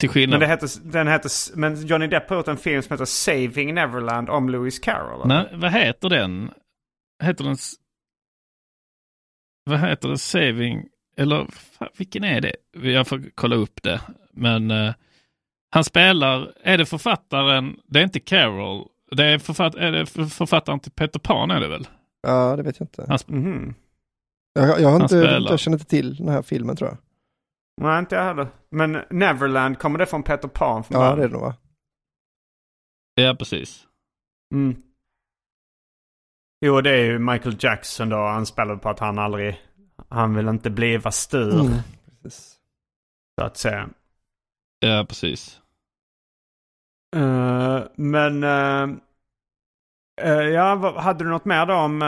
Till 0.00 0.08
Men, 0.08 0.12
skillnad. 0.14 0.40
det 0.40 0.46
heter, 0.46 0.68
den 0.84 1.08
heter, 1.08 1.30
men 1.56 1.86
Johnny 1.86 2.06
Depp 2.06 2.28
har 2.30 2.36
gjort 2.36 2.48
en 2.48 2.56
film 2.56 2.82
som 2.82 2.92
heter 2.94 3.04
Saving 3.04 3.74
Neverland 3.74 4.30
om 4.30 4.48
Lewis 4.48 4.78
Carroll. 4.78 5.28
Nej, 5.28 5.48
vad 5.52 5.72
heter 5.72 6.08
den? 6.08 6.50
Heter 7.22 7.44
den... 7.44 7.56
Vad 9.64 9.80
heter 9.80 10.08
den? 10.08 10.18
Saving... 10.18 10.88
Eller 11.16 11.46
fan, 11.78 11.88
vilken 11.96 12.24
är 12.24 12.40
det? 12.40 12.56
Jag 12.72 13.08
får 13.08 13.22
kolla 13.34 13.56
upp 13.56 13.82
det. 13.82 14.00
Men 14.32 14.70
eh, 14.70 14.94
han 15.74 15.84
spelar... 15.84 16.52
Är 16.62 16.78
det 16.78 16.86
författaren? 16.86 17.80
Det 17.86 17.98
är 17.98 18.04
inte 18.04 18.20
Carol. 18.20 18.88
Det 19.10 19.24
är, 19.24 19.38
författ, 19.38 19.74
är 19.74 19.92
det 19.92 20.06
för- 20.06 20.24
författaren 20.24 20.80
till 20.80 20.92
Peter 20.92 21.18
Pan 21.18 21.50
är 21.50 21.60
det 21.60 21.68
väl? 21.68 21.88
Ja, 22.22 22.56
det 22.56 22.62
vet 22.62 22.80
jag 22.80 22.84
inte. 22.86 23.04
Han, 23.08 23.18
Mhm. 23.26 23.74
Jag, 24.52 24.80
jag, 24.80 24.88
har 24.88 24.92
Han 24.92 25.02
inte, 25.02 25.16
jag 25.50 25.58
känner 25.60 25.76
inte 25.78 25.90
till 25.90 26.16
den 26.16 26.28
här 26.28 26.42
filmen 26.42 26.76
tror 26.76 26.90
jag. 26.90 26.98
Nej, 27.82 27.98
inte 27.98 28.14
jag 28.14 28.22
heller. 28.24 28.48
Men 28.70 29.02
Neverland, 29.10 29.78
kommer 29.78 29.98
det 29.98 30.06
från 30.06 30.22
Peter 30.22 30.48
Pan 30.48 30.84
från 30.84 31.00
Ja, 31.00 31.00
början? 31.00 31.18
det 31.18 31.24
är 31.24 31.28
det 31.28 31.32
nog 31.34 31.42
va? 31.42 31.54
ja, 33.14 33.34
precis. 33.38 33.86
Mm. 34.54 34.82
Jo, 36.66 36.80
det 36.80 36.90
är 36.90 37.04
ju 37.04 37.18
Michael 37.18 37.56
Jackson 37.60 38.08
då. 38.08 38.16
Han 38.16 38.46
spelar 38.46 38.76
på 38.76 38.88
att 38.88 38.98
han 38.98 39.18
aldrig... 39.18 39.60
Han 40.08 40.34
vill 40.34 40.48
inte 40.48 40.70
bliva 40.70 41.10
stur, 41.10 41.60
Mm. 41.60 41.72
Precis. 42.22 42.56
så 43.40 43.44
att 43.46 43.56
säga. 43.56 43.88
Ja, 44.78 45.06
precis. 45.08 45.60
Eh, 47.14 47.80
men... 47.96 48.44
eh, 48.44 48.88
eh, 50.22 50.48
ja, 50.48 51.00
hade 51.00 51.24
du 51.24 51.30
något 51.30 51.44
mer 51.44 51.66
då 51.66 51.74
om 51.74 51.98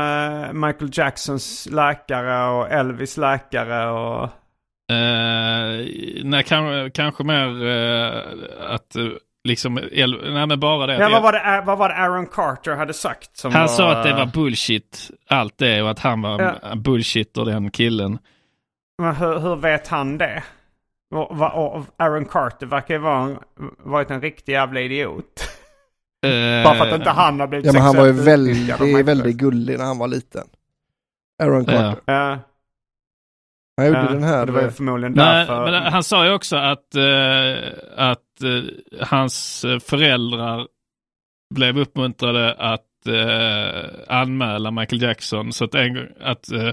Michael 0.53 0.91
Jacksons 0.93 1.69
läkare 1.71 2.49
och 2.49 2.71
Elvis 2.71 3.17
läkare 3.17 3.91
och... 3.91 4.29
Nej, 6.25 6.45
kanske, 6.47 6.91
kanske 6.95 7.25
mer 7.25 7.49
att 8.69 8.97
liksom... 9.45 9.79
el- 9.93 10.33
Nej, 10.33 10.47
men 10.47 10.61
bara 10.61 10.87
det. 10.87 10.95
Ja, 10.95 11.09
vad 11.09 11.23
var, 11.23 11.33
det, 11.33 11.63
vad 11.67 11.79
var 11.79 11.89
det 11.89 11.95
Aaron 11.95 12.27
Carter 12.27 12.77
hade 12.77 12.95
sagt? 12.95 13.37
Som 13.37 13.53
Han 13.53 13.61
var, 13.61 13.69
sa 13.69 13.93
att 13.93 14.05
det 14.05 14.13
var 14.13 14.27
bullshit, 14.27 15.11
allt 15.29 15.59
det, 15.59 15.83
och 15.83 15.91
att 15.91 15.99
han 15.99 16.23
var 16.23 16.59
ja. 16.63 16.75
bullshit 16.77 17.37
och 17.37 17.47
den 17.47 17.71
killen. 17.71 18.19
Men 19.03 19.17
hur, 19.17 19.39
hur 19.39 19.57
vet 19.57 19.89
han 19.89 20.19
det? 20.19 20.43
Och, 21.15 21.85
Aaron 21.97 22.25
Carter 22.25 22.67
verkar 22.67 22.95
ju 22.95 23.01
vara 23.01 23.23
en, 23.25 23.39
varit 23.79 24.11
en 24.11 24.21
riktig 24.21 24.53
jävla 24.53 24.81
idiot. 24.81 25.41
Eh, 26.27 26.65
Bara 26.65 26.75
för 26.75 26.87
att 26.87 26.95
inte 26.99 27.11
han 27.11 27.41
har 27.41 27.47
blivit 27.47 27.67
Ja, 27.67 27.73
men 27.73 27.83
han 27.83 27.97
var 27.97 28.07
ju 28.07 28.13
väldigt, 28.13 28.81
väldigt 29.07 29.37
gullig 29.37 29.79
när 29.79 29.85
han 29.85 29.99
var 29.99 30.09
liten. 30.09 30.45
Aaron 31.43 31.65
Carter. 31.65 32.01
Ja, 32.05 32.39
Han 33.77 33.87
gjorde 33.87 33.99
ja, 34.01 34.09
den 34.09 34.23
här. 34.23 34.47
Det 34.47 34.53
var 34.53 34.63
ju 34.63 34.71
förmodligen 34.71 35.13
Nej, 35.13 35.47
därför. 35.47 35.71
men 35.71 35.93
han 35.93 36.03
sa 36.03 36.27
ju 36.27 36.33
också 36.33 36.57
att, 36.57 36.95
eh, 36.95 37.73
att 37.97 38.43
eh, 38.43 39.07
hans 39.07 39.65
föräldrar 39.81 40.67
blev 41.55 41.79
uppmuntrade 41.79 42.55
att 42.55 43.07
eh, 43.07 43.91
anmäla 44.09 44.71
Michael 44.71 45.03
Jackson. 45.03 45.53
Så 45.53 45.65
att, 45.65 45.75
en, 45.75 45.95
gång- 45.95 46.09
att 46.21 46.53
eh, 46.53 46.71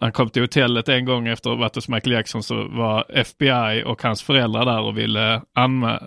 han 0.00 0.12
kom 0.12 0.30
till 0.30 0.42
hotellet 0.42 0.88
en 0.88 1.04
gång 1.04 1.28
efter 1.28 1.50
att 1.50 1.56
ha 1.56 1.60
varit 1.60 1.74
hos 1.74 1.88
Michael 1.88 2.12
Jackson 2.12 2.42
så 2.42 2.68
var 2.68 3.04
FBI 3.08 3.82
och 3.86 4.02
hans 4.02 4.22
föräldrar 4.22 4.64
där 4.64 4.80
och 4.80 4.98
ville 4.98 5.42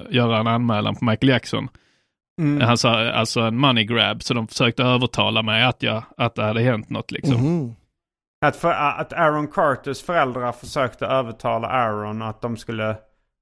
göra 0.10 0.40
en 0.40 0.48
anmälan 0.48 0.96
på 0.96 1.06
Michael 1.06 1.30
Jackson. 1.30 1.70
Mm. 2.42 2.62
Han 2.62 2.78
sa 2.78 3.12
alltså 3.12 3.42
en 3.42 3.58
money 3.58 3.84
grab, 3.84 4.24
så 4.24 4.34
de 4.34 4.48
försökte 4.48 4.84
övertala 4.84 5.42
mig 5.42 5.64
att, 5.64 5.84
jag, 5.84 6.04
att 6.18 6.36
det 6.36 6.44
hade 6.44 6.62
hänt 6.62 6.90
något 6.90 7.12
liksom. 7.12 7.36
Mhm. 7.36 7.76
Att, 8.46 8.56
för, 8.56 8.72
att 8.72 9.14
Aaron 9.14 9.48
Carters 9.48 10.02
föräldrar 10.02 10.52
försökte 10.52 11.06
övertala 11.06 11.68
Aaron 11.68 12.22
att, 12.22 12.42
de 12.42 12.58
skulle, 12.58 12.90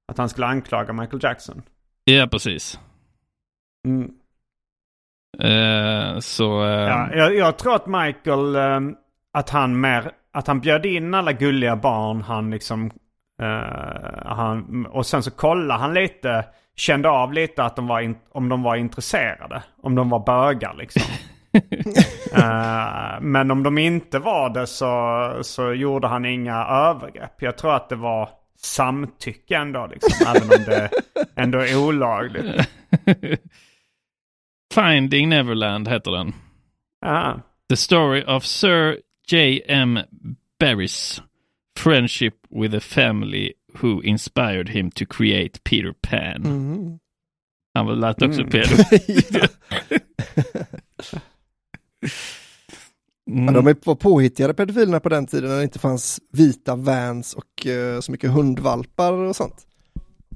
att 0.08 0.18
han 0.18 0.28
skulle 0.28 0.46
anklaga 0.46 0.92
Michael 0.92 1.22
Jackson. 1.22 1.62
Ja, 2.04 2.28
precis. 2.30 2.80
Mm. 3.88 4.12
Eh, 5.38 6.18
så... 6.18 6.64
Eh, 6.64 6.70
Ja, 6.70 7.14
jag, 7.14 7.34
jag 7.34 7.58
tror 7.58 7.74
att 7.74 7.86
Michael, 7.86 8.56
ehm, 8.56 8.96
att 9.32 9.50
han 9.50 9.80
mer, 9.80 10.12
att 10.32 10.46
han 10.46 10.60
bjöd 10.60 10.86
in 10.86 11.14
alla 11.14 11.32
gulliga 11.32 11.76
barn 11.76 12.22
han 12.22 12.50
liksom 12.50 12.90
Eh, 13.42 14.26
han, 14.26 14.86
och 14.86 15.06
sen 15.06 15.22
så 15.22 15.30
kollade 15.30 15.80
han 15.80 15.94
lite, 15.94 16.44
kände 16.76 17.08
av 17.08 17.32
lite 17.32 17.64
att 17.64 17.76
de 17.76 17.86
var 17.86 18.00
in, 18.00 18.16
om 18.30 18.48
de 18.48 18.62
var 18.62 18.76
intresserade. 18.76 19.62
Om 19.82 19.94
de 19.94 20.10
var 20.10 20.26
bögar 20.26 20.74
liksom. 20.74 21.02
Eh, 22.34 23.20
men 23.20 23.50
om 23.50 23.62
de 23.62 23.78
inte 23.78 24.18
var 24.18 24.50
det 24.50 24.66
så, 24.66 25.38
så 25.42 25.72
gjorde 25.72 26.08
han 26.08 26.24
inga 26.24 26.64
övergrepp. 26.64 27.42
Jag 27.42 27.58
tror 27.58 27.74
att 27.74 27.88
det 27.88 27.96
var 27.96 28.28
samtycke 28.58 29.56
ändå 29.56 29.86
liksom. 29.86 30.26
även 30.36 30.42
om 30.42 30.64
det 30.64 30.90
ändå 31.36 31.58
är 31.58 31.76
olagligt. 31.88 32.68
Finding 34.74 35.28
Neverland 35.28 35.88
heter 35.88 36.10
den. 36.10 36.34
Ja. 37.00 37.40
The 37.68 37.76
story 37.76 38.24
of 38.26 38.44
Sir 38.44 38.96
J.M. 39.32 39.98
Barrys 40.60 41.22
friendship 41.78 42.34
with 42.50 42.74
a 42.74 42.80
family 42.80 43.52
who 43.80 44.00
inspired 44.02 44.68
him 44.68 44.90
to 44.90 45.04
create 45.06 45.58
Peter 45.64 45.94
Pan. 46.02 46.42
Mm. 46.46 46.98
Han 47.74 47.86
var 47.86 47.94
lät 47.94 48.22
också 48.22 48.40
Mm. 48.40 48.50
pedo. 48.50 48.76
Mm. 53.30 53.54
De 53.64 53.74
på 53.74 53.96
påhittigare 53.96 54.54
pedofilerna 54.54 55.00
på 55.00 55.08
den 55.08 55.26
tiden 55.26 55.50
när 55.50 55.56
det 55.56 55.62
inte 55.62 55.78
fanns 55.78 56.20
vita 56.32 56.76
vans 56.76 57.34
och 57.34 57.66
eh, 57.66 58.00
så 58.00 58.12
mycket 58.12 58.30
hundvalpar 58.30 59.12
och 59.12 59.36
sånt. 59.36 59.66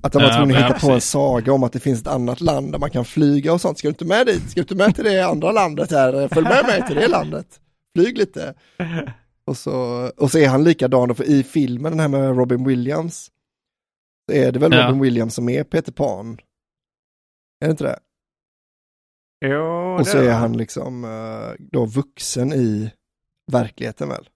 Att 0.02 0.12
de 0.12 0.22
var 0.22 0.28
Ja, 0.28 0.36
tvungna 0.36 0.58
att 0.58 0.64
hitta 0.76 0.86
på 0.86 0.92
en 0.92 1.00
saga 1.00 1.52
om 1.52 1.62
att 1.62 1.72
det 1.72 1.80
finns 1.80 2.00
ett 2.00 2.06
annat 2.06 2.40
land 2.40 2.72
där 2.72 2.78
man 2.78 2.90
kan 2.90 3.04
flyga 3.04 3.52
och 3.52 3.60
sånt. 3.60 3.78
Ska 3.78 3.88
du 3.88 3.90
inte 3.90 4.04
med 4.04 4.26
dit? 4.26 4.50
Ska 4.50 4.60
du 4.60 4.62
inte 4.62 4.74
med 4.74 4.94
till 4.94 5.04
det 5.04 5.20
andra 5.26 5.52
landet 5.52 5.90
här? 5.90 6.28
Följ 6.28 6.48
med 6.48 6.64
mig 6.66 6.82
till 6.86 6.96
det 6.96 7.08
landet. 7.08 7.46
Flyg 7.96 8.18
lite. 8.18 8.54
Och 9.46 9.56
så, 9.56 10.10
och 10.16 10.30
så 10.30 10.38
är 10.38 10.48
han 10.48 10.64
likadan, 10.64 11.14
för 11.14 11.24
i 11.24 11.42
filmen, 11.42 11.92
den 11.92 12.00
här 12.00 12.08
med 12.08 12.36
Robin 12.36 12.64
Williams, 12.64 13.30
så 14.28 14.36
är 14.36 14.52
det 14.52 14.58
väl 14.58 14.72
Ja. 14.72 14.86
Robin 14.86 15.00
Williams 15.00 15.34
som 15.34 15.48
är 15.48 15.64
Peter 15.64 15.92
Pan. 15.92 16.38
Är 17.60 17.66
det 17.66 17.70
inte 17.70 17.84
det? 17.84 17.98
Jo, 19.46 19.92
Och 19.92 19.98
det 19.98 20.04
så 20.04 20.18
är 20.18 20.32
han 20.32 20.56
liksom 20.56 21.04
eh, 21.04 21.66
då 21.72 21.84
vuxen 21.86 22.52
i 22.52 22.90
verkligheten 23.52 24.08
väl? 24.08 24.28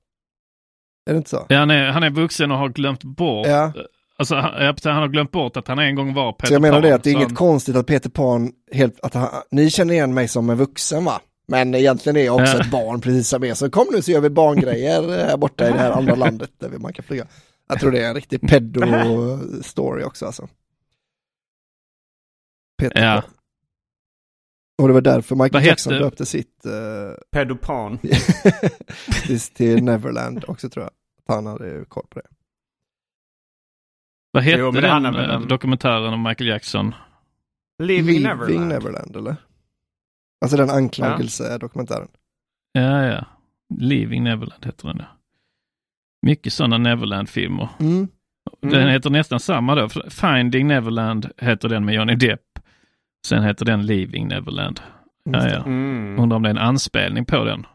Är 1.06 1.12
det 1.12 1.16
inte 1.16 1.30
så? 1.30 1.46
Ja, 1.48 1.58
han, 1.58 1.70
är, 1.70 1.90
han 1.90 2.02
är 2.02 2.10
vuxen 2.10 2.50
och 2.50 2.58
har 2.58 2.68
glömt 2.68 3.04
bort. 3.04 3.46
Ja. 3.46 3.72
Alltså, 4.16 4.34
han, 4.34 4.74
han 4.84 4.96
har 4.96 5.08
glömt 5.08 5.30
bort 5.30 5.56
att 5.56 5.68
han 5.68 5.78
en 5.78 5.94
gång 5.94 6.14
var 6.14 6.32
Peter 6.32 6.46
Så 6.46 6.54
jag 6.54 6.62
menar 6.62 6.80
Pan, 6.80 6.82
det 6.82 6.94
att 6.94 7.02
det 7.04 7.10
är 7.10 7.14
så 7.14 7.20
inget 7.20 7.34
konstigt 7.34 7.76
att 7.76 7.86
Peter 7.86 8.10
Pan, 8.10 8.52
helt, 8.72 9.00
att 9.00 9.14
han, 9.14 9.28
ni 9.50 9.70
känner 9.70 9.94
igen 9.94 10.14
mig 10.14 10.28
som 10.28 10.50
en 10.50 10.56
vuxen 10.56 11.04
va? 11.04 11.20
Men 11.50 11.74
egentligen 11.74 12.16
är 12.16 12.24
jag 12.24 12.40
också 12.40 12.56
ett 12.58 12.70
barn 12.70 13.00
precis 13.00 13.28
som 13.28 13.44
er. 13.44 13.54
Så 13.54 13.70
kom 13.70 13.86
nu 13.92 14.02
så 14.02 14.10
gör 14.10 14.20
vi 14.20 14.30
barngrejer 14.30 15.02
här 15.26 15.36
borta 15.36 15.68
i 15.68 15.72
det 15.72 15.78
här 15.78 15.90
andra 15.90 16.14
landet 16.24 16.50
där 16.58 16.68
vi- 16.68 16.78
man 16.78 16.92
kan 16.92 17.04
flyga. 17.04 17.26
Jag 17.68 17.80
tror 17.80 17.90
det 17.92 18.04
är 18.04 18.08
en 18.08 18.14
riktig 18.14 18.40
pedo-story 18.40 20.02
också 20.04 20.26
alltså. 20.26 20.48
Peter 22.78 23.02
Ja. 23.02 23.22
Och 24.82 24.88
det 24.88 24.94
var 24.94 25.00
därför 25.00 25.36
Michael 25.36 25.64
Jackson 25.64 25.92
döpte 25.92 26.26
sitt 26.26 26.66
eh, 26.66 26.72
Pedopan. 27.30 27.98
till, 29.54 29.84
Neverland 29.84 30.44
också 30.48 30.68
tror 30.68 30.84
jag. 30.84 30.92
Han 31.34 31.46
hade 31.46 31.68
ju 31.68 31.84
koll 31.84 32.06
på 32.10 32.18
det. 32.20 32.26
Vad 34.32 34.42
hette 34.42 34.58
Jo, 34.60 34.70
den 34.70 35.02
väl 35.02 35.30
eh, 35.30 35.40
dokumentären 35.40 36.12
om 36.14 36.22
Michael 36.22 36.48
Jackson? 36.48 36.94
Living, 37.82 38.22
Neverland. 38.22 38.68
Neverland 38.68 39.16
eller? 39.16 39.36
Alltså 40.40 40.56
den 40.56 40.70
anklagelsedokumentären. 40.70 42.08
Ja, 42.72 43.04
ja. 43.06 43.24
Leaving 43.78 44.24
Neverland 44.24 44.66
heter 44.66 44.88
den. 44.88 45.02
Mycket 46.26 46.52
sådana 46.52 46.78
Neverland-filmer. 46.78 47.68
Mm. 47.80 48.08
Den 48.60 48.74
Mm. 48.74 48.88
heter 48.88 49.10
nästan 49.10 49.40
samma 49.40 49.74
då. 49.74 49.88
Finding 50.10 50.66
Neverland 50.66 51.30
heter 51.38 51.68
den 51.68 51.84
med 51.84 51.94
Johnny 51.94 52.14
Depp. 52.14 52.40
Sen 53.26 53.42
heter 53.44 53.64
den 53.64 53.86
Leaving 53.86 54.28
Neverland. 54.28 54.80
Ja, 55.24 55.48
ja. 55.48 55.56
Mm. 55.64 56.18
Undrar 56.20 56.36
om 56.36 56.42
det 56.42 56.48
är 56.48 56.54
en 56.54 56.58
anspelning 56.58 57.24
på 57.24 57.44
den. 57.44 57.66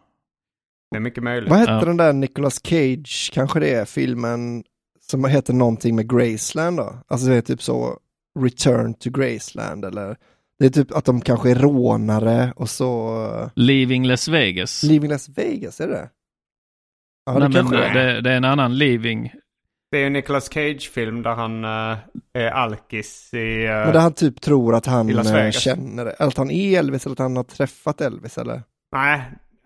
Det 0.91 0.97
är 0.97 1.01
mycket 1.01 1.23
möjligt. 1.23 1.49
Vad 1.49 1.59
hette 1.59 1.71
Ja. 1.71 1.85
den 1.85 1.97
där 1.97 2.13
Nicolas 2.13 2.59
Cage, 2.65 3.31
kanske 3.33 3.59
det 3.59 3.73
är 3.73 3.85
filmen 3.85 4.63
som 5.01 5.25
heter 5.25 5.53
någonting 5.53 5.95
med 5.95 6.09
Graceland 6.09 6.77
då? 6.77 6.95
Alltså 7.07 7.27
det 7.27 7.35
är 7.35 7.41
typ 7.41 7.61
så 7.61 7.99
Return 8.39 8.93
to 8.93 9.09
Graceland 9.09 9.85
eller 9.85 10.17
det 10.59 10.65
är 10.65 10.69
typ 10.69 10.91
att 10.91 11.05
de 11.05 11.21
kanske 11.21 11.51
är 11.51 11.55
rånare 11.55 12.53
och 12.55 12.69
så 12.69 13.15
uh, 13.43 13.49
Leaving 13.55 14.05
Las 14.07 14.27
Vegas. 14.27 14.83
Living 14.83 15.09
Las 15.11 15.29
Vegas, 15.29 15.81
är 15.81 15.87
det 15.87 15.93
det? 15.93 16.09
Ja, 17.25 17.33
det 17.33 17.39
Nej, 17.39 17.49
men 17.49 17.53
kanske 17.53 17.75
det- 17.77 17.85
är. 17.85 18.13
det, 18.13 18.21
det 18.21 18.31
är 18.31 18.37
en 18.37 18.45
annan 18.45 18.77
Leaving. 18.77 19.31
Det 19.91 19.97
är 19.97 20.01
ju 20.01 20.07
en 20.07 20.13
Nicolas 20.13 20.49
Cage-film 20.53 21.21
där 21.23 21.35
han 21.35 21.63
eh, 21.63 21.97
är 22.33 22.51
alkis 22.51 23.33
i... 23.33 23.65
eh, 23.65 23.69
Men 23.71 23.93
där 23.93 23.99
han 23.99 24.13
typ 24.13 24.41
tror 24.41 24.75
att 24.75 24.85
han 24.85 25.09
I 25.09 25.13
Las 25.13 25.27
eh, 25.27 25.33
Vegas. 25.33 25.59
känner 25.61 26.05
det, 26.05 26.11
eller 26.11 26.27
att 26.27 26.37
han 26.37 26.51
är 26.51 26.79
Elvis 26.79 27.05
eller 27.05 27.13
att 27.13 27.19
han 27.19 27.35
har 27.35 27.43
träffat 27.43 28.01
Elvis 28.01 28.37
eller? 28.37 28.61
Nej, 28.95 29.21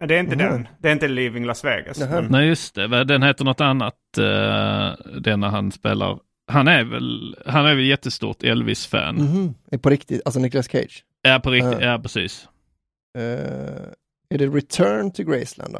det 0.07 0.15
är 0.15 0.19
inte 0.19 0.35
Mhm. 0.35 0.45
den. 0.51 0.67
Det 0.79 0.87
är 0.87 0.91
inte 0.93 1.07
Leaving 1.07 1.45
Las 1.45 1.65
Vegas. 1.65 1.99
Men, 1.99 2.25
Nej 2.25 2.47
just 2.47 2.75
det, 2.75 3.03
den 3.03 3.23
heter 3.23 3.45
något 3.45 3.61
annat. 3.61 3.95
Uh, 4.17 4.25
den 5.21 5.39
när 5.39 5.47
han 5.49 5.71
spelar. 5.71 6.19
Han 6.49 6.67
är 6.67 6.83
väl, 6.83 7.35
han 7.45 7.65
är 7.65 7.75
väl 7.75 7.85
jättestort 7.85 8.43
Elvis-fan. 8.43 9.15
Mhm, 9.15 9.53
är 9.71 9.77
på 9.77 9.89
riktigt, 9.89 10.21
alltså 10.25 10.39
Nicolas 10.39 10.67
Cage. 10.71 11.03
Ja, 11.21 11.39
på 11.43 11.51
riktigt. 11.51 11.81
Ja. 11.81 11.91
Ja, 11.91 11.99
precis. 11.99 12.47
Eh, 13.17 13.23
är 14.29 14.37
det 14.37 14.47
Return 14.47 15.11
to 15.11 15.23
Graceland 15.23 15.73
då? 15.73 15.79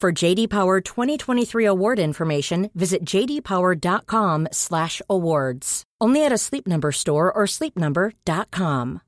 For 0.00 0.12
JD 0.12 0.48
Power 0.48 0.80
2023 0.80 1.64
award 1.64 1.98
information, 1.98 2.70
visit 2.74 3.04
jdpower.com/awards. 3.04 5.82
Only 6.00 6.24
at 6.24 6.30
a 6.32 6.38
Sleep 6.38 6.68
Number 6.68 6.92
store 6.92 7.32
or 7.32 7.46
sleepnumber.com. 7.46 9.00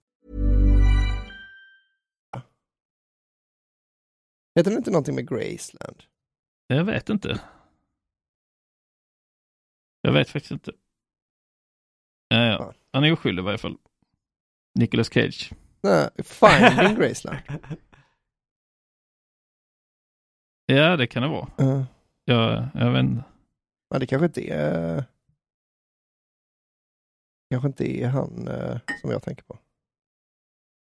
Heter 4.55 4.70
den 4.70 4.78
inte 4.78 4.91
någonting 4.91 5.14
med 5.14 5.28
Graceland? 5.28 6.03
Jag 6.66 6.84
vet 6.84 7.09
inte. 7.09 7.41
Jag 10.01 10.12
vet 10.12 10.28
faktiskt 10.28 10.53
inte. 10.53 10.72
Ja, 12.28 12.45
ja. 12.47 12.72
Han 12.93 13.05
är 13.05 13.12
oskyldig 13.12 13.43
i 13.43 13.45
varje 13.45 13.59
fall. 13.59 13.76
Nicolas 14.74 15.12
Cage. 15.12 15.53
Nej, 15.82 16.09
Finding 16.24 16.95
Graceland. 16.95 17.38
Ja, 20.70 20.96
det 20.96 21.06
kan 21.06 21.22
det 21.22 21.28
vara. 21.28 21.48
Ja. 21.56 21.86
Jag, 22.24 22.68
jag 22.74 22.90
vet 22.90 23.00
inte. 23.00 23.24
Men 23.90 24.00
det 24.00 24.06
kanske 24.06 24.26
inte 24.26 24.48
är... 24.48 25.04
kanske 27.50 27.66
inte 27.66 28.00
är 28.00 28.08
han 28.08 28.48
eh, 28.48 28.78
som 29.00 29.10
jag 29.10 29.22
tänker 29.22 29.44
på. 29.44 29.58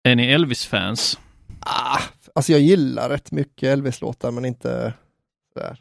Är 0.04 0.16
ni 0.16 0.32
Elvis-fans? 0.32 1.20
Ah, 1.60 2.00
alltså 2.36 2.52
jag 2.52 2.62
gillar 2.62 3.10
rätt 3.10 3.32
mycket 3.32 3.70
Elvis-låtar 3.70 4.32
men 4.32 4.46
inte 4.46 4.94
sådär. 5.54 5.80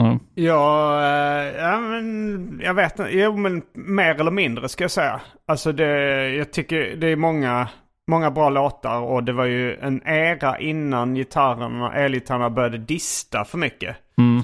Mm. 0.00 0.18
Ja, 0.34 1.00
eh, 1.02 1.56
ja, 1.56 1.80
men 1.80 2.60
jag 2.64 2.74
vet 2.74 2.98
inte. 2.98 3.18
Jo, 3.18 3.36
men 3.36 3.62
mer 3.72 4.20
eller 4.20 4.30
mindre 4.30 4.68
ska 4.68 4.84
jag 4.84 4.90
säga. 4.90 5.20
Alltså 5.46 5.72
det, 5.72 6.28
jag 6.28 6.52
tycker 6.52 6.96
det 6.96 7.06
är 7.06 7.16
många, 7.16 7.68
många 8.10 8.30
bra 8.30 8.50
låtar 8.50 9.00
och 9.00 9.24
det 9.24 9.32
var 9.32 9.44
ju 9.44 9.76
en 9.76 10.02
era 10.06 10.58
innan 10.58 11.14
gitarrerna, 11.14 11.92
elgitarrerna 11.94 12.50
började 12.50 12.78
dista 12.78 13.44
för 13.44 13.58
mycket. 13.58 13.96
Mm. 14.18 14.42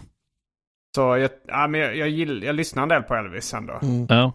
Så 0.97 1.01
jag, 1.17 1.31
ja, 1.47 1.67
men 1.67 1.81
jag, 1.81 1.97
jag, 1.97 2.09
gill, 2.09 2.43
jag 2.43 2.55
lyssnar 2.55 2.83
en 2.83 2.89
del 2.89 3.03
på 3.03 3.15
Elvis 3.15 3.55
ändå. 3.55 3.79
Mm. 3.83 4.07
Ja. 4.09 4.33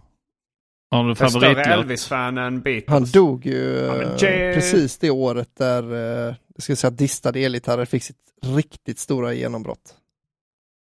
Har 0.91 1.03
du 1.03 1.09
Jag 1.09 1.21
är 1.21 1.27
större 1.27 1.41
favoritlåt? 1.41 1.67
Elvis-fan 1.67 2.37
än 2.37 2.61
Beatles. 2.61 2.89
Han 2.89 3.03
dog 3.23 3.45
ju 3.45 3.85
Ja, 3.87 3.93
men 3.93 4.01
eh, 4.01 4.15
J- 4.21 4.53
precis 4.53 4.97
det 4.97 5.09
året 5.09 5.49
där, 5.57 5.93
eh, 5.93 6.35
jag 6.55 6.63
ska 6.63 6.75
säga 6.75 6.91
distade 6.91 7.39
elgitarrer 7.39 7.85
fick 7.85 8.03
sitt 8.03 8.17
riktigt 8.41 8.99
stora 8.99 9.33
genombrott. 9.33 9.95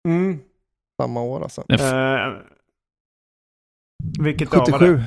Mm. 0.08 0.40
Samma 1.02 1.22
år 1.22 1.44
alltså. 1.44 1.64
Eh, 1.72 2.34
vilket 4.20 4.54
år 4.54 4.58
var 4.72 4.80
77. 4.80 4.94
det? 4.98 5.04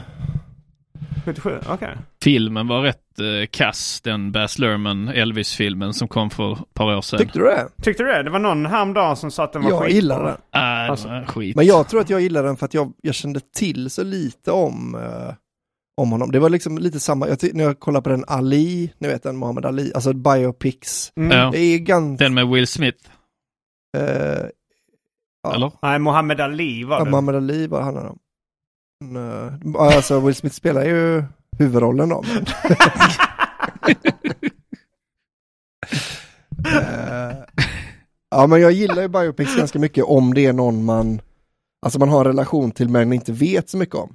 77, 1.24 1.58
okej. 1.68 1.96
Filmen 2.22 2.68
var 2.68 2.80
rätt 2.82 3.18
eh, 3.18 3.46
kass, 3.50 4.00
den 4.00 4.32
Baz 4.32 4.58
Luhrmann 4.58 5.08
Elvis-filmen 5.08 5.94
som 5.94 6.08
kom 6.08 6.30
för 6.30 6.52
ett 6.52 6.74
par 6.74 6.96
år 6.96 7.00
sedan. 7.00 7.18
Tyckte 7.18 7.38
du 7.38 7.44
det? 7.44 7.68
Tyckte 7.82 8.02
du 8.02 8.08
det? 8.12 8.22
Det 8.22 8.30
var 8.30 8.38
någon 8.38 8.66
häromdagen 8.66 9.16
som 9.16 9.30
sa 9.30 9.44
att 9.44 9.52
den 9.52 9.62
var 9.62 9.70
Jag 9.70 9.78
skitbra. 9.82 9.94
gillar 9.94 10.24
den. 10.24 10.36
Ah, 10.50 10.86
Alltså. 10.88 11.08
var 11.08 11.24
skit. 11.24 11.56
Men 11.56 11.66
jag 11.66 11.88
tror 11.88 12.00
att 12.00 12.10
jag 12.10 12.20
gillar 12.20 12.42
den 12.42 12.56
för 12.56 12.64
att 12.66 12.74
jag, 12.74 12.92
jag 13.02 13.14
kände 13.14 13.40
till 13.56 13.90
så 13.90 14.02
lite 14.04 14.50
om, 14.52 14.94
eh, 14.94 15.34
om 15.96 16.10
honom. 16.12 16.32
Det 16.32 16.38
var 16.38 16.50
liksom 16.50 16.78
lite 16.78 17.00
samma, 17.00 17.28
jag 17.28 17.54
när 17.54 17.64
jag 17.64 17.80
kollar 17.80 18.00
på 18.00 18.08
den 18.08 18.24
Ali, 18.26 18.92
ni 18.98 19.08
vet 19.08 19.22
den 19.22 19.38
Muhammad 19.38 19.66
Ali, 19.66 19.92
alltså 19.94 20.12
biopics. 20.12 21.12
Mm. 21.16 21.38
Ja. 21.38 21.50
Det 21.52 21.58
är 21.58 21.78
ganska... 21.78 22.24
Den 22.24 22.34
med 22.34 22.48
Will 22.48 22.66
Smith, 22.66 22.98
Eh, 23.98 24.46
ja. 25.42 25.54
eller? 25.54 25.72
Nej, 25.82 25.98
Muhammad 25.98 26.40
Ali 26.40 26.84
var 26.84 26.98
Ja, 26.98 27.04
det. 27.04 27.10
Muhammad 27.10 27.34
Ali 27.36 27.68
handlar 27.72 28.02
det 28.02 28.08
om? 28.10 28.18
Men, 29.04 29.46
eh, 29.46 29.52
alltså 29.78 30.20
Will 30.20 30.34
Smith 30.34 30.54
spelar 30.56 30.84
ju 30.84 31.24
huvudrollen 31.58 32.08
då. 32.08 32.24
Men... 32.34 32.44
Eh, 36.66 37.36
ja 38.30 38.46
men 38.46 38.60
jag 38.60 38.72
gillar 38.72 39.02
ju 39.02 39.08
biopics 39.08 39.56
ganska 39.56 39.78
mycket 39.78 40.04
om 40.04 40.34
det 40.34 40.46
är 40.46 40.52
någon 40.52 40.84
man, 40.84 41.20
alltså 41.86 41.98
man 41.98 42.08
har 42.08 42.18
en 42.20 42.26
relation 42.26 42.70
till 42.70 42.88
men 42.88 43.12
inte 43.12 43.32
vet 43.32 43.68
så 43.70 43.76
mycket 43.76 43.94
om. 43.94 44.08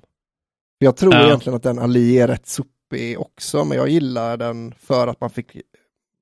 För 0.79 0.85
Jag 0.85 0.97
tror 0.97 1.13
Ja. 1.15 1.25
egentligen 1.25 1.57
att 1.57 1.63
den 1.63 1.79
Ali 1.79 2.19
är 2.19 2.27
rätt 2.27 2.47
sopig 2.47 3.19
också, 3.19 3.65
men 3.65 3.77
jag 3.77 3.89
gillar 3.89 4.37
den 4.37 4.73
för 4.79 5.07
att 5.07 5.21
man 5.21 5.29
fick, 5.29 5.57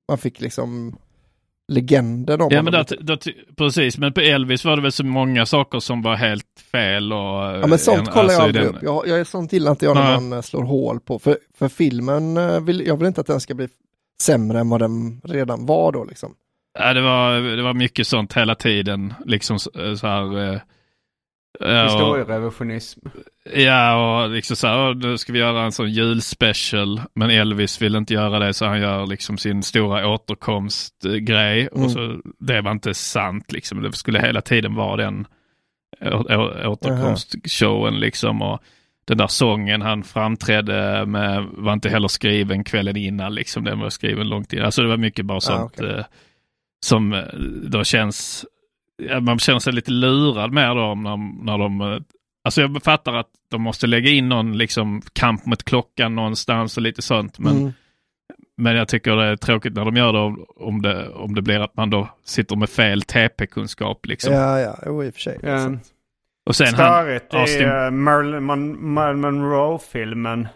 man 0.08 0.18
fick 0.18 0.40
liksom 0.40 0.96
legenden 1.68 2.40
om 2.40 2.48
Ja, 2.52 2.62
men 2.62 2.72
där, 2.72 2.86
där, 3.00 3.18
precis. 3.56 3.98
Men 3.98 4.12
på 4.12 4.20
Elvis 4.20 4.64
var 4.64 4.76
det 4.76 4.82
väl 4.82 4.92
så 4.92 5.04
många 5.04 5.46
saker 5.46 5.80
som 5.80 6.02
var 6.02 6.14
helt 6.14 6.60
fel 6.72 7.12
och... 7.12 7.18
Ja 7.18 7.66
men 7.66 7.78
sånt 7.78 7.98
en- 7.98 8.06
kollar 8.06 8.22
alltså 8.24 8.38
jag 8.40 8.44
aldrig 8.44 8.64
den- 8.64 8.74
upp. 8.74 8.82
Jag, 8.82 9.08
jag, 9.08 9.26
sånt 9.26 9.52
gillar 9.52 9.70
inte 9.70 9.84
jag 9.84 9.94
när 9.96 10.04
Nej. 10.04 10.20
man 10.20 10.32
eh, 10.32 10.42
slår 10.42 10.62
hål 10.62 11.00
på. 11.00 11.18
För, 11.18 11.38
för 11.58 11.68
filmen, 11.68 12.36
eh, 12.36 12.60
vill, 12.60 12.86
jag 12.86 12.96
vill 12.96 13.06
inte 13.06 13.20
att 13.20 13.26
den 13.26 13.40
ska 13.40 13.54
bli 13.54 13.68
sämre 14.22 14.60
än 14.60 14.68
vad 14.68 14.80
den 14.80 15.20
redan 15.24 15.66
var 15.66 15.92
då 15.92 16.04
liksom. 16.04 16.34
Ja, 16.78 16.94
det 16.94 17.00
var, 17.00 17.56
det 17.56 17.62
var 17.62 17.74
mycket 17.74 18.06
sånt 18.06 18.32
hela 18.36 18.54
tiden. 18.54 19.14
Liksom 19.24 19.58
så 19.58 19.70
här... 20.06 20.60
ja, 21.60 21.82
Historierevisionism. 21.84 23.00
Ja, 23.54 24.22
och 24.24 24.30
liksom 24.30 24.56
så 24.56 24.66
här, 24.66 24.88
"Åh, 24.90 24.96
nu 24.96 25.18
ska 25.18 25.32
vi 25.32 25.38
göra 25.38 25.62
en 25.62 25.72
sån 25.72 25.90
julspecial. 25.90 27.00
Men 27.14 27.30
Elvis 27.30 27.82
vill 27.82 27.96
inte 27.96 28.14
göra 28.14 28.38
det 28.38 28.54
så 28.54 28.66
han 28.66 28.80
gör 28.80 29.06
liksom 29.06 29.38
sin 29.38 29.62
stora 29.62 30.08
återkomstgrej. 30.08 31.68
Mm. 31.72 31.84
Och 31.84 31.90
så, 31.90 32.20
det 32.38 32.60
var 32.60 32.70
inte 32.70 32.94
sant 32.94 33.52
liksom. 33.52 33.82
Det 33.82 33.92
skulle 33.92 34.20
hela 34.20 34.40
tiden 34.40 34.74
vara 34.74 34.96
den 34.96 35.26
återkomstshowen 36.66 38.00
liksom. 38.00 38.42
Och 38.42 38.62
den 39.06 39.18
där 39.18 39.26
sången 39.26 39.82
han 39.82 40.02
framträdde 40.02 41.06
med 41.06 41.44
var 41.50 41.72
inte 41.72 41.88
heller 41.88 42.08
skriven 42.08 42.64
kvällen 42.64 42.96
innan 42.96 43.34
liksom. 43.34 43.64
Den 43.64 43.78
var 43.78 43.90
skriven 43.90 44.28
långt 44.28 44.52
innan. 44.52 44.64
Alltså 44.64 44.82
det 44.82 44.88
var 44.88 44.96
mycket 44.96 45.26
bara 45.26 45.40
sånt 45.40 45.72
okej. 45.78 45.90
eh, 45.90 46.04
som 46.84 47.12
eh, 47.12 47.22
då 47.68 47.84
känns 47.84 48.46
man 49.20 49.38
känner 49.38 49.58
sig 49.58 49.72
lite 49.72 49.90
lurad 49.90 50.52
med 50.52 50.76
dem 50.76 51.02
när, 51.02 51.44
när 51.44 51.58
de 51.58 51.80
eh, 51.80 51.98
Alltså 52.44 52.60
jag 52.60 52.82
fattar 52.82 53.14
att 53.14 53.26
de 53.50 53.62
måste 53.62 53.86
lägga 53.86 54.10
in 54.10 54.28
någon 54.28 54.58
liksom 54.58 55.02
kamp 55.12 55.46
mot 55.46 55.64
klockan 55.64 56.14
någonstans 56.14 56.76
och 56.76 56.82
lite 56.82 57.02
sånt. 57.02 57.38
Men, 57.38 57.56
Mm. 57.56 57.72
men 58.56 58.76
jag 58.76 58.88
tycker 58.88 59.16
det 59.16 59.24
är 59.24 59.36
tråkigt 59.36 59.74
när 59.74 59.84
de 59.84 59.96
gör 59.96 60.12
det 60.12 60.18
om- 60.18 60.44
om 60.56 60.82
det, 60.82 61.08
om 61.08 61.34
det 61.34 61.42
blir 61.42 61.60
att 61.60 61.76
man 61.76 61.90
då 61.90 62.08
sitter 62.24 62.56
med 62.56 62.68
fel 62.70 63.02
TP-kunskap 63.02 64.06
liksom. 64.06 64.34
Ja, 64.34 64.60
ja, 64.60 64.76
jo 64.86 65.04
i 65.04 65.10
och 65.10 65.14
för 65.14 65.20
sig. 65.20 65.38
Så- 65.42 65.78
Och 66.46 66.56
sen 66.56 66.66
han, 66.66 66.74
Störigt 66.74 67.34
i 67.34 67.36
Austin, 67.36 67.68
uh, 67.68 67.90
Marilyn, 67.90 68.50
Mon- 68.50 68.76
Marilyn 68.80 69.20
Monroe-filmen. 69.20 70.48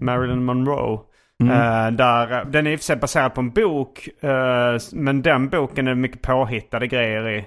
Marilyn 0.00 0.44
Monroe. 0.44 0.98
Mm. 1.42 1.52
Eh, 1.52 1.90
där, 1.96 2.44
den 2.44 2.66
är 2.66 2.70
i 2.70 2.74
och 2.76 2.80
för 2.80 2.84
sig 2.84 2.96
baserad 2.96 3.34
på 3.34 3.40
en 3.40 3.50
bok. 3.50 4.08
eh, 4.20 4.78
men 4.92 5.22
den 5.22 5.48
boken 5.48 5.88
är 5.88 5.94
mycket 5.94 6.22
påhittade 6.22 6.86
grejer 6.86 7.28
i. 7.28 7.44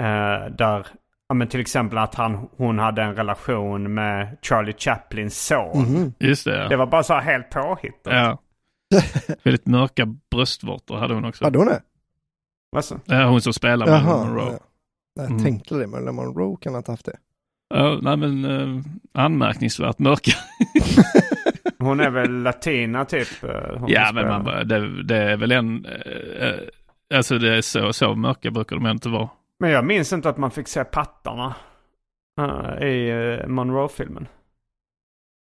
Eh, 0.00 0.50
där, 0.56 0.86
ja, 1.28 1.34
men 1.34 1.48
till 1.48 1.60
exempel 1.60 1.98
att 1.98 2.14
han, 2.14 2.48
hon 2.56 2.78
hade 2.78 3.02
en 3.02 3.14
relation 3.16 3.94
med 3.94 4.36
Charlie 4.42 4.72
Chaplins 4.78 5.46
son. 5.46 5.78
Mhm. 5.82 6.12
just 6.18 6.44
det. 6.44 6.56
Det 6.56 6.68
Ja. 6.70 6.76
var 6.76 6.86
bara 6.86 7.02
så 7.02 7.14
här 7.14 7.20
helt 7.22 7.50
påhittat. 7.50 8.12
ja. 8.12 8.38
Väldigt 9.42 9.66
mörka 9.66 10.06
bröstvårtor 10.30 10.96
hade 10.96 11.14
hon 11.14 11.24
också. 11.24 11.44
Hade 11.44 11.58
hon 11.58 11.66
det? 11.66 11.80
Alltså. 12.76 13.00
Ja, 13.04 13.24
hon 13.26 13.40
som 13.40 13.52
spelar 13.52 13.86
med 13.86 13.94
Jaha. 13.94 14.24
Monroe. 14.24 14.52
Ja. 14.52 14.58
Jag 15.16 15.30
Mm. 15.30 15.42
tänkte 15.42 15.74
det, 15.74 15.86
men 15.86 16.14
Monroe 16.14 16.56
kan 16.60 16.74
inte 16.76 16.90
haft 16.90 17.04
det. 17.06 17.16
Ja, 17.74 17.98
nej 18.02 18.16
men 18.16 18.44
eh, 18.44 18.82
anmärkningsvärt 19.12 19.98
mörka. 19.98 20.32
Hon 21.78 22.00
är 22.00 22.10
väl 22.10 22.30
latina 22.42 23.04
typ. 23.04 23.44
eh, 23.44 23.78
hon 23.78 23.88
ja, 23.90 24.10
men 24.14 24.28
man, 24.28 24.44
det, 24.68 25.02
det 25.02 25.16
är 25.16 25.36
väl 25.36 25.52
en... 25.52 25.86
eh, 25.86 26.54
alltså 27.14 27.38
det 27.38 27.56
är 27.56 27.60
så, 27.60 27.92
så 27.92 28.14
mörka 28.14 28.50
brukar 28.50 28.76
de 28.76 28.86
inte 28.86 29.08
vara. 29.08 29.28
Men 29.60 29.70
jag 29.70 29.84
minns 29.84 30.12
inte 30.12 30.28
att 30.28 30.38
man 30.38 30.50
fick 30.50 30.68
se 30.68 30.84
pattarna 30.84 31.54
eh, 32.40 32.86
i 32.86 33.12
uh, 33.12 33.46
Monroe-filmen. 33.46 34.28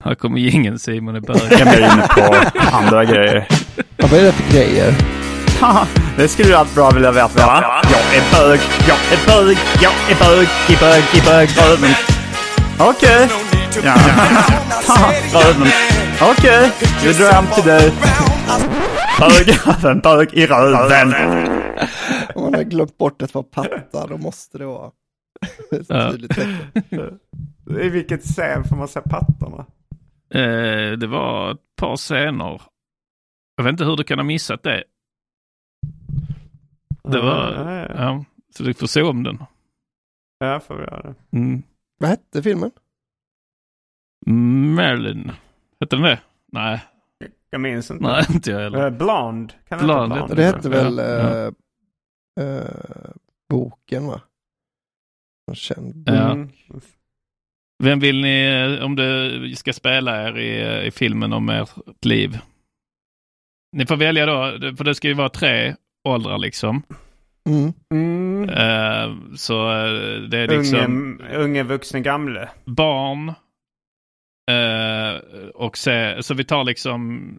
Här 0.04 0.14
kommer 0.14 0.38
jingeln 0.38 0.78
Simon 0.78 1.16
är 1.16 1.20
bög. 1.20 1.40
Jag 1.50 1.60
är 1.60 1.92
inne 1.92 2.08
på 2.08 2.34
andra 2.76 3.04
grejer. 3.04 3.46
Ja, 3.96 4.06
vad 4.10 4.20
är 4.20 4.24
det 4.24 4.32
för 4.32 4.52
grejer? 4.52 4.94
Det 6.16 6.28
skulle 6.28 6.48
du 6.48 6.54
allt 6.54 6.74
bra 6.74 6.90
vilja 6.90 7.12
veta 7.12 7.46
va? 7.46 7.82
Jag 7.82 8.16
är 8.16 8.32
bög, 8.32 8.60
jag 8.88 8.98
är 9.12 9.26
bög, 9.26 9.58
jag 9.82 9.92
är 10.10 10.18
bög, 10.18 10.48
i 10.68 10.76
bög, 10.80 11.02
i 11.14 11.20
bög, 11.26 11.48
röven. 11.58 11.94
Okej. 12.78 13.28
Ja. 13.84 13.94
Röven. 15.34 15.68
Okej, 16.20 16.70
vi 17.04 17.12
drar 17.12 17.32
hem 17.32 17.44
till 17.54 17.64
dig. 17.64 17.92
Bög, 19.20 19.58
röven, 19.66 20.00
bög 20.00 20.28
i 20.32 20.46
röven. 20.46 21.14
Om 22.34 22.42
man 22.42 22.54
har 22.54 22.62
glömt 22.62 22.98
bort 22.98 23.22
ett 23.22 23.32
par 23.32 23.42
pattar, 23.42 24.08
då 24.08 24.18
måste 24.18 24.58
det 24.58 24.66
vara 24.66 24.90
ett 25.72 25.88
tydligt 25.88 26.30
tecken. 26.34 27.18
I 27.80 27.88
vilket 27.88 28.22
scen 28.22 28.64
får 28.64 28.76
man 28.76 28.88
se 28.88 29.00
pattarna? 29.00 29.66
Eh, 30.34 30.92
det 30.98 31.06
var 31.06 31.50
ett 31.50 31.60
par 31.76 31.96
scener. 31.96 32.62
Jag 33.56 33.64
vet 33.64 33.72
inte 33.72 33.84
hur 33.84 33.96
du 33.96 34.04
kan 34.04 34.18
ha 34.18 34.24
missat 34.24 34.62
det. 34.62 34.84
Det 37.02 37.20
var... 37.20 37.52
Ja, 37.52 37.72
ja, 37.74 37.86
ja. 37.88 37.94
Ja, 37.96 38.24
så 38.56 38.62
du 38.62 38.74
får 38.74 38.86
se 38.86 39.02
om 39.02 39.22
den. 39.22 39.38
Ja, 40.38 40.60
får 40.60 40.74
vi 40.76 40.82
göra 40.82 41.02
det. 41.02 41.14
Mm. 41.38 41.62
Vad 41.98 42.10
hette 42.10 42.42
filmen? 42.42 42.70
Marilyn. 44.76 45.32
Hette 45.80 45.96
den 45.96 46.02
det? 46.02 46.20
Nej, 46.52 46.80
Jag 47.50 47.60
minns 47.60 47.90
inte. 47.90 48.02
nej 48.04 48.24
inte 48.34 48.50
jag 48.50 48.60
heller. 48.60 48.84
Eh, 48.84 48.90
Blond. 48.90 49.52
Kan 49.68 49.78
det 49.78 49.84
Blond 49.84 50.12
heter 50.12 50.36
Det 50.36 50.44
hette 50.44 50.68
väl 50.68 50.96
Ja, 50.98 51.46
eh, 51.46 51.52
eh, 52.40 53.10
boken 53.50 54.06
va? 54.06 54.20
En 55.50 55.54
känd 55.54 55.94
bok. 55.94 56.14
Ja. 56.14 56.30
Mm. 56.32 56.50
Vem 57.82 58.00
vill 58.00 58.20
ni, 58.20 58.44
eh, 58.44 58.84
om 58.84 58.96
det 58.96 59.56
ska 59.56 59.72
spela 59.72 60.28
er 60.28 60.38
i, 60.38 60.86
i 60.86 60.90
filmen 60.90 61.32
om 61.32 61.48
ert 61.48 62.04
liv? 62.04 62.38
Ni 63.76 63.86
får 63.86 63.96
välja 63.96 64.26
då, 64.26 64.58
för 64.76 64.84
det 64.84 64.94
ska 64.94 65.08
ju 65.08 65.14
vara 65.14 65.28
tre 65.28 65.74
åldrar 66.08 66.38
liksom. 66.38 66.82
Mm. 67.48 67.72
Mm. 67.94 68.48
Eh, 68.48 69.34
så 69.36 69.70
eh, 69.70 70.20
det 70.20 70.38
är 70.38 70.48
liksom 70.48 71.20
Unge, 71.20 71.36
unge, 71.36 71.62
vuxne, 71.62 72.00
gamle. 72.00 72.48
barn. 72.64 73.28
eh, 74.50 75.20
och 75.54 75.78
se, 75.78 76.22
så 76.22 76.34
vi 76.34 76.44
tar 76.44 76.64
liksom, 76.64 77.34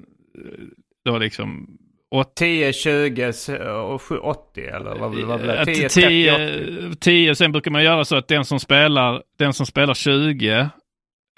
då 1.05 1.17
liksom 1.17 1.77
10, 2.35 2.73
20 2.73 3.33
och 3.69 4.01
7, 4.01 4.17
80 4.17 4.61
eller 4.61 4.95
vad, 4.95 4.99
vad 4.99 5.11
blir 5.39 5.47
det? 5.47 5.59
Att 5.61 5.65
10, 5.67 5.89
30, 5.89 6.01
10, 6.07 6.89
80? 6.89 6.95
10, 6.99 7.35
sen 7.35 7.51
brukar 7.51 7.71
man 7.71 7.83
göra 7.83 8.05
så 8.05 8.15
att 8.15 8.27
den 8.27 8.45
som 8.45 8.59
spelar, 8.59 9.23
den 9.39 9.53
som 9.53 9.65
spelar 9.65 9.93
20, 9.93 10.69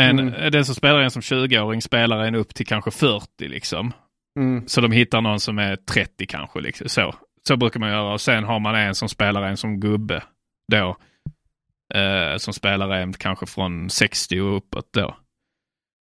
en, 0.02 0.20
Mm. 0.20 0.52
den 0.52 0.66
som 0.66 0.76
spelar 0.76 1.00
en 1.00 1.12
som 1.12 1.22
20-åring 1.22 1.82
spelar 1.82 2.20
en 2.24 2.36
upp 2.36 2.54
till 2.56 2.68
kanske 2.68 2.92
40 2.92 3.48
liksom. 3.48 3.94
Mm. 4.40 4.68
Så 4.68 4.82
de 4.82 4.92
hittar 4.92 5.22
någon 5.22 5.40
som 5.40 5.60
är 5.60 5.76
30 5.76 6.26
kanske. 6.26 6.60
Liksom. 6.60 6.90
Så. 6.90 7.16
så 7.48 7.58
brukar 7.58 7.80
man 7.80 7.90
göra. 7.90 8.14
Och 8.14 8.22
sen 8.22 8.44
har 8.44 8.60
man 8.60 8.76
en 8.76 8.96
som 8.96 9.10
spelar 9.10 9.42
en 9.44 9.58
som 9.58 9.80
gubbe. 9.80 10.24
Då. 10.72 10.98
Eh, 12.00 12.38
som 12.38 12.54
spelar 12.54 12.90
en 12.90 13.14
kanske 13.14 13.46
från 13.46 13.90
60 13.90 14.40
och 14.42 14.58
uppåt 14.58 14.90
då. 14.94 15.16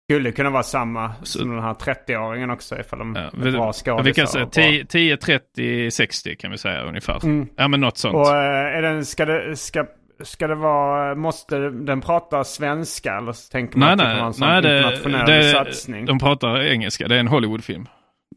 Skulle 0.10 0.32
kunna 0.32 0.50
vara 0.50 0.64
samma 0.64 1.12
som 1.24 1.50
den 1.56 1.64
här 1.64 1.74
30-åringen 1.74 2.54
också 2.54 2.80
ifall 2.80 3.00
de 3.00 3.16
är 3.16 3.30
Vi, 3.34 3.52
bra 3.52 3.74
skådisar. 3.74 4.04
vi 4.04 4.14
kan 4.14 4.28
säga 4.28 4.44
och 4.46 4.52
bra. 4.52 4.64
10, 4.64 4.86
10, 4.86 5.18
30, 5.18 5.92
60 5.92 6.36
kan 6.36 6.52
vi 6.52 6.58
säga 6.58 6.82
ungefär. 6.84 7.26
Mm. 7.26 7.48
Ja 7.56 7.68
men 7.68 7.82
något 7.82 7.98
sånt. 7.98 8.16
Och 8.16 8.28
eh, 8.36 8.78
är 8.78 8.82
den, 8.82 9.06
ska, 9.06 9.26
det, 9.26 9.56
ska, 9.56 9.86
ska 10.24 10.48
det 10.48 10.56
vara, 10.56 11.16
måste 11.16 11.58
den 11.70 12.02
prata 12.02 12.44
svenska 12.44 13.18
eller 13.18 13.32
så 13.32 13.52
tänker 13.52 13.78
man 13.78 13.98
nej, 13.98 14.08
att 14.08 14.16
det 14.18 14.22
en 14.24 14.34
sån 14.34 14.48
nej 14.48 14.62
det, 14.62 14.78
internationell 14.78 15.26
det, 15.44 15.52
satsning? 15.52 16.06
de 16.06 16.20
pratar 16.20 16.60
engelska. 16.62 17.08
Det 17.08 17.16
är 17.16 17.20
en 17.20 17.28
Hollywoodfilm. 17.28 17.86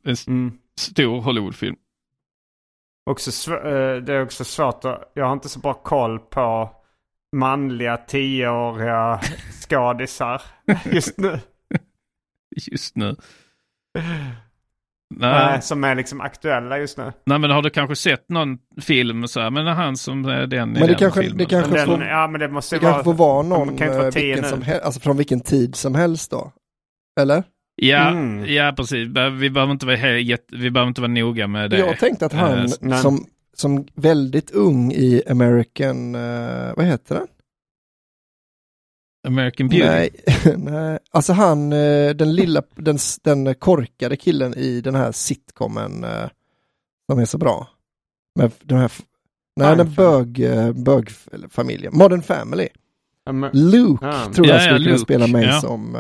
En 0.07 0.17
Mm. 0.27 0.53
stor 0.81 1.21
Hollywoodfilm. 1.21 1.77
Också 3.11 3.55
eh, 3.55 3.97
det 3.97 4.15
är 4.15 4.23
också 4.23 4.45
svårt 4.45 4.85
att, 4.85 5.13
jag 5.15 5.25
har 5.27 5.33
inte 5.33 5.49
så 5.49 5.61
bra 5.61 5.75
koll 5.75 6.19
på 6.19 6.71
manliga 7.37 7.97
tioåriga 7.97 9.21
skådisar 9.69 10.43
just 10.85 11.19
nu. 11.19 11.39
Just 12.73 12.97
nu. 12.97 13.17
Nej. 13.99 15.45
Nej. 15.51 15.63
som 15.63 15.85
är 15.85 15.95
liksom 15.95 16.21
aktuella 16.21 16.79
just 16.79 16.99
nu. 16.99 17.13
Nej 17.27 17.39
men 17.39 17.51
har 17.51 17.63
du 17.63 17.71
kanske 17.71 17.97
sett 17.97 18.29
någon 18.29 18.59
film 18.81 19.29
så 19.29 19.41
här, 19.41 19.51
men 19.51 19.67
han 19.67 19.97
som 19.97 20.25
är 20.25 20.47
den 20.47 20.69
i 20.69 20.73
Men 20.73 20.81
det 20.81 20.87
den 20.87 20.97
kanske, 20.97 21.21
filmen. 21.23 21.39
det 21.39 21.45
kanske, 21.45 21.71
Men 21.71 21.79
den, 21.89 21.99
får, 21.99 22.07
ja 22.07 22.29
men 22.29 22.41
det 22.41 22.49
måste 22.49 22.77
det 22.77 22.81
ju 22.81 22.83
vara... 22.85 22.93
kanske 22.93 23.05
får 23.05 23.15
vara 23.15 23.43
någon, 23.43 23.69
kan 23.77 23.87
inte 23.87 23.99
vara 23.99 24.09
eh, 24.09 24.15
vilken 24.15 24.43
nu. 24.43 24.49
som 24.49 24.63
helst, 24.63 24.85
alltså 24.85 25.01
från 25.01 25.17
vilken 25.17 25.41
tid 25.41 25.77
som 25.77 25.95
helst 25.95 26.31
då. 26.31 26.53
Eller? 27.21 27.43
Ja, 27.77 28.09
Mm. 28.09 28.45
ja 28.55 28.73
precis. 28.77 28.99
Vi 29.39 29.51
behöver 29.51 29.71
inte 29.73 29.87
vara, 29.87 29.97
helt, 29.97 30.47
vi 30.53 30.71
behöver 30.71 30.89
inte 30.89 31.01
vara 31.01 31.13
noga 31.13 31.47
med 31.47 31.71
det. 31.71 31.79
Jag 31.79 31.99
tänkte 31.99 32.27
att 32.27 32.33
han 32.33 32.69
nej. 32.81 32.99
som, 32.99 33.27
som 33.57 33.87
väldigt 33.95 34.51
ung 34.51 34.93
i 34.93 35.23
American, 35.31 36.15
eh, 36.15 36.73
vad 36.77 36.85
heter 36.87 37.15
den? 37.15 37.27
American 39.29 39.69
Beauty. 39.69 39.87
Nej, 39.87 40.11
nej, 40.57 40.99
alltså 41.11 41.33
han, 41.33 41.73
eh, 41.73 42.11
den 42.11 42.35
lilla, 42.35 42.63
den, 42.77 42.99
den 43.23 43.55
korkade 43.55 44.17
killen 44.17 44.55
i 44.55 44.81
den 44.81 44.95
här 44.95 45.13
sitcomen 45.13 46.05
eh, 46.05 46.29
som 47.11 47.19
är 47.19 47.25
så 47.25 47.39
bra. 47.39 47.69
Med 48.39 48.53
den 48.63 48.79
här, 48.79 48.93
nej, 49.57 49.77
den 49.77 49.95
bög, 49.95 50.41
eh, 50.41 50.73
bögfamiljen, 50.73 51.97
Modern 51.97 52.23
Family. 52.23 52.69
Luke 53.53 54.07
Ja. 54.07 54.25
tror 54.35 54.47
jag 54.47 54.57
Ja, 54.57 54.61
skulle 54.61 54.75
ja, 54.75 54.79
kunna 54.79 54.79
Luke, 54.91 54.99
spela 54.99 55.27
mig 55.27 55.45
ja. 55.47 55.61
som, 55.61 55.97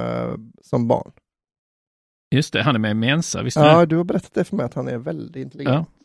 som 0.62 0.88
barn. 0.88 1.12
Just 2.34 2.52
det, 2.52 2.62
han 2.62 2.74
är 2.74 2.78
med 2.78 2.90
i 2.90 2.94
Mensa, 2.94 3.42
visst 3.42 3.56
Ja, 3.56 3.86
du 3.86 3.96
har 3.96 4.04
berättat 4.04 4.34
det 4.34 4.44
för 4.44 4.56
mig 4.56 4.66
att 4.66 4.74
han 4.74 4.88
är 4.88 4.98
väldigt 4.98 5.36
intelligent. 5.36 5.88
Ja. 5.88 6.04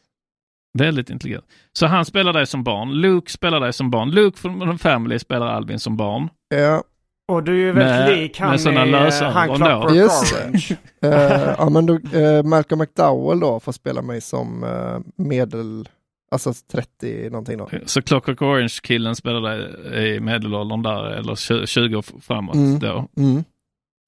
Väldigt 0.80 1.10
intelligent. 1.10 1.46
Så 1.74 1.86
han 1.86 2.06
spelar 2.06 2.34
dig 2.34 2.48
som 2.48 2.64
barn. 2.64 2.92
Luke 2.92 3.32
spelar 3.32 3.60
dig 3.60 3.74
som 3.74 3.92
barn. 3.92 4.12
Luke 4.12 4.38
från 4.40 4.58
Modern 4.58 4.78
Family 4.78 5.20
spelar 5.20 5.48
Alvin 5.48 5.80
som 5.80 5.98
barn. 5.98 6.30
Ja, 6.50 6.84
Och 7.28 7.44
du 7.44 7.52
är 7.52 7.56
ju 7.58 7.72
väldigt 7.72 7.86
Med- 8.10 8.18
lik 8.18 8.40
med 8.40 8.50
han 8.50 8.60
såna 8.60 8.86
i 8.86 8.92
lösa 8.92 9.26
eh, 9.26 9.32
han 9.32 9.50
öron 9.50 9.60
då. 9.60 9.66
Clockwork 9.66 9.96
Just. 9.96 10.34
Orange. 10.34 10.78
Eh, 11.02 11.56
ja 11.58 11.70
men 11.70 11.86
då, 11.86 12.00
eh, 12.20 12.44
Malcolm 12.44 12.80
McDowell 12.80 13.40
då 13.40 13.60
får 13.60 13.72
spela 13.72 14.02
mig 14.02 14.22
som 14.22 14.64
eh, 14.64 15.00
medel, 15.16 15.90
alltså 16.32 16.54
30 16.72 17.30
någonting 17.30 17.58
då. 17.58 17.70
Så 17.86 18.02
Clockwork 18.02 18.42
Orange-killen 18.42 19.16
spelar 19.16 19.42
dig 19.42 20.16
i 20.16 20.20
medelåldern 20.20 20.82
där, 20.82 21.04
eller 21.06 21.36
tju- 21.36 21.66
20 21.66 21.96
år 21.96 22.06
framåt 22.22 22.56
Mm. 22.56 22.80
då. 22.80 23.08
Mm. 23.18 23.44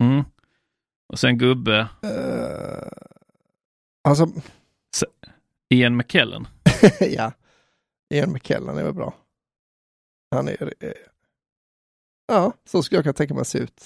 Mm. 0.04 0.24
Och 1.14 1.20
sen 1.20 1.38
gubbe, 1.38 1.88
Eh, 2.04 2.88
alltså, 4.04 4.28
Ian 5.70 5.98
McKellen. 5.98 6.48
ja, 7.00 7.32
Ian 8.14 8.32
McKellen 8.34 8.78
är 8.78 8.84
väl 8.84 8.94
bra. 8.94 9.14
Han 10.36 10.48
är, 10.48 10.74
ja, 12.30 12.54
så 12.66 12.84
skulle 12.84 12.98
jag 12.98 13.04
kunna 13.04 13.14
tänka 13.14 13.34
mig 13.34 13.42
att 13.42 13.48
se 13.48 13.60
ut. 13.60 13.84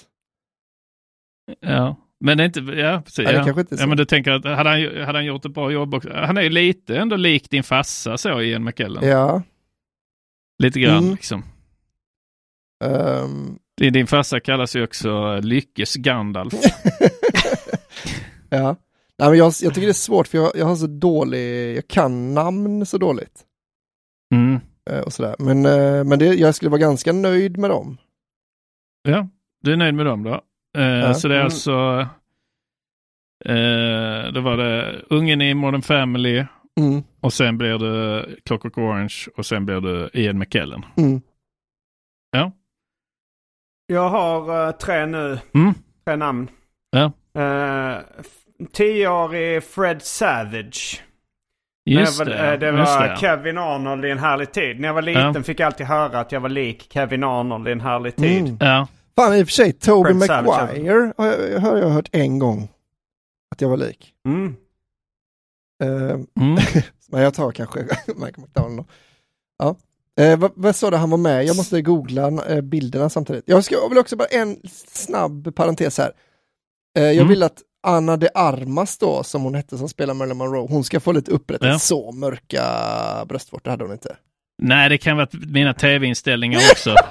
Ja, 1.60 1.96
men 2.20 2.38
det 2.38 2.44
är 2.44 2.46
inte, 2.46 2.60
ja 2.60 3.02
precis. 3.04 3.18
Nej, 3.24 3.32
det 3.32 3.38
ja. 3.38 3.44
kanske 3.44 3.60
inte 3.60 3.74
är 3.74 3.78
ja, 3.78 3.86
men 3.86 3.96
du 3.96 4.04
tänker 4.04 4.30
att 4.30 4.44
hade 4.44 4.70
han, 4.70 5.04
hade 5.06 5.18
han 5.18 5.24
gjort 5.24 5.44
ett 5.44 5.54
bra 5.54 5.70
jobb 5.72 5.94
också? 5.94 6.10
Han 6.14 6.36
är 6.38 6.42
ju 6.42 6.48
lite 6.50 6.96
ändå 6.98 7.16
lik 7.16 7.50
din 7.50 7.62
farsa 7.62 8.18
så, 8.18 8.40
Ian 8.42 8.64
McKellen. 8.64 9.08
Ja, 9.08 9.42
Lite 10.58 10.80
grann 10.80 10.98
Mm. 10.98 11.10
liksom. 11.14 11.44
ehm, 12.84 13.58
Din, 13.76 13.92
din 13.92 14.06
farsa 14.06 14.40
kallas 14.40 14.76
ju 14.76 14.84
också 14.84 15.40
Lyckes 15.40 15.94
Gandalf. 15.94 16.54
ja. 18.48 18.76
Nej, 19.18 19.28
men 19.28 19.38
jag, 19.38 19.52
jag 19.62 19.74
tycker 19.74 19.86
det 19.86 19.88
är 19.88 19.92
svårt 19.92 20.28
för 20.28 20.38
jag, 20.38 20.52
jag 20.54 20.66
har 20.66 20.76
så 20.76 20.86
dålig, 20.86 21.76
jag 21.76 21.88
kan 21.88 22.34
namn 22.34 22.86
så 22.86 22.98
dåligt. 22.98 23.44
Mm. 24.34 24.60
eh, 24.90 25.00
och 25.00 25.12
sådär. 25.12 25.36
Men, 25.38 25.66
eh, 25.66 26.04
men 26.04 26.18
det, 26.18 26.24
jag 26.26 26.54
skulle 26.54 26.68
vara 26.70 26.80
ganska 26.80 27.12
nöjd 27.12 27.56
med 27.58 27.70
dem. 27.70 27.98
Ja, 29.08 29.28
du 29.60 29.72
är 29.72 29.76
nöjd 29.76 29.94
med 29.94 30.06
dem 30.06 30.22
då? 30.22 30.34
Eh, 30.80 31.12
Så 31.12 31.28
det 31.28 31.34
är 31.34 31.38
Mm. 31.38 31.44
alltså, 31.44 32.06
eh, 33.44 34.32
då 34.32 34.40
var 34.40 34.56
det 34.56 35.02
ungen 35.10 35.40
i 35.42 35.54
Modern 35.54 35.82
Family 35.82 36.44
Mm, 36.80 37.02
och 37.20 37.32
sen 37.32 37.58
blir 37.58 37.78
det 37.78 38.26
Clockwork 38.44 38.78
Orange 38.78 39.14
och 39.36 39.46
sen 39.46 39.66
blir 39.66 39.80
det 39.80 40.10
Ian 40.20 40.38
McKellen. 40.38 40.84
mm. 40.96 41.20
Jag 43.86 44.08
har 44.10 44.66
eh, 44.66 44.72
tre 44.72 45.06
nu. 45.06 45.38
Mm. 45.54 45.74
Tre 46.06 46.16
namn. 46.16 46.48
Ja. 46.90 47.12
Uh, 47.38 48.00
Tioårig 48.72 49.64
Fred 49.64 50.02
Savage. 50.02 51.02
Just 51.84 52.18
jag 52.18 52.28
det. 52.28 52.36
var, 52.36 52.52
eh, 52.52 52.58
det 52.58 52.72
var 52.72 53.08
det. 53.08 53.16
Kevin 53.20 53.58
Arnold 53.58 54.04
i 54.04 54.10
en 54.10 54.18
härlig 54.18 54.52
tid. 54.52 54.80
När 54.80 54.88
jag 54.88 54.94
var 54.94 55.02
liten 55.02 55.32
Ja. 55.34 55.42
fick 55.42 55.60
jag 55.60 55.66
alltid 55.66 55.86
höra 55.86 56.20
att 56.20 56.32
jag 56.32 56.40
var 56.40 56.48
lik 56.48 56.86
Kevin 56.92 57.24
Arnold 57.24 57.68
i 57.68 57.72
en 57.72 57.80
härlig 57.80 58.16
tid. 58.16 58.40
Mm. 58.40 58.56
Ja. 58.60 58.88
Fan 59.16 59.34
i 59.36 59.42
och 59.42 59.46
för 59.46 59.52
sig, 59.52 59.72
Toby 59.72 60.14
Maguire 60.14 61.12
har 61.16 61.26
jag, 61.26 61.60
har 61.60 61.76
jag 61.76 61.88
hört 61.90 62.08
en 62.12 62.38
gång 62.38 62.68
att 63.54 63.60
jag 63.60 63.68
var 63.68 63.76
lik. 63.76 64.12
Mm. 64.28 64.56
Eh, 65.82 66.10
Mm. 66.40 66.58
men 67.10 67.22
jag 67.22 67.34
tar 67.34 67.52
kanske 67.52 67.80
Michael 68.06 68.32
McDonald. 68.38 68.88
Ja. 69.58 69.76
Eh, 70.20 70.38
vad, 70.38 70.50
vad 70.54 70.76
sa 70.76 70.90
du 70.90 70.96
han 70.96 71.10
var 71.10 71.18
med? 71.18 71.44
Jag 71.44 71.56
måste 71.56 71.82
googla 71.82 72.26
eh, 72.48 72.60
bilderna 72.60 73.10
samtidigt. 73.10 73.44
Jag, 73.46 73.64
ska, 73.64 73.74
jag 73.74 73.88
vill 73.88 73.98
också 73.98 74.16
bara 74.16 74.28
en 74.28 74.56
snabb 74.68 75.54
parentes 75.54 75.98
här. 75.98 76.12
Eh, 76.98 77.04
jag 77.04 77.14
Mm. 77.16 77.28
vill 77.28 77.42
att 77.42 77.62
Anna 77.84 78.16
de 78.16 78.28
Armas 78.34 78.98
då, 78.98 79.22
som 79.22 79.42
hon 79.42 79.54
hette 79.54 79.78
som 79.78 79.88
spelar 79.88 80.14
Marilyn 80.14 80.36
Monroe, 80.36 80.66
hon 80.70 80.84
ska 80.84 81.00
få 81.00 81.12
lite 81.12 81.30
upprättelse. 81.30 81.72
Ja. 81.72 81.78
Så 81.78 82.12
mörka 82.12 82.62
bröstvårtor 83.28 83.70
hade 83.70 83.84
hon 83.84 83.92
inte. 83.92 84.16
Nej, 84.62 84.88
det 84.88 84.98
kan 84.98 85.16
vara 85.16 85.28
mina 85.32 85.74
tv-inställningar 85.74 86.58
också. 86.72 86.94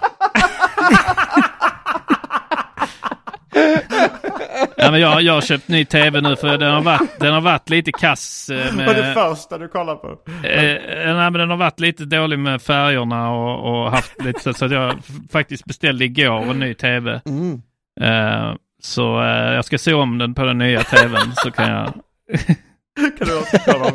ja, 4.77 4.91
men 4.91 4.99
jag, 5.01 5.21
jag 5.21 5.33
har 5.33 5.41
köpt 5.41 5.67
ny 5.67 5.85
tv 5.85 6.21
nu 6.21 6.35
för 6.35 6.57
den 6.57 6.73
har 6.73 6.81
varit, 6.81 7.19
den 7.19 7.33
har 7.33 7.41
varit 7.41 7.69
lite 7.69 7.91
kass. 7.91 8.49
eh, 8.49 8.75
Vad 8.75 8.87
är 8.87 8.93
det 8.95 9.01
Med, 9.01 9.13
första 9.13 9.57
du 9.57 9.67
kollar 9.67 9.95
på? 9.95 10.07
eh, 10.47 11.13
nej, 11.15 11.15
men 11.15 11.33
den 11.33 11.49
har 11.49 11.57
varit 11.57 11.79
lite 11.79 12.05
dålig 12.05 12.39
med 12.39 12.61
färgerna 12.61 13.31
och, 13.31 13.83
och 13.85 13.91
haft 13.91 14.21
lite 14.23 14.39
så, 14.39 14.53
så 14.53 14.65
att 14.65 14.71
jag 14.71 14.95
faktiskt 15.31 15.65
beställde 15.65 16.05
igår 16.05 16.41
en 16.51 16.59
ny 16.59 16.73
tv. 16.73 17.21
Mm. 17.25 17.61
Eh, 18.01 18.53
så 18.85 19.21
eh, 19.21 19.53
jag 19.53 19.65
ska 19.65 19.77
se 19.77 19.93
om 19.93 20.17
den 20.17 20.33
på 20.33 20.43
den 20.43 20.57
nya 20.57 20.83
tvn 20.83 21.31
så 21.35 21.51
kan 21.51 21.69
jag... 21.69 21.85
kan 23.17 23.27
du 23.27 23.37
om 23.39 23.45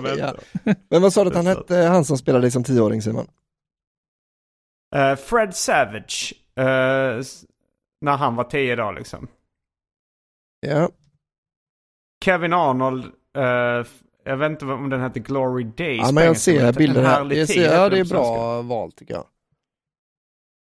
Ja. 0.18 0.34
Men 0.90 1.02
vad 1.02 1.12
sa 1.12 1.24
du 1.24 1.30
att 1.30 1.36
han 1.36 1.46
hette, 1.46 1.76
han 1.76 2.04
som 2.04 2.18
spelade 2.18 2.44
dig 2.44 2.50
som 2.50 2.64
tioåring 2.64 3.02
Simon? 3.02 3.26
Eh, 4.96 5.16
Fred 5.16 5.54
Savage. 5.54 6.34
s- 7.20 7.44
när 8.00 8.16
han 8.16 8.36
var 8.36 8.44
tio 8.44 8.76
då 8.76 8.92
liksom. 8.92 9.28
Ja, 10.60 10.90
Kevin 12.24 12.52
Arnold. 12.52 13.04
f- 13.80 14.02
jag 14.24 14.36
vet 14.36 14.50
inte 14.50 14.64
om 14.64 14.90
den 14.90 15.02
heter 15.02 15.20
Glory 15.20 15.64
Days. 15.64 16.00
ja 16.06 16.12
men 16.12 16.24
jag 16.24 16.36
ser 16.36 16.64
En 16.68 16.74
bilderna. 16.74 17.08
här. 17.08 17.24
tid 17.46 17.48
ser, 17.48 17.72
ja, 17.74 17.88
det 17.88 17.98
är 17.98 18.04
bra 18.04 18.62
val 18.62 18.92
tycker 18.92 19.14
jag. 19.14 19.26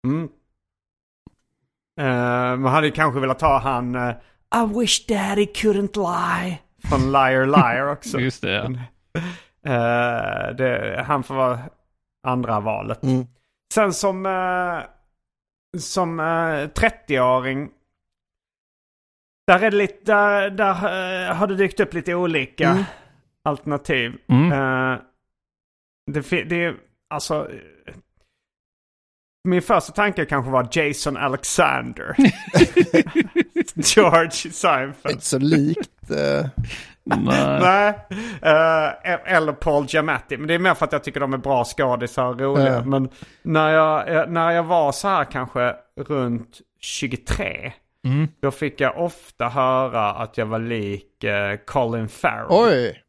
Mm. 0.07 0.29
Eh, 2.01 2.57
man 2.57 2.73
hade 2.73 2.87
ju 2.87 2.93
kanske 2.93 3.21
velat 3.21 3.41
ha 3.41 3.59
han 3.59 3.95
eh, 3.95 4.15
I 4.55 4.79
wish 4.79 5.07
daddy 5.07 5.47
couldn't 5.47 5.97
lie. 5.97 6.59
Från 6.89 7.13
Liar 7.13 7.47
Liar 7.47 7.93
också. 7.93 8.21
Just 8.21 8.43
det, 8.43 8.53
ja. 8.53 8.65
Eh, 9.65 10.55
det, 10.55 11.03
han 11.07 11.23
får 11.23 11.35
vara 11.35 11.59
andra 12.27 12.61
valet. 12.61 13.03
Mm. 13.03 13.27
Sen 13.75 13.93
som, 13.93 14.27
eh, 14.27 14.81
som 15.79 16.21
eh, 16.21 16.69
30-åring. 16.69 17.71
Där, 19.47 19.63
är 19.63 19.71
det 19.71 19.77
lite, 19.77 20.03
där, 20.05 20.51
där 20.51 21.35
har 21.35 21.47
det 21.47 21.57
dykt 21.57 21.81
upp 21.81 21.95
lite 21.95 22.15
olika. 22.15 22.69
Mm. 22.69 22.85
alternativ. 23.45 24.19
Mm. 24.29 24.99
Det, 26.13 26.45
det 26.45 26.65
är 26.65 26.77
alltså... 27.11 27.51
Min 29.49 29.63
första 29.63 29.93
tanke 29.93 30.25
kanske 30.25 30.51
var 30.51 30.69
Jason 30.73 31.17
Alexander. 31.17 32.17
George 33.97 34.31
Seinfeld. 34.31 35.13
Inte 35.15 35.25
så 35.25 35.39
likt. 35.39 36.11
eh, 36.11 36.47
Nej. 37.05 37.61
Nej. 37.61 37.89
Eh, 38.43 39.35
eller 39.35 39.53
Paul 39.53 39.87
Giamatti. 39.89 40.37
Men 40.37 40.49
det 40.49 40.55
är 40.55 40.59
mer 40.59 40.75
för 40.75 40.85
att 40.85 40.93
jag 40.93 41.05
tycker 41.05 41.21
de 41.21 41.33
är 41.33 41.39
bra 41.39 41.65
skådisar 41.65 42.25
och 42.25 42.41
roliga. 42.41 42.73
Ja. 42.75 42.85
Men 42.85 43.09
när 43.43 43.71
jag, 43.71 44.15
eh, 44.17 44.27
när 44.27 44.51
jag 44.51 44.63
var 44.63 44.93
så 44.93 45.09
här 45.09 45.25
kanske 45.25 45.77
runt 45.97 46.61
23. 46.81 47.73
Mm. 48.07 48.29
Då 48.43 48.51
fick 48.51 48.81
jag 48.81 48.99
ofta 48.99 49.49
höra 49.49 50.11
att 50.13 50.39
jag 50.39 50.47
var 50.47 50.59
lik 50.59 51.25
Colin 51.67 52.09
Farrell. 52.09 52.47
Oj! 52.49 53.03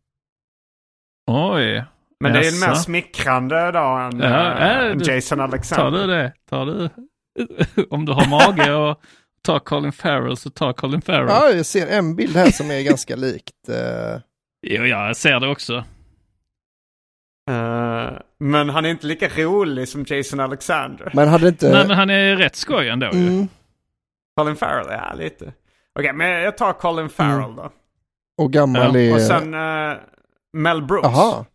Oj. 1.31 1.83
Men 2.23 2.33
det 2.33 2.39
är 2.47 2.51
ju 2.51 2.59
mer 2.67 2.73
smickrande 2.75 3.71
då 3.71 3.79
än, 3.79 4.19
Ja, 4.19 4.51
äh, 4.53 4.77
än 4.91 4.97
du- 4.97 5.13
Jason 5.13 5.37
Tar 5.37 5.43
Alexander. 5.43 5.99
du 5.99 6.07
det? 6.07 6.33
Tar 6.49 6.65
du? 6.65 6.89
Om 7.89 8.05
du 8.05 8.11
har 8.11 8.29
mage 8.29 8.73
och 8.73 9.01
tar 9.41 9.59
Colin 9.59 9.91
Farrell 9.91 10.37
så 10.37 10.49
tar 10.49 10.73
Colin 10.73 11.01
Farrell. 11.01 11.27
Ja, 11.29 11.49
jag 11.49 11.65
ser 11.65 11.87
en 11.87 12.15
bild 12.15 12.35
här 12.35 12.51
som 12.51 12.71
är 12.71 12.81
ganska 12.81 13.15
likt. 13.15 13.69
eh, 13.69 14.21
Jo, 14.67 14.85
ja, 14.85 15.07
jag 15.07 15.17
ser 15.17 15.39
det 15.39 15.47
också. 15.47 15.83
Eh, 17.51 18.11
men 18.39 18.69
han 18.69 18.85
är 18.85 18.89
inte 18.89 19.07
lika 19.07 19.27
rolig 19.27 19.87
som 19.87 20.05
Jason 20.07 20.39
Alexander. 20.39 21.11
Men 21.13 21.27
hade 21.27 21.47
inte... 21.47 21.69
Nej, 21.71 21.87
men 21.87 21.97
han 21.97 22.09
är 22.09 22.35
rätt 22.35 22.55
skoj 22.55 22.89
ändå 22.89 23.09
ju. 23.13 23.27
mm, 23.27 23.47
Colin 24.39 24.55
Farrell, 24.55 24.87
ja 24.89 25.13
lite. 25.17 25.53
Okej, 25.99 26.13
men 26.13 26.27
jag 26.29 26.57
tar 26.57 26.73
Colin 26.73 27.09
Farrell 27.09 27.55
då. 27.55 27.71
och 28.41 28.53
gammal 28.53 28.95
Ja, 28.95 28.99
är... 29.01 29.13
Och 29.13 29.21
sen 29.21 29.53
eh, 29.53 29.97
Mel 30.57 30.81
Brooks. 30.81 31.07
Jaha, 31.07 31.45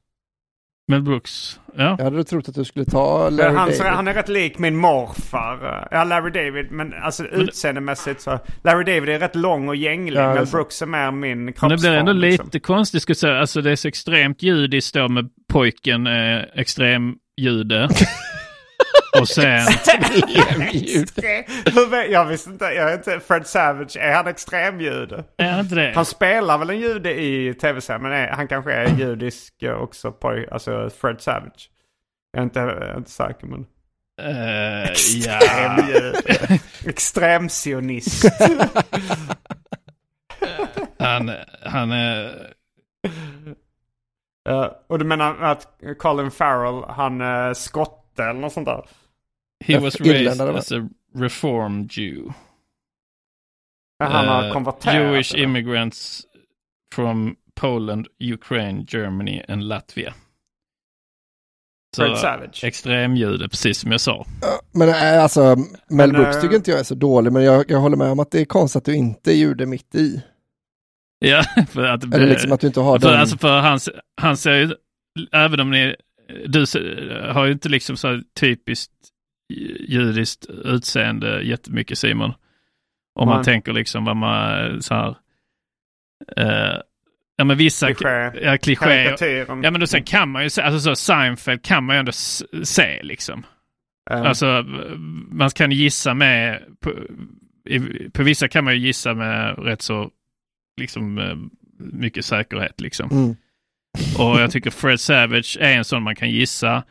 Mel 0.89 1.03
Brooks. 1.03 1.61
Ja. 1.77 1.95
jag 1.99 2.05
hade 2.05 2.25
trott 2.25 2.49
att 2.49 2.55
du 2.55 2.65
skulle 2.65 2.85
ta 2.85 3.31
Larry 3.31 3.55
han, 3.55 3.69
David. 3.69 3.83
han 3.83 4.09
är 4.09 4.15
rätt 4.15 4.29
lik 4.29 4.59
min 4.59 4.77
morfar. 4.77 5.89
Ja, 5.91 6.05
Larry 6.05 6.31
David. 6.31 6.71
Men 6.71 6.95
alltså 7.03 7.25
utseendemässigt 7.25 8.21
så... 8.21 8.39
Larry 8.65 8.85
David 8.85 9.09
är 9.09 9.19
rätt 9.19 9.35
lång 9.37 9.69
och 9.69 9.77
gänglig. 9.77 10.21
Ja, 10.21 10.35
Mel. 10.35 10.47
Brooks 10.47 10.83
är 10.83 10.87
mer 10.87 11.11
min 11.11 11.39
Men 11.39 11.47
det 11.47 11.53
kroppsform. 11.53 11.81
blir 11.81 11.93
ändå 11.93 12.13
lite 12.13 12.45
liksom. 12.45 12.61
konstigt 12.61 13.03
skulle 13.03 13.13
jag 13.13 13.17
säga. 13.19 13.41
Alltså 13.41 13.61
det 13.61 13.71
är 13.71 13.77
så 13.77 13.89
extremt 13.89 14.43
judiskt 14.43 14.95
då 14.95 15.09
med 15.09 15.29
pojken 15.53 16.07
eh, 16.07 16.43
extremjude. 16.55 17.89
Och 19.21 19.29
sen... 19.29 19.69
extremljud. 19.69 21.11
jag 22.11 22.25
visste 22.25 22.51
inte, 22.51 22.65
jag 22.65 22.95
inte, 22.95 23.21
Fred 23.21 23.47
Savage, 23.47 23.97
är 23.97 24.15
han 24.15 24.27
extremljud? 24.27 25.13
Är 25.37 25.51
han 25.51 25.61
inte 25.61 25.75
det? 25.75 25.93
Han 25.95 26.05
spelar 26.05 26.59
väl 26.59 26.71
en 26.71 26.81
jude 26.81 27.21
i 27.21 27.55
tv-serien, 27.55 28.03
men 28.03 28.29
han 28.35 28.49
kanske 28.49 28.73
är 28.73 28.99
judisk 28.99 29.55
också, 29.63 30.13
på, 30.13 30.45
alltså 30.51 30.91
Fred 31.01 31.21
Savage. 31.21 31.71
Jag 32.33 32.41
är 32.41 32.45
inte, 32.45 32.61
jag 32.61 32.89
är 32.89 32.97
inte 32.97 33.11
säker 33.11 33.47
men... 33.47 33.67
Uh, 34.23 34.91
Extremljud. 34.91 36.17
Ja. 36.27 36.59
Extremsionist. 36.91 38.25
han, 40.99 41.33
han 41.63 41.93
är... 41.93 42.27
Uh, 44.49 44.71
och 44.87 44.99
du 44.99 45.05
menar 45.05 45.43
att 45.43 45.81
Colin 45.99 46.31
Farrell, 46.31 46.85
han 46.89 47.21
uh, 47.21 47.53
skott 47.53 47.98
8 48.19 48.31
eller 48.31 48.41
något 48.41 48.53
sånt 48.53 48.67
där. 48.67 48.85
He 49.65 49.79
was 49.79 50.01
raised 50.01 50.41
as 50.41 50.73
a 50.73 50.89
reform 51.15 51.89
Jew. 51.91 52.35
Han 54.05 54.29
har 54.29 54.47
eh, 54.47 54.53
konverterat? 54.53 54.95
Jewish 54.95 55.35
eller? 55.35 55.45
immigrants 55.45 56.23
from 56.95 57.37
Poland, 57.55 58.07
Ukraine, 58.21 58.85
Germany 58.89 59.43
and 59.49 59.63
Latvia. 59.63 60.15
Så 61.97 62.17
extremljudet, 62.63 63.51
precis 63.51 63.79
som 63.79 63.93
jag 63.93 64.01
sa. 64.01 64.27
Men 64.73 64.89
eh, 64.89 65.23
alltså, 65.23 65.57
Mel 65.89 66.13
Brooks 66.13 66.37
eh, 66.37 66.43
tycker 66.43 66.57
inte 66.57 66.71
jag 66.71 66.81
är 66.81 66.85
så 66.85 66.95
dålig, 66.95 67.33
men 67.33 67.43
jag, 67.45 67.71
jag 67.71 67.79
håller 67.79 67.97
med 67.97 68.11
om 68.11 68.21
att 68.21 68.31
det 68.31 68.41
är 68.41 68.45
konstigt 68.45 68.79
att 68.79 68.85
du 68.85 68.95
inte 68.95 69.33
är 69.33 69.35
jude 69.35 69.67
mitt 69.67 69.95
i. 69.95 70.23
Ja, 71.19 71.43
för 71.69 71.83
att... 71.83 72.05
Eller 72.05 72.27
liksom 72.27 72.53
att 72.53 72.61
du 72.61 72.67
inte 72.67 72.81
har 72.81 72.99
för, 72.99 73.11
den... 73.11 73.21
Alltså 73.21 73.39
för 73.39 73.61
han, 73.61 73.79
han 74.21 74.37
ser 74.37 74.55
ju, 74.55 74.75
även 75.33 75.61
om 75.61 75.71
ni 75.71 75.97
du 76.47 76.65
har 77.33 77.45
ju 77.47 77.53
inte 77.53 77.69
liksom 77.69 77.97
så 77.97 78.21
typiskt 78.41 78.93
judiskt 79.89 80.47
utseende 80.65 81.43
jättemycket 81.43 81.99
Simon. 81.99 82.33
Om 83.15 83.29
man 83.29 83.37
Nej. 83.37 83.45
tänker 83.45 83.73
liksom 83.73 84.05
vad 84.05 84.17
man 84.17 84.83
så 84.83 84.95
här, 84.95 85.17
eh, 86.37 86.81
ja 87.37 87.45
men 87.45 87.57
vissa, 87.57 87.87
Kliché. 87.87 88.31
ja 88.43 88.59
kliché. 88.59 89.17
Ja 89.49 89.71
men 89.71 89.81
då 89.81 89.87
sen 89.87 90.03
kan 90.03 90.29
man 90.29 90.43
ju 90.43 90.51
se, 90.51 90.63
alltså 90.63 90.81
så 90.81 90.97
Seinfeld 90.97 91.63
kan 91.63 91.85
man 91.85 91.97
ju 91.97 92.01
ändå 92.01 92.13
se 92.63 93.03
liksom. 93.03 93.47
Eh, 94.11 94.23
Alltså 94.23 94.65
man 95.31 95.51
kan 95.51 95.71
gissa 95.73 96.15
med, 96.15 96.63
på, 96.81 96.93
i, 97.69 97.81
på 98.11 98.23
vissa 98.23 98.49
kan 98.49 98.65
man 98.65 98.75
ju 98.75 98.81
gissa 98.81 99.15
med 99.15 99.59
rätt 99.59 99.83
så 99.83 100.11
liksom 100.81 101.19
eh, 101.19 101.37
mycket 101.79 102.25
säkerhet 102.25 102.81
liksom. 102.81 103.11
Mm. 103.11 103.37
Och 104.19 104.41
jag 104.41 104.51
tycker 104.51 104.71
Fred 104.71 105.01
Savage 105.01 105.57
är 105.61 105.73
en 105.77 105.85
sån 105.85 106.03
man 106.03 106.17
kan 106.17 106.31
gissa. 106.31 106.85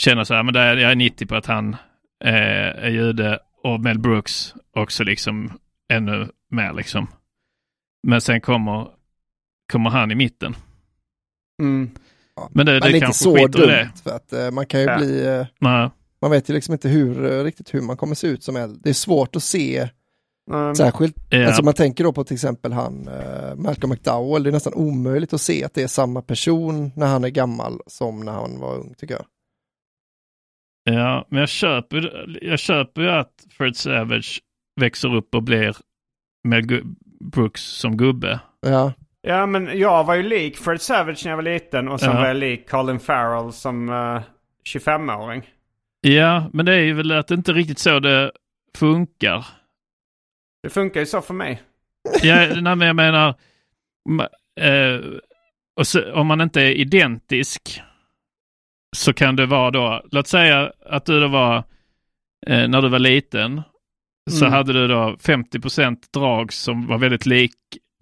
Känna 0.00 0.24
så 0.24 0.34
här, 0.34 0.42
men 0.42 0.54
där, 0.54 0.76
jag 0.76 0.90
är 0.90 0.96
90 0.96 1.26
på 1.26 1.34
att 1.34 1.46
han 1.46 1.76
eh, 2.24 2.34
är 2.84 2.88
jude 2.88 3.38
och 3.62 3.80
Mel 3.80 3.98
Brooks 3.98 4.54
också 4.72 5.04
liksom 5.04 5.52
ännu 5.92 6.28
mer 6.50 6.72
liksom. 6.72 7.06
Men 8.06 8.20
sen 8.20 8.40
kommer, 8.40 8.88
kommer 9.72 9.90
han 9.90 10.10
i 10.10 10.14
mitten. 10.14 10.56
Mm. 11.62 11.90
Men 12.50 12.66
det, 12.66 12.72
Men 12.72 12.80
det 12.80 12.88
inte 12.88 13.00
kanske 13.00 13.24
så 13.24 13.34
skiter 13.36 13.58
i 13.58 13.60
dumt, 13.62 13.68
det. 13.68 13.90
för 14.02 14.10
att 14.16 14.32
eh, 14.32 14.50
man 14.50 14.66
kan 14.66 14.80
ju 14.80 14.86
Ja. 14.86 14.98
bli... 14.98 15.26
eh, 15.26 15.90
man 16.20 16.30
vet 16.30 16.50
ju 16.50 16.54
liksom 16.54 16.72
inte 16.72 16.88
hur, 16.88 17.32
eh, 17.32 17.44
riktigt 17.44 17.74
hur 17.74 17.80
man 17.80 17.96
kommer 17.96 18.14
se 18.14 18.26
ut 18.26 18.42
som 18.42 18.56
äldre. 18.56 18.78
Det 18.82 18.88
är 18.90 18.94
svårt 18.94 19.36
att 19.36 19.42
se, 19.42 19.88
Mm. 20.50 20.74
särskilt, 20.74 21.16
Ja. 21.30 21.46
alltså 21.46 21.62
man 21.62 21.74
tänker 21.74 22.04
då 22.04 22.12
på 22.12 22.24
till 22.24 22.34
exempel 22.34 22.72
han, 22.72 23.08
eh, 23.08 23.54
Malcolm 23.56 23.90
McDowell, 23.90 24.42
det 24.42 24.50
är 24.50 24.52
nästan 24.52 24.74
omöjligt 24.74 25.32
att 25.32 25.40
se 25.40 25.64
att 25.64 25.74
det 25.74 25.82
är 25.82 25.86
samma 25.86 26.22
person 26.22 26.92
när 26.96 27.06
han 27.06 27.24
är 27.24 27.28
gammal 27.28 27.80
som 27.86 28.20
när 28.20 28.32
han 28.32 28.60
var 28.60 28.74
ung 28.78 28.94
tycker 28.98 29.14
jag. 29.14 29.24
Ja, 30.94 31.26
men 31.30 31.40
jag 31.40 31.48
köper, 31.48 32.26
jag 32.42 32.58
köper 32.58 33.02
ju 33.02 33.10
att 33.10 33.32
Fred 33.50 33.76
Savage 33.76 34.40
växer 34.80 35.14
upp 35.14 35.34
och 35.34 35.42
blir 35.42 35.76
Mel 36.48 36.82
Brooks 37.20 37.62
som 37.62 37.96
gubbe. 37.96 38.40
Ja, 38.66 38.92
Ja, 39.22 39.46
men 39.46 39.78
jag 39.78 40.04
var 40.04 40.14
ju 40.14 40.22
lik 40.22 40.56
Fred 40.56 40.80
Savage 40.80 41.20
när 41.24 41.32
jag 41.32 41.36
var 41.36 41.42
liten 41.42 41.88
och 41.88 42.00
sen 42.00 42.10
Ja. 42.12 42.16
var 42.20 42.26
jag 42.26 42.36
lik 42.36 42.70
Colin 42.70 42.98
Farrell 43.00 43.52
som 43.52 43.88
eh, 43.88 44.22
25-åring. 44.74 45.50
Ja, 46.00 46.50
men 46.52 46.66
det 46.66 46.74
är 46.74 46.80
ju 46.80 46.92
väl 46.94 47.12
att 47.12 47.28
det 47.28 47.34
inte 47.34 47.52
riktigt 47.52 47.78
så 47.78 47.98
det 48.00 48.32
funkar. 48.76 49.46
Det 50.66 50.70
funkar 50.70 51.00
ju 51.00 51.06
så 51.06 51.22
för 51.22 51.34
mig. 51.34 51.62
Ja, 52.22 52.36
nej, 52.36 52.76
men 52.76 52.80
jag 52.86 52.96
menar, 52.96 53.28
eh, 54.60 55.00
och 55.76 55.86
så, 55.86 56.12
om 56.12 56.26
man 56.26 56.40
inte 56.40 56.60
är 56.62 56.70
identisk 56.70 57.82
så 58.96 59.12
kan 59.12 59.36
det 59.36 59.46
vara 59.46 59.70
då, 59.70 60.02
låt 60.10 60.26
säga 60.28 60.72
att 60.86 61.04
du 61.04 61.20
då 61.20 61.28
var, 61.28 61.56
eh, 62.46 62.68
när 62.68 62.82
du 62.82 62.88
var 62.88 62.98
liten, 62.98 63.62
så 64.30 64.44
Mm. 64.44 64.52
hade 64.52 64.72
du 64.72 64.88
då 64.88 65.16
50% 65.20 66.12
drag 66.12 66.52
som 66.52 66.86
var 66.86 66.98
väldigt 66.98 67.26
lik 67.26 67.54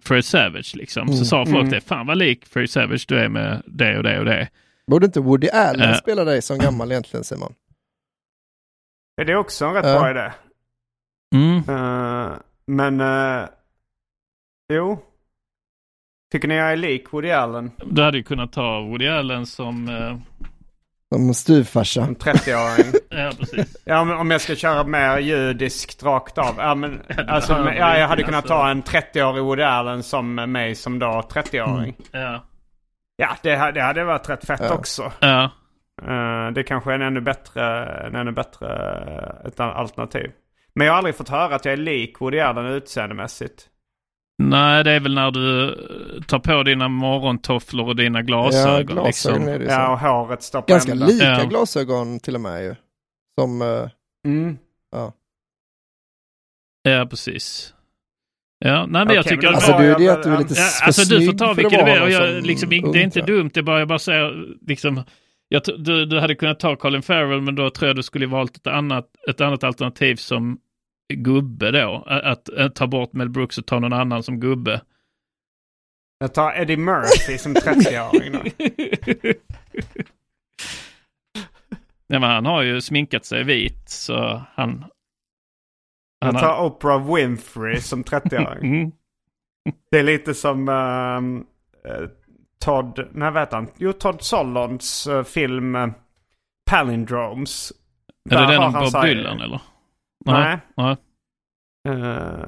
Fred 0.03 0.25
Savage 0.25 0.75
liksom. 0.75 1.07
Så 1.07 1.13
Mm. 1.13 1.25
sa 1.25 1.45
folk 1.45 1.57
Mm. 1.57 1.69
det, 1.69 1.81
fan 1.81 2.07
vad 2.07 2.17
lik 2.17 2.45
Fred 2.45 2.69
Savage 2.69 3.05
du 3.07 3.19
är 3.19 3.29
med 3.29 3.61
det 3.65 3.97
och 3.97 4.03
det 4.03 4.19
och 4.19 4.25
det. 4.25 4.49
borde 4.91 5.05
inte 5.05 5.19
Woody 5.19 5.47
Allen 5.49 5.89
Eh. 5.89 5.95
spela 5.95 6.23
dig 6.23 6.41
som 6.41 6.57
gammal 6.59 6.91
egentligen 6.91 7.23
Simon? 7.23 7.53
Är 9.21 9.25
det 9.25 9.35
också 9.35 9.65
en 9.65 9.73
rätt 9.73 9.85
Ja. 9.85 9.99
bra 9.99 10.11
idé? 10.11 10.31
Mm. 11.35 11.57
Eh, 11.57 12.37
men, 12.67 13.01
eh, 13.01 13.47
jo. 14.73 14.99
Tycker 16.31 16.47
ni 16.47 16.55
jag 16.55 16.71
är 16.71 16.75
lik 16.75 17.13
Woody 17.13 17.31
Allen? 17.31 17.71
Du 17.85 18.03
hade 18.03 18.17
ju 18.17 18.23
kunnat 18.23 18.51
ta 18.53 18.81
Woody 18.81 19.07
Allen 19.07 19.45
som, 19.45 19.89
eh, 19.89 20.17
Som 21.13 21.33
styvfarsa. 21.33 22.05
Som 22.05 22.15
30-åring? 22.15 22.93
ja 23.09 23.31
precis. 23.39 23.77
ja, 23.85 24.03
men 24.03 24.17
om 24.17 24.31
jag 24.31 24.41
ska 24.41 24.55
köra 24.55 24.83
mer 24.83 25.17
judiskt 25.17 26.03
rakt 26.03 26.37
av. 26.37 26.55
Ja, 26.57 26.75
men, 26.75 27.01
alltså, 27.27 27.53
Ja, 27.53 27.63
men, 27.63 27.77
ja, 27.77 27.97
jag 27.97 28.07
hade 28.07 28.11
alltså. 28.11 28.25
kunnat 28.25 28.47
ta 28.47 28.69
en 28.69 28.83
30-årig 28.83 29.43
Woody 29.43 29.63
Allen 29.63 30.03
som 30.03 30.35
mig 30.35 30.75
som 30.75 30.99
då 30.99 31.07
30-åring. 31.33 31.95
Ja. 32.11 32.43
Ja, 33.17 33.29
det, 33.43 33.71
det 33.71 33.81
hade 33.81 34.03
varit 34.03 34.29
rätt 34.29 34.45
fett 34.45 34.61
Ja. 34.63 34.73
också. 34.73 35.11
Ja. 35.19 35.43
Eh, 36.01 36.51
det 36.51 36.63
kanske 36.63 36.91
är 36.91 36.95
en 36.95 37.01
ännu 37.01 37.21
bättre, 37.21 37.85
en 38.07 38.15
ännu 38.15 38.31
bättre 38.31 38.67
ett 39.47 39.59
alternativ. 39.59 40.31
Men 40.75 40.87
jag 40.87 40.93
har 40.93 40.97
aldrig 40.97 41.15
fått 41.15 41.29
höra 41.29 41.55
att 41.55 41.65
jag 41.65 41.71
är 41.73 41.77
lik 41.77 42.21
Woody 42.21 42.39
Allen 42.39 42.65
utseendemässigt. 42.65 43.69
Nej, 44.43 44.83
det 44.83 44.91
är 44.91 44.99
väl 44.99 45.13
när 45.15 45.31
du 45.31 45.69
eh, 45.69 46.21
tar 46.23 46.39
på 46.39 46.63
dina 46.63 46.87
morgontofflor 46.87 47.87
och 47.87 47.95
dina 47.95 48.19
Ja, 48.19 48.23
glasögon. 48.23 48.85
glasögon 48.85 49.05
liksom. 49.05 49.47
är 49.47 49.59
det 49.59 49.65
ju 49.65 49.71
Ja, 49.71 49.85
så. 49.85 49.91
och 49.91 49.99
håret 49.99 50.43
står 50.43 50.61
på 50.61 50.65
Ganska 50.67 50.91
ända. 50.91 51.05
lika 51.05 51.25
Ja. 51.25 51.43
glasögon 51.43 52.19
till 52.19 52.35
och 52.35 52.41
med 52.41 52.63
ju. 52.63 52.75
Som, 53.41 53.61
eh, 53.61 53.89
Mm. 54.27 54.57
Ja, 56.83 57.07
precis. 57.09 57.73
Ja, 58.59 58.85
nej 58.85 59.05
men 59.05 59.15
jag 59.15 59.25
tycker... 59.25 59.43
men 59.47 59.55
Alltså 59.55 59.71
det 59.71 59.85
är 59.85 59.99
väl- 59.99 60.09
att 60.09 60.23
du 60.23 60.33
är 60.33 60.37
lite 60.37 60.53
Ja, 60.53 60.69
alltså 60.85 61.15
du 61.15 61.25
får 61.25 61.33
ta 61.33 61.53
vilket 61.53 61.79
du 61.85 61.91
vill. 61.93 62.01
Och 62.01 62.09
jag, 62.11 62.33
som 62.35 62.43
liksom, 62.47 62.69
det 62.69 62.75
är 62.75 63.03
inte 63.03 63.21
dumt, 63.21 63.49
det 63.53 63.59
är 63.59 63.63
bara 63.63 63.79
jag 63.79 63.87
bara 63.87 63.99
säger 63.99 64.55
liksom... 64.67 65.03
Jag, 65.47 65.61
du, 65.77 66.05
du 66.05 66.19
hade 66.19 66.35
kunnat 66.35 66.59
ta 66.59 66.75
Colin 66.75 67.01
Farrell 67.01 67.41
men 67.41 67.55
då 67.55 67.69
tror 67.69 67.87
jag 67.87 67.95
du 67.95 68.03
skulle 68.03 68.27
valt 68.27 68.57
ett 68.57 68.67
annat, 68.67 69.09
ett 69.29 69.41
annat 69.41 69.63
alternativ 69.63 70.15
som 70.15 70.59
gubbe 71.13 71.71
då. 71.71 72.03
Att, 72.07 72.49
att, 72.49 72.75
ta 72.75 72.87
bort 72.87 73.13
Mel 73.13 73.29
Brooks 73.29 73.57
och 73.57 73.65
ta 73.65 73.79
någon 73.79 73.93
annan 73.93 74.23
som 74.23 74.39
gubbe. 74.39 74.81
Jag 76.19 76.33
tar 76.33 76.53
Eddie 76.53 76.77
Murphy 76.77 77.37
som 77.37 77.53
30-åring 77.53 78.31
då. 78.31 78.39
Nej, 82.07 82.19
men 82.19 82.29
han 82.29 82.45
har 82.45 82.61
ju 82.61 82.81
sminkat 82.81 83.25
sig 83.25 83.43
vit 83.43 83.89
så 83.89 84.43
han... 84.53 84.85
Jag 86.19 86.25
han 86.27 86.35
har, 86.35 86.41
tar 86.41 86.65
Oprah 86.65 87.15
Winfrey 87.15 87.81
som 87.81 88.03
30-åring. 88.03 88.73
mm, 88.75 88.91
Det 89.91 89.99
är 89.99 90.03
lite 90.03 90.33
som 90.33 90.69
eh, 90.69 92.09
Todd, 92.59 93.07
nej 93.11 93.31
vad 93.31 93.41
heter 93.41 93.55
han? 93.55 93.67
Jo, 93.77 93.93
Todd 93.93 94.21
Solondz 94.21 95.07
eh, 95.07 95.23
film 95.23 95.75
eh, 95.75 95.87
Palindromes. 96.71 97.73
är 98.29 98.41
det 98.41 98.53
den 98.53 98.63
om 98.63 98.73
Bob 98.73 99.01
Dylan 99.01 99.41
eller? 99.41 99.61
Nej. 100.25 100.59
nej. 100.75 100.95
Eh, 101.87 102.45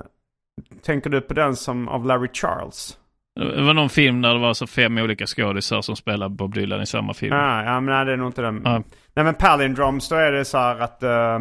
tänker 0.82 1.10
du 1.10 1.22
på 1.22 1.34
den 1.34 1.56
som 1.56 1.88
av 1.88 2.06
Larry 2.06 2.30
Charles? 2.34 2.98
Det 3.40 3.62
var 3.62 3.74
någon 3.74 3.90
film 3.90 4.22
där 4.22 4.34
det 4.34 4.40
var 4.40 4.54
så 4.54 4.68
fem 4.68 4.98
olika 4.98 5.26
skådisar 5.28 5.82
som 5.82 5.96
spelade 5.96 6.36
Bob 6.36 6.54
Dylan 6.54 6.82
i 6.82 6.86
samma 6.86 7.14
film. 7.14 7.34
Ah, 7.34 7.64
ja, 7.64 7.80
men 7.80 7.96
nej, 7.96 8.06
det 8.06 8.14
är 8.14 8.18
nog 8.18 8.28
inte 8.28 8.42
den. 8.42 8.62
Ja. 8.66 8.84
Nej, 9.14 9.26
men 9.26 9.36
Palindromes, 9.36 10.10
då 10.10 10.16
är 10.16 10.32
det 10.32 10.46
så 10.46 10.58
här 10.58 10.80
att, 10.80 11.04
eh, 11.04 11.40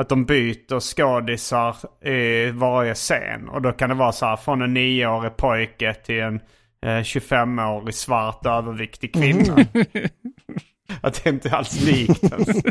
att 0.00 0.08
de 0.08 0.24
byter 0.24 0.80
skådisar 0.80 1.76
i 2.08 2.50
varje 2.50 2.94
scen. 2.94 3.48
Och 3.48 3.62
då 3.62 3.72
kan 3.72 3.88
det 3.88 3.94
vara 3.94 4.12
så 4.12 4.26
här 4.26 4.36
från 4.36 4.62
en 4.62 4.74
nioårig 4.74 5.36
pojke 5.36 5.94
till 5.94 6.20
en 6.20 6.40
25-årig 6.88 7.94
svart 7.94 8.46
överviktig 8.46 9.14
kvinna. 9.14 9.56
Att 11.00 11.24
det 11.24 11.30
inte 11.30 11.56
alls 11.56 11.80
likt 11.80 12.24
ens. 12.24 12.48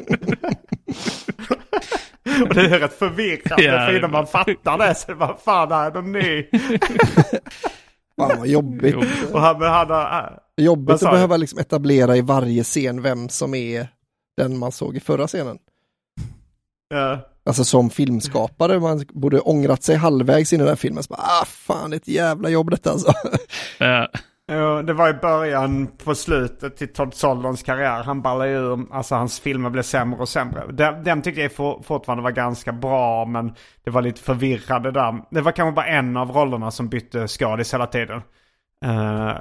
Och 2.43 2.53
det 2.55 2.61
är 2.61 2.79
rätt 2.79 2.93
förvirrande 2.93 3.63
Ja. 3.63 3.85
för 3.87 3.97
innan 3.97 4.11
man 4.11 4.27
fattar 4.27 4.77
det 4.77 4.95
så 4.95 5.15
bara 5.15 5.35
fan 5.37 5.71
är 5.71 5.91
de 5.91 6.11
ny? 6.11 6.43
Fan 8.17 8.37
vad 8.37 8.47
jobbigt. 8.47 8.95
Och 9.33 9.41
han, 9.41 9.59
men 9.59 9.69
han 9.71 9.89
har, 9.89 10.39
Jobbigt 10.57 10.87
Vad 11.01 11.03
att 11.03 11.11
behöva 11.11 11.37
liksom 11.37 11.59
etablera 11.59 12.17
i 12.17 12.21
varje 12.21 12.63
scen 12.63 13.01
vem 13.01 13.29
som 13.29 13.53
är 13.53 13.87
den 14.37 14.57
man 14.57 14.71
såg 14.71 14.97
i 14.97 14.99
förra 14.99 15.27
scenen. 15.27 15.57
eh, 16.93 17.17
Alltså 17.45 17.63
som 17.63 17.89
filmskapare, 17.89 18.79
man 18.79 19.05
borde 19.09 19.39
ångrat 19.39 19.83
sig 19.83 19.95
halvvägs 19.95 20.53
in 20.53 20.59
i 20.59 20.63
den 20.63 20.69
här 20.69 20.75
filmen. 20.75 21.03
Så 21.03 21.13
bara, 21.13 21.21
ah 21.21 21.45
fan, 21.45 21.93
ett 21.93 22.07
jävla 22.07 22.49
jobb 22.49 22.69
detta 22.69 22.91
alltså. 22.91 23.11
Ja. 23.79 24.07
Jo, 24.51 24.81
det 24.81 24.93
var 24.93 25.09
i 25.09 25.13
början 25.13 25.87
på 25.87 26.15
slutet 26.15 26.77
till 26.77 26.93
Todd 26.93 27.13
Soldons 27.13 27.63
karriär. 27.63 28.03
Han 28.03 28.21
ballade 28.21 28.51
ur, 28.51 28.85
alltså 28.91 29.15
hans 29.15 29.39
filmer 29.39 29.69
blev 29.69 29.83
sämre 29.83 30.19
och 30.19 30.29
sämre. 30.29 30.63
Den, 30.71 31.03
den 31.03 31.21
tyckte 31.21 31.41
jag 31.41 31.51
for, 31.51 31.83
fortfarande 31.83 32.23
var 32.23 32.31
ganska 32.31 32.71
bra 32.71 33.25
men 33.25 33.55
det 33.83 33.91
var 33.91 34.01
lite 34.01 34.21
förvirrande 34.21 34.91
där. 34.91 35.23
Det 35.31 35.41
var 35.41 35.51
kanske 35.51 35.75
bara 35.75 35.85
en 35.85 36.17
av 36.17 36.31
rollerna 36.31 36.71
som 36.71 36.89
bytte 36.89 37.27
skådis 37.27 37.73
hela 37.73 37.87
tiden. 37.87 38.21
Eh, 38.85 39.33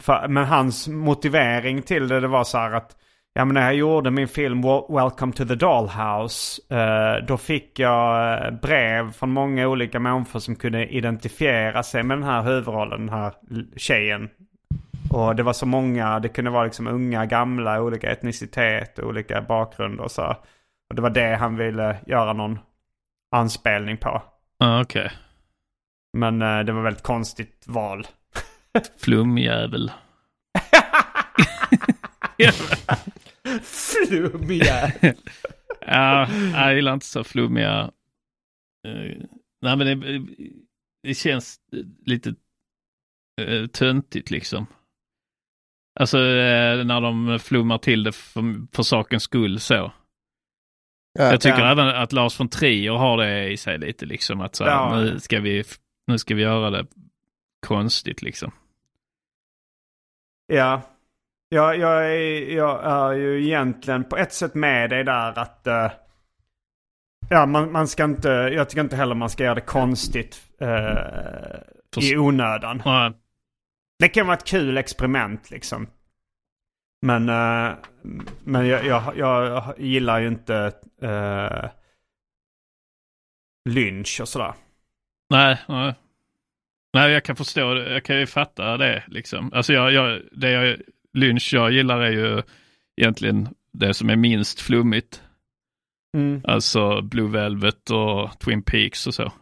för, 0.00 0.28
men 0.28 0.44
hans 0.44 0.88
motivering 0.88 1.82
till 1.82 2.08
det, 2.08 2.20
det 2.20 2.28
var 2.28 2.44
så 2.44 2.58
här 2.58 2.72
att 2.72 2.96
Ja 3.36 3.44
men 3.44 3.54
när 3.54 3.62
jag 3.62 3.74
gjorde 3.74 4.10
min 4.10 4.28
film 4.28 4.62
Wel- 4.64 4.94
Welcome 5.00 5.32
to 5.32 5.44
the 5.44 5.54
Dollhouse 5.54 6.62
eh, 6.74 7.24
Då 7.26 7.36
fick 7.36 7.78
jag 7.78 8.32
eh, 8.46 8.50
brev 8.50 9.12
från 9.12 9.30
många 9.30 9.68
olika 9.68 10.00
människor 10.00 10.40
som 10.40 10.56
kunde 10.56 10.86
identifiera 10.86 11.82
sig 11.82 12.02
med 12.02 12.16
den 12.16 12.24
här 12.24 12.42
huvudrollen, 12.42 13.06
den 13.06 13.08
här 13.08 13.32
tjejen. 13.76 14.28
Och 15.12 15.36
det 15.36 15.42
var 15.42 15.52
så 15.52 15.66
många, 15.66 16.18
det 16.18 16.28
kunde 16.28 16.50
vara 16.50 16.64
liksom 16.64 16.86
unga, 16.86 17.26
gamla, 17.26 17.82
olika 17.82 18.10
etnicitet, 18.10 18.98
olika 18.98 19.42
bakgrund 19.42 20.00
och 20.00 20.10
så. 20.10 20.36
Och 20.88 20.94
det 20.94 21.02
var 21.02 21.10
det 21.10 21.36
han 21.36 21.56
ville 21.56 21.96
göra 22.06 22.32
någon 22.32 22.58
anspelning 23.30 23.96
på. 23.96 24.22
Ah, 24.58 24.80
Okej. 24.80 25.10
Men 26.12 26.42
eh, 26.42 26.58
det 26.60 26.72
var 26.72 26.82
väldigt 26.82 27.02
konstigt 27.02 27.64
val. 27.66 28.06
Flumjävel. 29.00 29.92
Flummiga! 33.62 34.92
Ja, 35.88 36.28
jag 36.54 36.74
gillar 36.74 36.94
inte 36.94 37.06
så 37.06 37.24
flummiga. 37.24 37.90
eh, 38.88 39.16
nej 39.62 39.76
men 39.76 40.00
det, 40.00 40.26
det 41.02 41.14
känns 41.14 41.56
lite 42.06 42.34
uh, 43.40 43.66
töntigt 43.66 44.30
liksom. 44.30 44.66
Alltså 46.00 46.18
eh, 46.18 46.84
när 46.84 47.00
de 47.00 47.38
flummar 47.38 47.78
till 47.78 48.02
det 48.02 48.12
för, 48.12 48.42
för 48.76 48.82
sakens 48.82 49.22
skull 49.22 49.60
så. 49.60 49.74
Ja, 49.74 49.92
Jag 51.24 51.40
tycker 51.40 51.58
ja. 51.58 51.70
även 51.72 51.88
att 51.88 52.12
Lars 52.12 52.40
von 52.40 52.48
Trier 52.48 52.92
har 52.92 53.16
det 53.16 53.48
i 53.48 53.56
sig 53.56 53.78
lite 53.78 54.06
liksom 54.06 54.40
att 54.40 54.54
så 54.56 54.64
här, 54.64 54.70
Ja. 54.70 55.00
nu, 55.00 55.20
ska 55.20 55.40
vi, 55.40 55.64
nu 56.06 56.18
ska 56.18 56.34
vi 56.34 56.42
göra 56.42 56.70
det 56.70 56.86
konstigt 57.66 58.22
liksom. 58.22 58.52
Ja. 60.46 60.82
Ja, 61.48 61.74
jag, 61.74 62.12
är, 62.12 62.54
jag 62.56 62.84
är 62.84 63.12
ju 63.12 63.44
egentligen 63.46 64.04
på 64.04 64.16
ett 64.16 64.32
sätt 64.32 64.54
med 64.54 64.90
dig 64.90 65.04
där 65.04 65.38
att... 65.38 65.66
eh, 65.66 65.90
ja, 67.30 67.46
man, 67.46 67.72
man 67.72 67.88
ska 67.88 68.04
inte... 68.04 68.28
Jag 68.28 68.68
tycker 68.68 68.80
inte 68.80 68.96
heller 68.96 69.14
man 69.14 69.30
ska 69.30 69.44
göra 69.44 69.54
det 69.54 69.60
konstigt 69.60 70.42
eh, 70.60 72.02
i 72.02 72.16
onödan. 72.16 72.82
Ja, 72.84 73.12
Det 73.98 74.08
kan 74.08 74.26
vara 74.26 74.36
ett 74.36 74.44
kul 74.46 74.78
experiment 74.78 75.50
liksom. 75.50 75.86
Men, 77.02 77.28
eh, 77.28 77.74
men 78.44 78.66
jag, 78.66 78.86
jag, 78.86 79.16
jag 79.16 79.74
gillar 79.78 80.20
ju 80.20 80.28
inte 80.28 80.72
uh, 81.02 81.68
lynch 83.68 84.18
och 84.20 84.28
sådär. 84.28 84.54
Nej, 85.30 85.58
nej. 85.68 85.94
Nej, 86.92 87.12
jag 87.12 87.24
kan 87.24 87.36
förstå 87.36 87.74
det. 87.74 87.92
Jag 87.92 88.04
kan 88.04 88.18
ju 88.18 88.26
fatta 88.26 88.76
det 88.76 89.04
liksom. 89.06 89.52
Alltså 89.52 89.72
jag, 89.72 89.92
jag, 89.92 90.22
det 90.32 90.50
jag, 90.50 90.76
Lynch 91.16 91.50
jag 91.54 91.72
gillar 91.72 92.00
är 92.00 92.10
ju 92.10 92.42
egentligen 93.00 93.48
det 93.72 93.94
som 93.94 94.10
är 94.10 94.16
minst 94.16 94.60
flummigt. 94.60 95.22
Mm. 96.16 96.40
Alltså 96.44 97.02
Blue 97.02 97.30
Velvet 97.30 97.90
och 97.90 98.38
Twin 98.40 98.62
Peaks 98.62 99.06
och 99.06 99.14
så. 99.14 99.32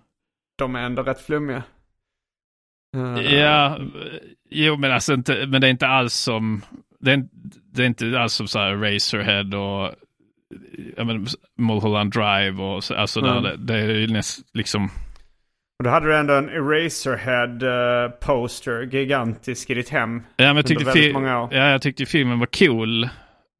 De 0.58 0.74
är 0.76 0.82
ändå 0.82 1.02
rätt 1.02 1.20
flummiga. 1.20 1.62
Eh, 2.96 3.34
Ja, 3.34 3.78
jo 4.50 4.76
men 4.76 4.92
alltså 4.92 5.14
inte, 5.14 5.46
men 5.46 5.60
det 5.60 5.66
är 5.66 5.70
inte 5.70 5.86
alls 5.86 6.14
som, 6.14 6.62
det 7.00 7.12
är, 7.12 7.24
det 7.72 7.82
är 7.82 7.86
inte 7.86 8.20
alls 8.20 8.32
som 8.34 8.48
så 8.48 8.58
här 8.58 8.76
Razorhead 8.76 9.56
och 9.58 9.94
jag 10.96 11.06
menar, 11.06 11.26
Mulholland 11.58 12.12
Drive 12.12 12.62
och 12.62 12.84
så, 12.84 12.94
alltså 12.94 13.20
Mm. 13.20 13.42
där, 13.42 13.56
det, 13.56 13.64
det 13.64 13.74
är 13.74 13.98
ju 13.98 14.06
näst, 14.06 14.46
liksom, 14.52 14.90
Och 15.78 15.84
då 15.84 15.90
hade 15.90 16.06
du 16.06 16.16
ändå 16.16 16.34
en 16.34 16.48
Eraserhead-poster, 16.50 18.82
gigantisk 18.92 19.70
i 19.70 19.74
ditt 19.74 19.88
hem. 19.88 20.22
Ja, 20.36 20.44
men 20.46 20.56
jag 20.56 20.66
tyckte, 20.66 20.92
fi- 20.92 21.12
ja, 21.14 21.48
jag 21.50 21.82
tyckte 21.82 22.06
filmen 22.06 22.38
var 22.38 22.48
cool. 22.58 23.08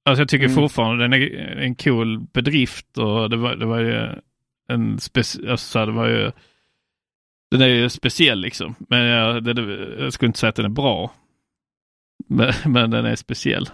Alltså 0.05 0.21
jag 0.23 0.29
tycker 0.29 0.45
Mm. 0.45 0.55
fortfarande 0.57 1.05
den 1.05 1.13
är 1.13 1.57
en 1.57 1.75
cool 1.75 2.21
bedrift 2.21 2.99
och 2.99 3.31
det 3.31 3.37
var, 3.37 3.57
det 3.57 3.67
var 3.67 3.79
ju 3.81 4.09
en 4.69 4.99
speciell, 4.99 5.51
alltså, 5.51 5.87
det 5.87 5.93
var 5.93 6.07
ju, 6.09 6.33
den 7.51 7.61
är 7.61 7.67
ju 7.69 7.89
speciell 7.89 8.41
liksom. 8.41 8.75
Men 8.89 9.05
jag, 9.05 9.45
det, 9.45 9.63
jag 9.99 10.13
skulle 10.13 10.27
inte 10.27 10.39
säga 10.39 10.49
att 10.49 10.57
den 10.57 10.65
är 10.65 10.69
bra. 10.69 11.13
Men, 12.29 12.53
men 12.73 12.91
den 12.91 13.05
är 13.05 13.17
speciell. 13.17 13.69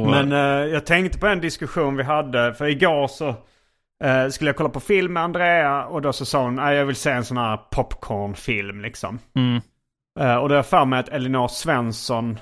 Och, 0.00 0.10
Men 0.10 0.32
eh, 0.32 0.38
jag 0.72 0.86
tänkte 0.86 1.18
på 1.18 1.26
en 1.26 1.40
diskussion 1.40 1.96
vi 1.96 2.02
hade. 2.02 2.54
För 2.54 2.66
igår 2.66 3.08
så 3.08 3.34
eh, 4.04 4.28
skulle 4.28 4.48
jag 4.48 4.56
kolla 4.56 4.68
på 4.68 4.80
film 4.80 5.12
med 5.12 5.22
Andrea. 5.22 5.86
Och 5.86 6.02
då 6.02 6.12
så 6.12 6.24
sa 6.24 6.42
hon 6.42 6.58
att 6.58 6.74
jag 6.74 6.86
vill 6.86 6.96
se 6.96 7.10
en 7.10 7.24
sån 7.24 7.36
här 7.36 7.56
popcornfilm 7.56 8.80
liksom. 8.80 9.18
mm, 9.36 9.60
Eh, 10.20 10.36
och 10.36 10.48
då 10.48 10.52
har 10.54 10.58
jag 10.58 10.66
för 10.66 10.84
mig 10.84 10.98
att 11.00 11.08
Elinor 11.08 11.48
Svensson 11.48 12.38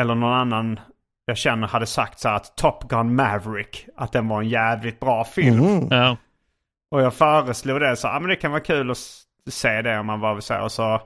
eller 0.00 0.14
någon 0.14 0.32
annan 0.32 0.80
jag 1.24 1.36
känner 1.36 1.66
hade 1.66 1.86
sagt 1.86 2.18
så 2.18 2.28
här 2.28 2.36
att 2.36 2.56
Top 2.56 2.88
Gun 2.88 3.14
Maverick, 3.14 3.86
att 3.96 4.12
den 4.12 4.28
var 4.28 4.42
en 4.42 4.48
jävligt 4.48 5.00
bra 5.00 5.24
film. 5.24 5.56
Mhm. 5.56 5.88
ja, 5.90 6.16
Och 6.90 7.02
jag 7.02 7.14
föreslog 7.14 7.80
det 7.80 7.96
så, 7.96 8.06
ja 8.06 8.20
men 8.20 8.28
det 8.28 8.36
kan 8.36 8.50
vara 8.50 8.60
kul 8.60 8.90
att 8.90 8.98
se 9.50 9.82
det 9.82 9.98
om 9.98 10.06
man 10.06 10.20
bara 10.20 10.34
vill 10.34 10.42
se. 10.42 10.58
Och 10.58 10.72
så, 10.72 11.00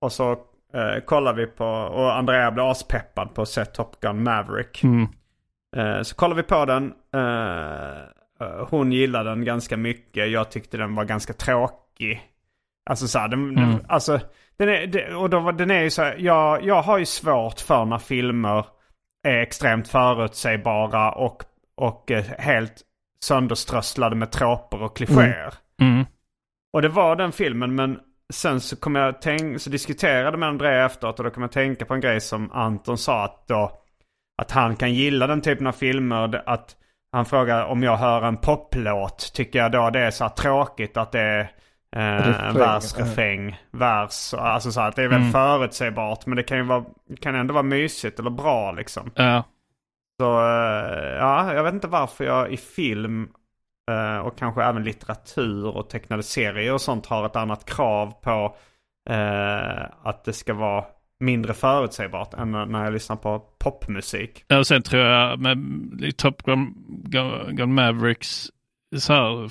och 0.00 0.12
så 0.12 0.32
eh, 0.74 1.00
kollar 1.06 1.32
vi 1.34 1.46
på, 1.46 1.66
och 1.66 2.16
Andrea 2.16 2.50
blev 2.50 2.66
aspeppad 2.66 3.34
på 3.34 3.42
att 3.42 3.48
se 3.48 3.64
Top 3.64 4.00
Gun 4.00 4.22
Maverick. 4.22 4.82
mm, 4.82 5.08
så 6.04 6.14
kollar 6.14 6.36
vi 6.36 6.42
på 6.42 6.64
den. 6.64 6.92
Eh, 8.40 8.66
hon 8.70 8.92
gillade 8.92 9.30
den 9.30 9.44
ganska 9.44 9.76
mycket. 9.76 10.30
Jag 10.30 10.50
tyckte 10.50 10.76
den 10.76 10.94
var 10.94 11.04
ganska 11.04 11.32
tråkig. 11.32 12.20
Alltså 12.90 13.08
så 13.08 13.18
här, 13.18 13.28
den, 13.28 13.40
Mm. 13.50 13.54
den, 13.70 13.84
alltså, 13.88 14.20
den 14.58 14.68
är, 14.68 15.14
och 15.14 15.30
då, 15.30 15.40
var- 15.40 15.52
den 15.52 15.70
är 15.70 15.82
ju 15.82 15.90
så 15.90 16.02
här, 16.02 16.16
jag, 16.18 16.64
jag 16.64 16.82
har 16.82 16.98
ju 16.98 17.04
svårt 17.06 17.60
för 17.60 17.84
när 17.84 17.98
filmer 17.98 18.66
är 19.28 19.38
extremt 19.38 19.88
förutsägbara 19.88 21.12
och, 21.12 21.42
och 21.74 22.10
eh, 22.10 22.24
helt 22.38 22.82
sönderströsslade 23.24 24.16
med 24.16 24.30
tråper 24.30 24.82
och 24.82 24.96
klichéer. 24.96 25.54
mm, 25.82 26.04
Och 26.72 26.82
det 26.82 26.88
var 26.88 27.16
den 27.16 27.32
filmen 27.32 27.74
men 27.74 27.98
sen 28.32 28.60
så 28.60 28.76
kom 28.76 28.94
jag 28.94 29.22
tänk, 29.22 29.60
så 29.60 29.70
diskuterade 29.70 30.36
med 30.36 30.48
Andrea 30.48 30.84
efteråt 30.86 31.18
och 31.18 31.24
då 31.24 31.30
kom 31.30 31.42
jag 31.42 31.52
tänka 31.52 31.84
på 31.84 31.94
en 31.94 32.00
grej 32.00 32.20
som 32.20 32.52
Anton 32.52 32.98
sa 32.98 33.24
att 33.24 33.46
då 33.48 33.70
att 34.42 34.50
han 34.50 34.76
kan 34.76 34.94
gilla 34.94 35.26
den 35.26 35.40
typen 35.40 35.66
av 35.66 35.72
filmer. 35.72 36.42
Att 36.46 36.76
han 37.12 37.24
frågar 37.24 37.64
om 37.64 37.82
jag 37.82 37.96
hör 37.96 38.22
en 38.22 38.36
poplåt. 38.36 39.30
Tycker 39.34 39.58
jag 39.58 39.72
då 39.72 39.90
det 39.90 40.00
är 40.00 40.10
så 40.10 40.24
här 40.24 40.30
tråkigt 40.30 40.96
att 40.96 41.12
det 41.12 41.20
är 41.20 41.50
eh, 41.96 42.54
vers, 42.56 42.98
refräng, 42.98 43.56
vers. 43.70 44.34
Alltså 44.34 44.72
så 44.72 44.80
här, 44.80 44.88
att 44.88 44.96
det 44.96 45.02
är 45.02 45.08
väldigt 45.08 45.34
Mm. 45.34 45.58
förutsägbart. 45.58 46.26
Men 46.26 46.36
det 46.36 46.42
kan 46.42 46.58
ju 46.58 46.64
vara, 46.64 46.84
kan 47.20 47.34
ändå 47.34 47.54
vara 47.54 47.62
mysigt 47.62 48.18
eller 48.18 48.30
bra 48.30 48.72
liksom. 48.72 49.10
Ja. 49.14 49.44
Så 50.20 50.40
eh, 50.40 51.16
ja, 51.18 51.54
jag 51.54 51.62
vet 51.64 51.74
inte 51.74 51.88
varför 51.88 52.24
jag 52.24 52.52
i 52.52 52.56
film 52.56 53.28
eh, 53.90 54.18
och 54.18 54.38
kanske 54.38 54.64
även 54.64 54.84
litteratur 54.84 55.76
och 55.76 55.90
tecknade 55.90 56.22
serier 56.22 56.72
och 56.74 56.80
sånt 56.80 57.06
har 57.06 57.26
ett 57.26 57.36
annat 57.36 57.64
krav 57.64 58.12
på 58.22 58.56
eh, 59.10 59.82
att 60.02 60.24
det 60.24 60.32
ska 60.32 60.54
vara 60.54 60.84
mindre 61.20 61.54
förutsägbart 61.54 62.34
än 62.34 62.50
när 62.52 62.84
jag 62.84 62.92
lyssnar 62.92 63.16
på 63.16 63.38
popmusik. 63.58 64.44
Ja, 64.48 64.58
och 64.58 64.66
sen 64.66 64.82
tror 64.82 65.02
jag 65.02 65.38
med 65.40 65.58
Top 66.16 66.42
Gun, 66.42 66.74
Gun, 67.50 67.74
Mavericks 67.74 68.50
så 68.96 69.12
här, 69.12 69.50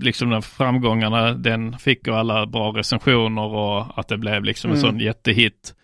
liksom 0.00 0.30
de 0.30 0.42
framgångarna 0.42 1.32
den 1.32 1.78
fick 1.78 2.08
och 2.08 2.18
alla 2.18 2.46
bra 2.46 2.70
recensioner 2.72 3.42
och 3.46 3.98
att 3.98 4.08
det 4.08 4.18
blev 4.18 4.44
liksom 4.44 4.70
en 4.70 4.76
Mm. 4.76 4.90
sån 4.90 5.00
jättehit. 5.00 5.74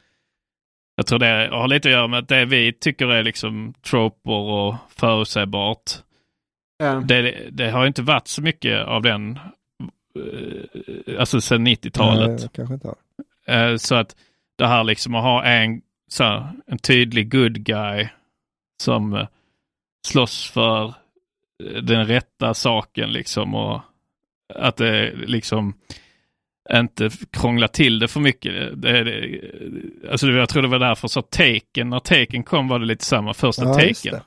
Jag 0.97 1.07
tror 1.07 1.19
det 1.19 1.49
har 1.53 1.69
lite 1.69 1.89
att 1.89 1.93
göra 1.93 2.07
med 2.07 2.19
att 2.19 2.29
det 2.29 2.45
vi 2.45 2.73
tycker 2.73 3.07
är 3.07 3.23
liksom 3.23 3.75
troper 3.91 4.31
och 4.31 4.75
förutsägbart. 4.97 5.91
Ja. 6.79 6.95
Det, 6.95 7.49
det 7.51 7.71
har 7.71 7.87
inte 7.87 8.03
varit 8.03 8.29
så 8.29 8.43
mycket 8.43 8.87
av 8.87 9.03
den, 9.03 9.39
eh, 10.17 11.21
alltså 11.21 11.41
sedan 11.41 11.67
90-talet. 11.67 12.29
Nej, 12.31 12.39
jag 12.43 12.53
kanske 12.53 12.75
inte 12.75 12.89
har. 13.47 13.71
Eh, 13.71 13.77
Så 13.77 13.95
att 13.95 14.17
det 14.61 14.67
här 14.67 14.85
liksom 14.85 15.15
att 15.15 15.23
ha 15.23 15.45
en, 15.45 15.81
så 16.09 16.25
här, 16.25 16.53
en 16.67 16.79
tydlig 16.79 17.31
good 17.33 17.65
guy 17.65 18.09
som 18.83 19.15
eh, 19.15 19.27
slåss 20.07 20.51
för 20.51 20.85
eh, 21.65 21.83
den 21.83 22.07
rätta 22.07 22.55
saken 22.55 23.13
liksom 23.13 23.55
och 23.55 23.81
att 24.55 24.77
det 24.77 25.13
liksom 25.27 25.75
inte 26.73 27.11
krångla 27.31 27.69
till 27.69 27.99
det 27.99 28.09
för 28.09 28.21
mycket. 28.21 28.53
Det, 28.83 29.05
det, 29.05 29.41
alltså 30.11 30.27
jag 30.31 30.49
tror 30.49 30.63
det 30.63 30.69
var 30.69 30.79
därför 30.79 31.09
så 31.09 31.23
Taken, 31.23 31.91
när 31.91 32.01
Taken 32.01 32.43
kom 32.43 32.69
var 32.69 32.79
det 32.79 32.87
lite 32.87 33.05
samma 33.05 33.35
första 33.35 33.65
Ja, 33.65 33.75
Taken. 33.75 34.13
det. 34.13 34.23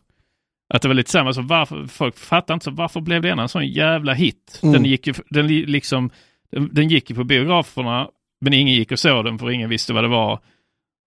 Att 0.73 0.81
det 0.81 0.87
var 0.87 0.95
lite 0.95 1.11
samma, 1.11 1.33
så 1.33 1.41
varför, 1.41 1.85
folk 1.87 2.17
fattar 2.17 2.53
inte 2.53 2.63
så 2.63 2.71
varför 2.71 3.01
blev 3.01 3.21
det 3.21 3.29
en 3.29 3.49
sån 3.49 3.67
jävla 3.67 4.13
hit? 4.13 4.59
Mm. 4.63 4.73
Den 4.73 4.85
gick 4.85 5.07
ju, 5.07 5.13
den 5.29 5.47
li- 5.47 5.65
liksom, 5.65 6.09
den, 6.51 6.69
den 6.73 6.87
gick 6.89 7.09
ju 7.09 7.15
på 7.15 7.23
biograferna, 7.23 8.09
men 8.43 8.53
ingen 8.53 8.75
gick 8.75 8.91
och 8.91 8.99
såg 8.99 9.25
den 9.25 9.39
för 9.39 9.51
ingen 9.51 9.69
visste 9.69 9.93
vad 9.93 10.03
det 10.03 10.07
var. 10.07 10.39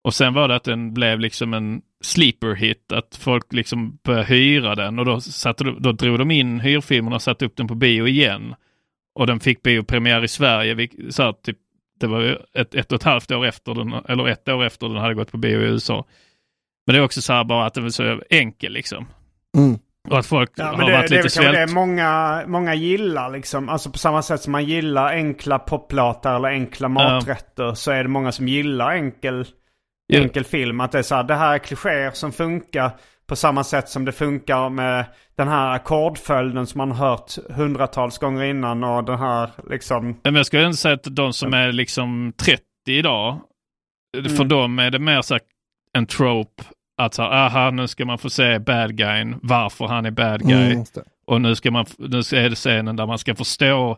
Och 0.05 0.15
sen 0.15 0.35
var 0.35 0.49
det 0.49 0.57
att 0.57 0.65
den 0.65 0.95
blev 0.95 1.21
liksom 1.21 1.55
en 1.55 1.83
sleeper 2.01 2.55
hit, 2.55 2.93
att 2.93 3.17
folk 3.17 3.53
liksom 3.53 3.99
började 4.05 4.27
hyra 4.27 4.75
den 4.75 4.99
och 4.99 5.05
då, 5.05 5.21
satte, 5.21 5.65
då 5.65 5.93
drog 5.93 6.19
de 6.19 6.31
in 6.31 6.61
hyrfilmerna, 6.61 7.17
och 7.17 7.23
satte 7.23 7.47
upp 7.47 7.57
den 7.57 7.69
på 7.69 7.75
bio 7.75 8.07
igen. 8.07 8.55
Och 9.15 9.27
den 9.27 9.41
fick 9.41 9.63
biopremiär 9.63 10.25
i 10.25 10.29
Sverige, 10.29 10.89
så 11.11 11.23
här, 11.23 11.33
typ, 11.33 11.59
det 12.01 12.07
var 12.07 12.47
ett, 12.55 12.75
ett 12.75 12.93
och 12.93 12.97
ett 12.97 13.03
halvt 13.03 13.31
år 13.31 13.47
efter 13.47 13.75
den, 13.75 13.93
eller 14.09 14.29
ett 14.29 14.49
år 14.49 14.65
efter 14.65 14.89
den 14.89 14.97
hade 14.97 15.15
gått 15.15 15.33
på 15.33 15.39
bio 15.39 15.61
i 15.61 15.65
USA. 15.65 16.07
Men 16.87 16.95
det 16.95 17.01
är 17.01 17.05
också 17.05 17.23
så 17.23 17.33
här 17.33 17.45
bara 17.45 17.67
att 17.67 17.75
den 17.75 17.83
var 17.83 17.91
så 17.91 18.23
enkel 18.31 18.73
liksom. 18.73 19.07
Mm. 19.57 19.79
Och 20.11 20.19
att 20.19 20.27
folk 20.27 20.51
Ja, 20.57 20.65
har 20.65 20.87
det, 20.87 20.93
varit 20.93 21.09
det 21.11 21.17
lite 21.17 21.31
svält. 21.31 21.53
det 21.69 21.75
många, 21.75 22.43
många 22.47 22.75
gillar 22.75 23.31
liksom. 23.31 23.69
Alltså 23.69 23.91
på 23.91 23.99
samma 23.99 24.23
sätt 24.23 24.41
som 24.41 24.53
man 24.53 24.65
gillar 24.65 25.07
enkla 25.13 25.59
poplåtar 25.59 26.37
eller 26.37 26.49
enkla 26.49 26.89
maträtter 26.89 27.75
så 27.75 27.91
är 27.91 28.03
det 28.03 28.09
många 28.09 28.33
som 28.33 28.49
gillar 28.49 28.91
enkel, 28.91 29.47
Ja. 30.07 30.21
enkel 30.21 30.45
film. 30.45 30.81
Att 30.81 30.93
det 30.93 30.99
är 30.99 31.03
så 31.03 31.15
här, 31.15 31.25
det 31.25 31.35
här 31.35 31.55
är 31.55 31.59
klichéer 31.59 32.11
som 32.11 32.33
funkar 32.33 32.91
på 33.29 33.37
samma 33.37 33.65
sätt 33.65 33.89
som 33.89 34.05
det 34.05 34.13
funkar 34.13 34.69
med 34.69 35.05
den 35.37 35.49
här 35.49 35.75
ackordföljden 35.75 36.67
som 36.67 36.79
man 36.79 36.93
har 36.93 37.09
hört 37.09 37.33
hundratals 37.51 38.19
gånger 38.19 38.45
innan 38.45 38.85
och 38.85 39.05
den 39.05 39.19
här 39.19 39.51
liksom... 39.71 40.21
Men 40.25 40.35
jag 40.35 40.47
skulle 40.47 40.67
inte 40.67 40.77
säga 40.77 40.95
att 40.95 41.17
de 41.17 41.33
som 41.33 41.55
är 41.55 41.73
liksom 41.73 42.33
30 42.45 42.63
idag, 42.87 43.41
för 44.17 44.31
Mm. 44.35 44.49
dem 44.49 44.79
är 44.79 44.91
det 44.91 44.99
mer 44.99 45.23
så 45.23 45.35
här 45.35 45.41
en 45.99 46.07
trope 46.07 46.63
att 46.97 47.15
så 47.15 47.23
aha, 47.23 47.71
nu 47.71 47.89
ska 47.89 48.05
man 48.05 48.19
få 48.19 48.31
se 48.31 48.59
bad 48.59 48.97
guyen, 48.97 49.39
varför 49.43 49.87
han 49.87 50.07
är 50.07 50.11
bad 50.11 50.43
guy. 50.49 50.73
Mm. 50.73 50.85
Och 51.27 51.41
nu 51.41 51.55
ska 51.55 51.71
man, 51.71 51.87
nu 51.99 52.19
är 52.19 52.51
det 52.51 52.57
scenen 52.57 52.97
där 52.97 53.07
man 53.07 53.19
ska 53.19 53.35
förstå 53.35 53.97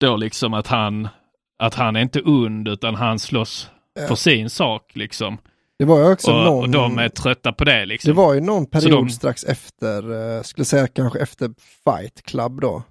då 0.00 0.16
liksom 0.16 0.54
att 0.54 0.66
han, 0.66 1.08
att 1.62 1.74
han 1.74 1.96
är 1.96 2.00
inte 2.00 2.20
ond 2.22 2.68
utan 2.68 2.94
han 2.94 3.18
slåss 3.18 3.70
Ja. 4.00 4.06
för 4.06 4.14
sin 4.14 4.50
sak 4.50 4.90
liksom. 4.94 5.38
Det 5.78 5.84
var 5.84 5.98
ju 5.98 6.12
också 6.12 6.32
Och, 6.32 6.44
någon... 6.44 6.64
och 6.64 6.70
de 6.70 6.98
är 6.98 7.08
trötta 7.08 7.52
på 7.52 7.64
det 7.64 7.86
liksom. 7.86 8.08
Det 8.08 8.16
var 8.16 8.34
ju 8.34 8.40
någon 8.40 8.66
period 8.66 8.92
de- 9.06 9.10
strax 9.10 9.44
efter, 9.44 10.36
eh, 10.36 10.42
skulle 10.42 10.64
säga 10.64 10.86
kanske 10.86 11.18
efter 11.18 11.50
Fight 11.84 12.22
Club 12.22 12.60
då. 12.60 12.82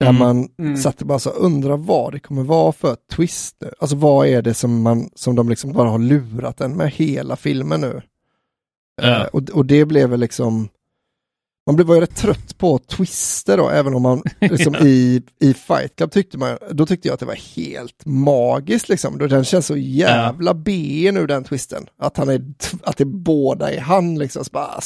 Där 0.00 0.08
Mm. 0.08 0.18
man 0.18 0.48
Mm. 0.58 0.76
satt 0.76 1.00
och 1.00 1.06
bara 1.06 1.18
så 1.18 1.30
undrar 1.30 1.76
vad 1.76 2.12
det 2.12 2.18
kommer 2.18 2.42
vara 2.42 2.72
för 2.72 2.96
twist 3.12 3.56
nu. 3.60 3.70
Alltså 3.80 3.96
vad 3.96 4.26
är 4.26 4.42
det 4.42 4.54
som, 4.54 4.82
man, 4.82 5.10
som 5.14 5.36
de 5.36 5.48
liksom 5.48 5.72
bara 5.72 5.88
har 5.90 5.98
lurat 5.98 6.60
en 6.60 6.76
med 6.76 6.90
hela 6.90 7.36
filmen 7.36 7.80
nu. 7.80 8.02
Ja. 9.02 9.20
Eh, 9.20 9.26
och, 9.26 9.50
och 9.50 9.66
det 9.66 9.84
blev 9.84 10.10
väl 10.10 10.20
liksom, 10.20 10.68
man 11.66 11.76
blev 11.76 11.88
ju 11.88 12.00
rätt 12.00 12.16
trött 12.16 12.58
på 12.58 12.78
twister 12.78 13.56
då, 13.56 13.68
även 13.70 13.94
om 13.94 14.02
man 14.02 14.22
liksom 14.40 14.74
i, 14.74 15.22
i 15.40 15.54
Fight 15.54 15.96
Club 15.96 16.10
tyckte 16.10 16.38
man, 16.38 16.58
då 16.70 16.86
tyckte 16.86 17.08
jag 17.08 17.14
att 17.14 17.20
det 17.20 17.26
var 17.26 17.56
helt 17.56 18.02
magiskt 18.06 18.88
liksom. 18.88 19.18
Den 19.18 19.44
känns 19.44 19.66
så 19.66 19.76
jävla 19.76 20.54
B 20.54 21.10
nu 21.14 21.26
den 21.26 21.44
twisten. 21.44 21.86
Att 21.98 22.16
han 22.16 22.28
är, 22.28 22.42
att 22.82 22.96
det 22.96 23.04
båda 23.04 23.72
är 23.72 23.80
han 23.80 24.18
liksom. 24.18 24.44
Så 24.44 24.50
bara, 24.52 24.80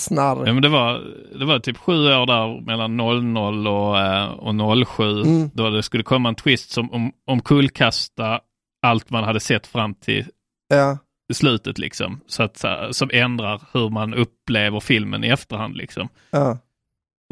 snarr. 0.00 0.46
Ja, 0.46 0.52
men 0.52 0.62
det, 0.62 0.68
var, 0.68 1.00
det 1.38 1.44
var 1.44 1.58
typ 1.58 1.76
sju 1.76 1.92
år 1.92 2.26
där 2.26 2.60
mellan 2.66 2.96
00 2.96 3.66
och, 3.66 3.98
eh, 3.98 4.30
och 4.30 4.86
07 4.88 5.02
Mm. 5.22 5.50
då 5.54 5.70
det 5.70 5.82
skulle 5.82 6.02
komma 6.02 6.28
en 6.28 6.34
twist 6.34 6.70
som 6.70 6.90
om, 6.92 7.12
omkullkasta 7.26 8.40
allt 8.86 9.10
man 9.10 9.24
hade 9.24 9.40
sett 9.40 9.66
fram 9.66 9.94
till 9.94 10.26
Ja. 10.68 10.98
Slutet 11.34 11.78
liksom. 11.78 12.20
Så 12.26 12.42
att, 12.42 12.64
som 12.90 13.10
ändrar 13.12 13.62
hur 13.72 13.90
man 13.90 14.14
upplever 14.14 14.80
filmen 14.80 15.24
i 15.24 15.28
efterhand 15.28 15.76
liksom. 15.76 16.08
Ja. 16.30 16.58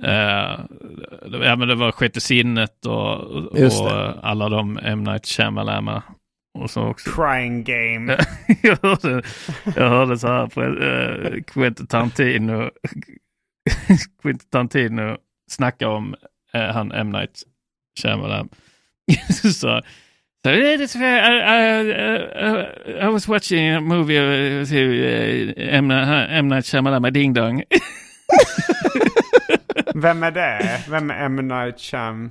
Eh, 0.02 0.60
ja 1.42 1.56
men 1.56 1.68
det 1.68 1.74
var 1.74 1.92
Sjätte 1.92 2.20
sinnet 2.20 2.86
och, 2.86 3.20
och 3.46 3.90
alla 4.22 4.48
de 4.48 4.78
M. 4.82 5.04
Night 5.04 5.26
Shyamalama 5.26 6.02
och 6.58 6.70
så 6.70 6.82
också. 6.82 7.10
Crying 7.10 7.64
game. 7.64 8.18
jag, 8.62 8.78
hörde, 8.82 9.22
jag 9.64 9.88
hörde 9.88 10.18
så 10.18 10.26
här 10.26 10.46
på 10.46 10.62
uh, 10.62 11.42
Quentin 11.42 11.86
Tarantino, 11.86 12.70
Quentin 14.22 14.48
Tarantino 14.50 15.16
snacka 15.50 15.88
om 15.88 16.14
eh, 16.52 16.62
han 16.62 16.92
M. 16.92 17.10
Night 17.10 17.42
Shyamalan. 18.02 18.48
så, 19.54 19.82
so, 20.44 20.50
"Yeah, 20.52 20.76
this- 20.78 20.96
I, 20.96 21.00
I, 21.00 21.80
I, 21.90 23.06
I 23.06 23.08
was 23.08 23.28
watching 23.28 23.68
a 23.74 23.80
movie 23.80 24.18
uh, 24.18 24.64
to, 24.64 24.76
uh, 24.76 25.52
M. 25.56 25.90
M. 25.90 26.48
Night 26.48 26.64
Shyamalan, 26.64 27.12
Ding 27.12 27.32
Dong. 27.34 27.62
Vem 29.94 30.22
är 30.22 30.30
det? 30.30 30.84
Vem 30.90 31.10
är 31.10 31.24
M. 31.24 31.36
Night 31.36 31.80
Shyam? 31.80 32.30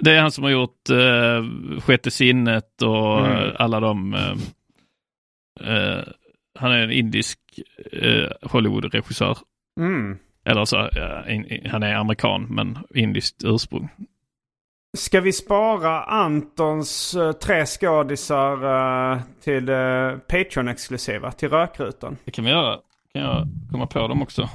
Det 0.00 0.12
är 0.16 0.20
han 0.20 0.30
som 0.32 0.44
har 0.44 0.50
gjort 0.50 0.90
uh, 0.90 1.80
Sjätte 1.80 2.10
sinnet 2.10 2.82
och 2.82 3.26
Mm. 3.26 3.32
eh, 3.48 3.52
alla 3.58 3.80
de... 3.80 4.14
eh, 4.14 4.32
eh, 5.74 6.02
han 6.58 6.72
är 6.72 6.78
en 6.78 6.90
indisk 6.90 7.38
uh, 8.02 8.28
Hollywood-regissör. 8.42 9.38
Mm. 9.80 10.18
Eller 10.44 10.64
så, 10.64 10.90
in, 11.28 11.44
in, 11.46 11.70
han 11.70 11.82
är 11.82 11.94
amerikan 11.94 12.46
men 12.50 12.78
indiskt 12.94 13.44
ursprung. 13.44 13.88
Ska 14.96 15.20
vi 15.20 15.32
spara 15.32 16.02
Antons 16.04 17.14
eh, 17.14 17.32
tre 17.32 17.66
skådisar 17.66 18.52
eh, 19.12 19.20
till 19.44 19.68
uh, 19.68 20.18
Patreon-exklusiva, 20.18 21.32
till 21.32 21.48
Rökrutan? 21.48 22.16
Det 22.24 22.30
kan 22.30 22.44
vi 22.44 22.50
göra. 22.50 22.78
Kan 23.12 23.22
jag 23.22 23.46
komma 23.70 23.86
på 23.86 24.08
dem 24.08 24.22
också? 24.22 24.48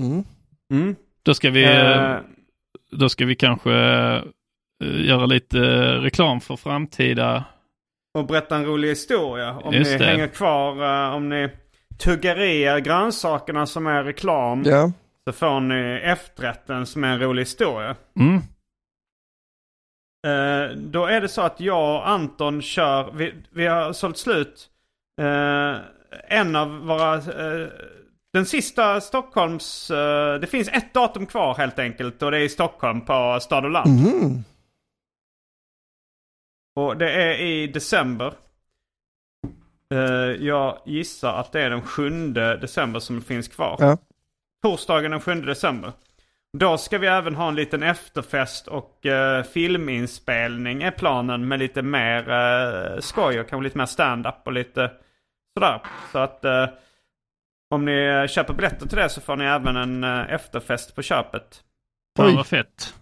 Mm. 0.00 0.24
Mm. 0.72 0.96
Då 1.22 1.34
ska 1.34 1.50
vi, 1.50 1.64
Eh, 1.64 2.16
då 2.90 3.08
ska 3.08 3.26
vi 3.26 3.34
kanske 3.34 3.72
eh, 3.72 4.22
göra 5.06 5.26
lite 5.26 5.58
eh, 5.58 6.00
reklam 6.00 6.40
för 6.40 6.56
framtida... 6.56 7.44
och 8.18 8.26
berätta 8.26 8.56
en 8.56 8.64
rolig 8.64 8.88
historia. 8.88 9.52
Om 9.52 9.74
Just 9.74 9.92
ni 9.92 9.98
det. 9.98 10.04
hänger 10.04 10.26
kvar, 10.26 10.84
eh, 11.08 11.14
om 11.16 11.28
ni 11.28 11.48
tuggar 11.98 12.40
i 12.40 12.62
er 12.62 12.78
grönsakerna 12.78 13.66
som 13.66 13.86
är 13.86 14.04
reklam. 14.04 14.62
Ja. 14.66 14.92
Så 15.24 15.32
får 15.32 15.60
ni 15.60 16.00
efterrätten 16.02 16.86
som 16.86 17.04
är 17.04 17.08
en 17.08 17.20
rolig 17.20 17.42
historia. 17.42 17.96
Mm. 18.16 18.40
Eh, 20.26 20.76
då 20.76 21.06
är 21.06 21.20
det 21.20 21.28
så 21.28 21.42
att 21.42 21.60
jag 21.60 21.96
och 21.96 22.08
Anton 22.08 22.62
kör, 22.62 23.12
vi, 23.12 23.34
vi 23.50 23.66
har 23.66 23.92
sålt 23.92 24.18
slut 24.18 24.70
eh, 25.20 25.76
en 26.28 26.56
av 26.56 26.78
våra 26.78 27.14
eh, 27.14 27.68
Den 28.32 28.46
sista 28.46 29.00
Stockholms... 29.00 29.88
det 30.40 30.46
finns 30.50 30.68
ett 30.68 30.94
datum 30.94 31.26
kvar 31.26 31.54
helt 31.54 31.78
enkelt 31.78 32.22
och 32.22 32.30
det 32.30 32.38
är 32.38 32.42
i 32.42 32.48
Stockholm 32.48 33.00
på 33.00 33.38
Stad 33.42 33.64
och 33.64 33.70
Land. 33.70 33.90
Mhm. 33.90 34.44
Och 36.76 36.96
det 36.96 37.12
är 37.12 37.40
i 37.40 37.66
december. 37.66 38.34
Jag 40.38 40.78
gissar 40.86 41.32
att 41.32 41.52
det 41.52 41.60
är 41.60 41.70
den 41.70 41.82
7 41.82 42.32
december 42.32 43.00
som 43.00 43.22
finns 43.22 43.48
kvar. 43.48 43.76
Ja. 43.78 43.98
Torsdagen 44.62 45.10
den 45.10 45.20
7 45.20 45.34
december. 45.34 45.92
Då 46.58 46.78
ska 46.78 46.98
vi 46.98 47.06
även 47.06 47.34
ha 47.34 47.48
en 47.48 47.54
liten 47.54 47.82
efterfest 47.82 48.68
och 48.68 49.06
eh, 49.06 49.42
filminspelning 49.42 50.82
är 50.82 50.90
planen 50.90 51.48
med 51.48 51.58
lite 51.58 51.82
mer 51.82 52.30
uh, 52.30 53.00
skoj 53.00 53.40
och 53.40 53.48
kanske 53.48 53.64
lite 53.64 53.78
mer 53.78 53.86
stand-up 53.86 54.34
och 54.44 54.52
lite 54.52 54.90
sådär. 55.58 55.82
Så 56.12 56.18
att 56.18 56.44
eh, 56.44 56.66
om 57.70 57.84
ni 57.84 58.26
köper 58.28 58.54
biljetter 58.54 58.88
till 58.88 58.98
det 58.98 59.08
så 59.08 59.20
får 59.20 59.36
ni 59.36 59.44
även 59.44 59.76
en 59.76 60.04
eh, 60.04 60.34
efterfest 60.34 60.94
på 60.94 61.02
köpet. 61.02 61.62
Fan 62.16 62.28
Oj. 62.28 62.36
vad 62.36 62.46
fett. 62.46 62.94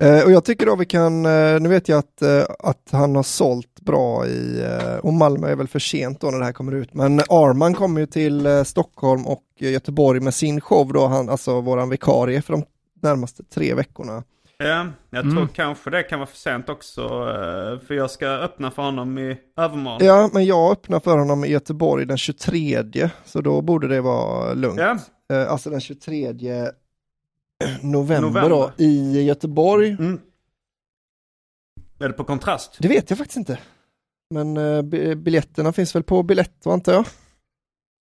Eh, 0.00 0.24
och 0.24 0.32
jag 0.32 0.44
tycker 0.44 0.66
då 0.66 0.76
vi 0.76 0.86
kan, 0.86 1.26
eh, 1.26 1.60
nu 1.60 1.68
vet 1.68 1.88
jag 1.88 1.98
att, 1.98 2.22
eh, 2.22 2.44
att 2.58 2.88
han 2.92 3.16
har 3.16 3.22
sålt 3.22 3.80
bra 3.80 4.26
i, 4.26 4.62
eh, 4.62 4.96
och 4.96 5.12
Malmö 5.12 5.48
är 5.48 5.56
väl 5.56 5.68
för 5.68 5.78
sent 5.78 6.20
då 6.20 6.30
när 6.30 6.38
det 6.38 6.44
här 6.44 6.52
kommer 6.52 6.72
ut, 6.72 6.94
men 6.94 7.20
Arman 7.20 7.74
kommer 7.74 8.00
ju 8.00 8.06
till 8.06 8.46
eh, 8.46 8.62
Stockholm 8.62 9.26
och 9.26 9.44
eh, 9.53 9.53
Göteborg 9.58 10.20
med 10.20 10.34
sin 10.34 10.60
show 10.60 10.92
då, 10.92 11.06
han, 11.06 11.28
alltså 11.28 11.60
våran 11.60 11.88
vikarie 11.90 12.42
för 12.42 12.52
de 12.52 12.64
närmaste 13.02 13.44
tre 13.44 13.74
veckorna. 13.74 14.22
Ja, 14.58 14.86
jag 15.10 15.20
Mm. 15.24 15.36
tror 15.36 15.46
kanske 15.46 15.90
det 15.90 16.02
kan 16.02 16.18
vara 16.18 16.26
för 16.26 16.36
sent 16.36 16.68
också. 16.68 17.00
eh, 17.02 17.86
För 17.86 17.94
jag 17.94 18.10
ska 18.10 18.26
öppna 18.28 18.70
för 18.70 18.82
honom 18.82 19.18
i 19.18 19.36
övermorgon. 19.56 20.06
Ja, 20.06 20.30
men 20.32 20.44
jag 20.44 20.72
öppnar 20.72 21.00
för 21.00 21.18
honom 21.18 21.44
i 21.44 21.48
Göteborg 21.48 22.06
den 22.06 22.18
23, 22.18 23.10
så 23.24 23.40
då 23.40 23.62
borde 23.62 23.88
det 23.88 24.00
vara 24.00 24.54
lugnt. 24.54 24.80
Ja. 24.80 24.98
Eh, 25.32 25.50
Alltså 25.52 25.70
den 25.70 25.80
23 25.80 26.32
november, 27.82 28.20
November. 28.20 28.48
då 28.50 28.70
i 28.78 29.22
Göteborg. 29.22 29.90
Mm. 29.90 30.20
Är 32.00 32.08
det 32.08 32.14
på 32.14 32.24
kontrast? 32.24 32.76
Det 32.80 32.88
vet 32.88 33.10
jag 33.10 33.18
faktiskt 33.18 33.36
inte. 33.36 33.58
Men 34.30 34.56
eh, 34.56 34.82
bi- 34.82 35.14
biljetterna 35.16 35.72
finns 35.72 35.94
väl 35.94 36.02
på 36.02 36.22
biljett, 36.22 36.66
antar 36.66 36.92
jag? 36.92 37.06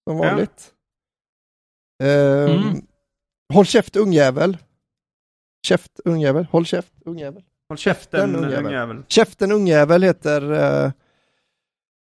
Som 0.10 0.18
Ja. 0.18 0.36
Ehm, 2.04 2.52
Mm. 2.52 2.82
Håll 3.54 3.66
käft 3.66 3.96
ungjävel. 3.96 4.58
Käft 5.68 5.92
ungjävel, 6.06 6.46
håll 6.52 6.66
käft 6.66 6.94
ungjävel. 7.06 7.44
Håll 7.70 7.78
käften 7.78 8.36
ungjävel. 8.36 8.66
ungjävel. 8.66 9.04
Käften 9.08 9.52
ungjävel 9.52 10.04
heter 10.04 10.52
eh, 10.86 10.92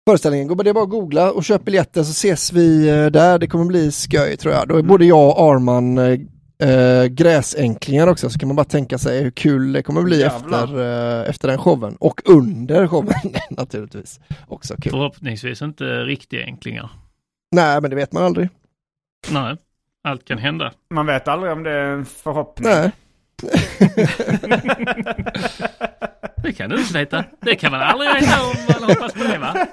föreställningen. 0.09 0.47
Gå- 0.47 0.55
Det 0.55 0.69
är 0.69 0.73
bara 0.73 0.83
att 0.83 0.89
googla 0.89 1.31
och 1.31 1.43
köp 1.43 1.65
biljetter 1.65 2.03
så 2.03 2.11
ses 2.11 2.53
vi 2.53 2.89
eh, 2.89 3.05
där. 3.05 3.39
Det 3.39 3.47
kommer 3.47 3.65
bli 3.65 3.91
skoj 3.91 4.37
tror 4.37 4.53
jag. 4.53 4.67
Då 4.67 4.73
är 4.75 4.79
Mm. 4.79 4.87
både 4.89 5.05
jag 5.05 5.29
och 5.29 5.39
Arman 5.53 5.97
eh, 5.97 7.05
gräsänklingar 7.05 8.07
också 8.07 8.29
så 8.29 8.39
kan 8.39 8.47
man 8.49 8.55
bara 8.55 8.65
tänka 8.65 8.97
sig 8.97 9.23
hur 9.23 9.31
kul 9.31 9.73
det 9.73 9.83
kommer 9.83 10.01
bli 10.01 10.19
Jävlar. 10.19 10.63
efter, 10.63 11.21
eh, 11.23 11.29
efter 11.29 11.47
den 11.47 11.57
showen. 11.57 11.95
Och 11.99 12.21
under 12.25 12.87
showen 12.87 13.13
naturligtvis. 13.49 14.19
Också 14.47 14.75
kul. 14.81 14.91
Förhoppningsvis 14.91 15.61
inte 15.61 15.83
riktiga 16.03 16.43
enklingar. 16.45 16.89
Nej 17.55 17.81
men 17.81 17.89
det 17.89 17.95
vet 17.95 18.11
man 18.13 18.23
aldrig. 18.23 18.49
Nej, 19.31 19.57
allt 20.05 20.25
kan 20.25 20.37
hända. 20.37 20.71
Man 20.93 21.05
vet 21.05 21.27
aldrig 21.27 21.51
om 21.51 21.63
det 21.63 21.71
är 21.71 21.85
en 21.85 22.05
förhoppning. 22.05 22.69
Nej. 22.69 22.91
Det 26.43 26.53
kan 26.53 26.69
du 26.69 26.79
inte 26.79 26.93
veta. 26.93 27.23
Det 27.41 27.55
kan 27.55 27.71
man 27.71 27.81
aldrig 27.81 28.13
veta 28.13 28.41
om 28.43 28.53
man 28.81 28.89
hoppas 28.89 29.13
på 29.13 29.23
det 29.23 29.37
va? 29.37 29.67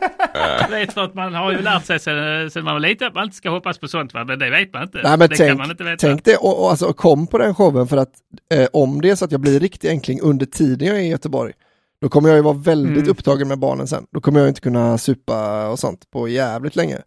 Vet 0.70 0.92
för 0.92 1.04
att 1.04 1.14
man 1.14 1.34
har 1.34 1.52
ju 1.52 1.62
lärt 1.62 1.84
sig 1.84 2.00
sedan, 2.00 2.50
sedan 2.50 2.64
man 2.64 2.74
var 2.74 2.80
liten 2.80 3.08
att 3.08 3.14
man 3.14 3.24
inte 3.24 3.36
ska 3.36 3.50
hoppas 3.50 3.78
på 3.78 3.88
sånt 3.88 4.14
va? 4.14 4.24
Men 4.24 4.38
det 4.38 4.50
vet 4.50 4.72
man 4.72 4.82
inte. 4.82 5.00
Nej, 5.02 5.18
men 5.18 5.28
det 5.28 5.36
tänk, 5.36 5.50
kan 5.50 5.58
man 5.58 5.70
inte 5.70 5.84
veta. 5.84 6.06
tänk 6.06 6.24
det 6.24 6.36
och, 6.36 6.62
och 6.64 6.70
alltså, 6.70 6.92
kom 6.92 7.26
på 7.26 7.38
den 7.38 7.54
showen 7.54 7.86
för 7.88 7.96
att 7.96 8.12
eh, 8.54 8.68
om 8.72 9.00
det 9.00 9.10
är 9.10 9.14
så 9.14 9.24
att 9.24 9.32
jag 9.32 9.40
blir 9.40 9.60
riktig 9.60 9.88
enkling 9.88 10.20
under 10.20 10.46
tiden 10.46 10.88
jag 10.88 10.96
är 10.96 11.00
i 11.02 11.08
Göteborg 11.08 11.52
då 12.00 12.08
kommer 12.08 12.28
jag 12.28 12.36
ju 12.36 12.42
vara 12.42 12.54
väldigt 12.54 12.96
Mm. 12.96 13.10
upptagen 13.10 13.48
med 13.48 13.58
barnen 13.58 13.86
sen. 13.86 14.06
Då 14.12 14.20
kommer 14.20 14.40
jag 14.40 14.48
inte 14.48 14.60
kunna 14.60 14.98
supa 14.98 15.68
och 15.68 15.78
sånt 15.78 16.10
på 16.10 16.28
jävligt 16.28 16.76
länge. 16.76 16.98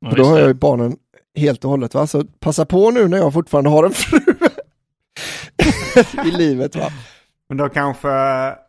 Ja, 0.00 0.12
då 0.16 0.24
har 0.24 0.34
det. 0.34 0.40
jag 0.40 0.48
ju 0.48 0.54
barnen 0.54 0.96
helt 1.36 1.64
och 1.64 1.70
hållet 1.70 1.94
va. 1.94 2.06
Så 2.06 2.24
passa 2.24 2.64
på 2.66 2.90
nu 2.90 3.08
när 3.08 3.18
jag 3.18 3.32
fortfarande 3.32 3.70
har 3.70 3.84
en 3.84 3.92
fru 3.92 4.20
i 6.26 6.30
livet 6.30 6.76
va. 6.76 6.90
Men 7.48 7.58
då 7.58 7.68
kanske 7.68 8.10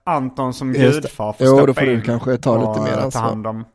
Anton 0.03 0.53
som 0.53 0.73
gudfar 0.73 1.33
får 1.33 1.45
Jo, 1.47 1.53
steppa 1.53 1.65
då 1.67 1.73
får 1.73 1.81
du 1.81 2.01
kanske 2.01 2.37
ta 2.37 2.57
lite 2.57 2.83
mer 2.91 2.97
ansvar. 2.97 3.21
ta 3.21 3.27
hand 3.27 3.47
om. 3.47 3.65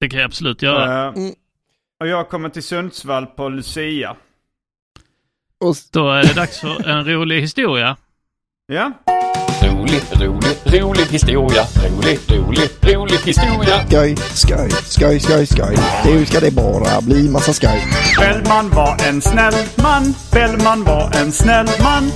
Det 0.00 0.08
kan 0.08 0.20
jag 0.20 0.26
absolut 0.26 0.62
göra. 0.62 1.06
Eh, 1.08 1.12
Mm. 1.14 1.34
Och 2.00 2.08
jag 2.08 2.28
kommer 2.28 2.48
till 2.48 2.62
Sundsvall 2.62 3.26
på 3.26 3.48
Lucia. 3.48 4.16
Och 5.64 5.74
Då 5.92 6.10
är 6.10 6.22
det 6.22 6.34
dags 6.34 6.60
för 6.60 6.88
en 6.88 7.04
rolig 7.04 7.40
historia. 7.40 7.96
Ja, 8.66 8.92
Rolig, 9.78 10.02
rolig, 10.20 10.82
rolig 10.82 11.06
historia. 11.10 11.62
Rolig, 11.84 12.18
rolig, 12.28 12.68
rolig 12.82 13.18
historia. 13.18 13.78
skoj, 13.88 14.16
skoj, 14.16 14.70
skoj, 14.70 15.20
skoj, 15.20 15.46
skoj. 15.46 15.74
Nu 16.04 16.26
ska 16.26 16.40
det 16.40 16.50
bara 16.54 17.00
bli 17.00 17.28
massa 17.28 17.52
skoj. 17.52 17.80
Bellman 18.18 18.70
var 18.70 18.96
en 19.08 19.20
snäll 19.20 19.54
man. 19.82 20.14
Bellman 20.32 20.84
var 20.84 21.10
en 21.20 21.32
snäll 21.32 21.66
man. 21.82 22.10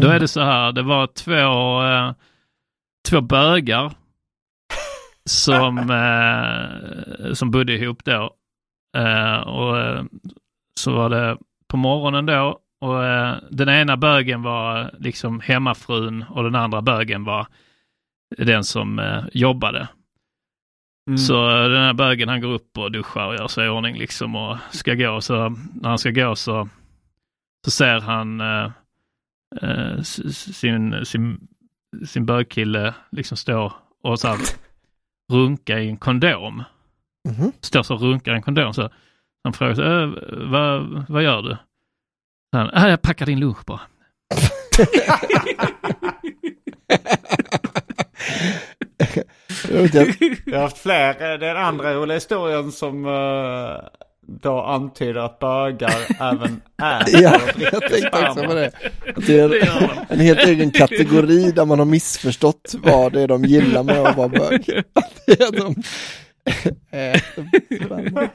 Då 0.00 0.08
är 0.08 0.20
det 0.20 0.28
så 0.28 0.40
här, 0.40 0.72
det 0.72 0.82
var 0.82 1.06
två, 1.06 1.82
eh, 1.82 2.12
två 3.08 3.20
bögar 3.20 3.92
som, 5.24 5.78
eh, 7.28 7.32
som 7.32 7.50
bodde 7.50 7.72
ihop 7.72 8.04
då. 8.04 8.30
Eh, 8.96 9.38
och 9.48 9.78
eh, 9.78 10.04
så 10.80 10.92
var 10.92 11.10
det 11.10 11.36
på 11.68 11.76
morgonen 11.76 12.26
då 12.26 12.58
och 12.80 13.04
eh, 13.04 13.36
den 13.50 13.68
ena 13.68 13.96
bögen 13.96 14.42
var 14.42 14.90
liksom 14.98 15.40
hemmafrun 15.40 16.24
och 16.30 16.42
den 16.42 16.54
andra 16.54 16.82
bögen 16.82 17.24
var 17.24 17.46
den 18.36 18.64
som 18.64 18.98
eh, 18.98 19.24
jobbade. 19.32 19.88
Så 21.16 21.48
den 21.48 21.82
här 21.82 21.92
bögen 21.92 22.28
han 22.28 22.40
går 22.40 22.52
upp 22.52 22.78
och 22.78 22.92
duschar 22.92 23.26
och 23.26 23.34
gör 23.34 23.48
sig 23.48 23.66
i 23.66 23.68
ordning 23.68 23.98
liksom 23.98 24.36
och 24.36 24.56
ska 24.70 24.94
gå. 24.94 25.20
Så 25.20 25.48
när 25.74 25.88
han 25.88 25.98
ska 25.98 26.10
gå 26.10 26.36
så, 26.36 26.68
så 27.64 27.70
ser 27.70 28.00
han 28.00 28.40
eh, 28.40 28.70
eh, 29.62 30.00
sin, 30.02 31.04
sin, 31.04 31.48
sin 32.06 32.26
bögkille 32.26 32.94
liksom 33.10 33.36
stå 33.36 33.72
och 34.02 34.20
så 34.20 34.28
här 34.28 34.38
runka 35.32 35.80
i 35.80 35.88
en 35.88 35.96
kondom. 35.96 36.62
Mhm. 37.28 37.52
Står 37.60 37.82
så 37.82 37.94
och 37.94 38.00
runkar 38.00 38.32
i 38.32 38.36
en 38.36 38.42
kondom. 38.42 38.74
Så 38.74 38.90
han 39.44 39.52
frågar 39.52 39.74
så, 39.74 39.82
äh, 39.82 40.08
vad, 40.50 41.04
vad 41.08 41.22
gör 41.22 41.42
du? 41.42 41.56
Äh, 42.56 42.88
jag 42.88 43.02
packar 43.02 43.26
din 43.26 43.40
lunch 43.40 43.64
bara. 43.66 43.80
Jag 49.68 50.54
har 50.54 50.62
haft 50.62 50.78
fler. 50.78 51.32
Eh, 51.32 51.38
Den 51.38 51.56
andra 51.56 51.94
roliga 51.94 52.14
historien 52.14 52.72
som 52.72 53.04
eh, 53.06 53.88
då 54.26 54.60
antyder 54.60 55.20
att 55.20 55.38
bögar 55.38 55.96
även 56.20 56.60
är 56.82 57.22
Ja, 57.22 57.40
jag 57.58 57.88
tänkte 57.90 58.28
också 58.28 58.44
på 58.44 58.54
det. 58.54 58.72
Att 59.16 59.26
det 59.26 59.40
är 59.40 59.68
en, 60.08 60.20
helt 60.20 60.40
egen 60.48 60.70
kategori 60.70 61.50
där 61.52 61.64
man 61.64 61.78
har 61.78 61.86
missförstått 61.86 62.74
vad 62.82 63.12
det 63.12 63.20
är 63.20 63.28
de 63.28 63.44
gillar 63.44 63.82
med 63.82 63.98
att 63.98 64.16
vara 64.16 64.28
bög. 64.28 64.82
Att 64.92 65.14
det 65.26 65.40
är 65.40 65.52
de 65.52 65.82
äter 66.90 68.30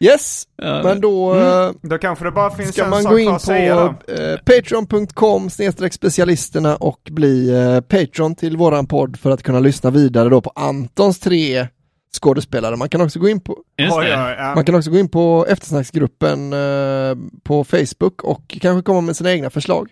Yes, 0.00 0.48
men 0.56 1.00
då 1.00 1.34
eh, 1.34 1.70
Då 1.82 1.98
kanske 1.98 2.24
det 2.24 2.30
bara 2.30 2.50
finns 2.50 2.72
ska 2.72 2.84
en 2.84 2.90
man 2.90 3.02
sak 3.02 3.12
gå 3.12 3.18
in 3.18 3.38
på 3.46 3.94
eh, 4.12 4.36
patreon.com 4.36 5.50
specialisterna 5.90 6.76
och 6.76 7.00
bli 7.10 7.50
eh, 7.50 7.80
patron 7.80 8.34
till 8.34 8.56
våran 8.56 8.86
podd 8.86 9.16
för 9.16 9.30
att 9.30 9.42
kunna 9.42 9.60
lyssna 9.60 9.90
vidare 9.90 10.28
då 10.28 10.40
på 10.40 10.52
Antons 10.54 11.18
tre 11.20 11.68
skådespelare. 12.14 12.76
Man 12.76 12.88
kan 12.88 13.00
också 13.00 13.18
gå 13.18 13.28
in 13.28 13.40
på 13.40 13.58
ja. 13.76 14.52
man 14.54 14.64
kan 14.64 14.74
också 14.74 14.90
gå 14.90 14.98
in 14.98 15.08
på 15.08 15.46
eftersnacksgruppen 15.48 16.52
eh, 16.52 17.16
på 17.42 17.64
Facebook 17.64 18.22
och 18.22 18.58
kanske 18.60 18.82
komma 18.82 19.00
med 19.00 19.16
sina 19.16 19.32
egna 19.32 19.50
förslag. 19.50 19.90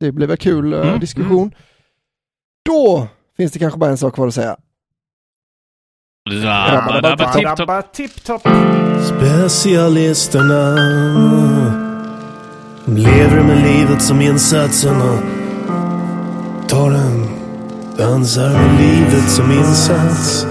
Det 0.00 0.12
blir 0.12 0.26
väl 0.26 0.36
kul 0.36 0.72
eh, 0.72 0.80
Mm, 0.80 1.00
diskussion. 1.00 1.54
Då 2.64 3.08
finns 3.36 3.52
det 3.52 3.58
kanske 3.58 3.78
bara 3.78 3.90
en 3.90 3.98
sak 3.98 4.14
kvar 4.14 4.26
att 4.26 4.34
säga. 4.34 4.56
Tipp-topp. 7.92 8.42
Specialisterna 9.04 10.74
lever 12.84 13.42
med 13.42 13.62
livet 13.62 14.02
som 14.02 14.20
insatserna. 14.20 15.18
Tar 16.68 16.90
en 16.90 17.28
dansar 17.98 18.50
med 18.50 18.80
livet 18.80 19.30
som 19.30 19.52
insats. 19.52 20.46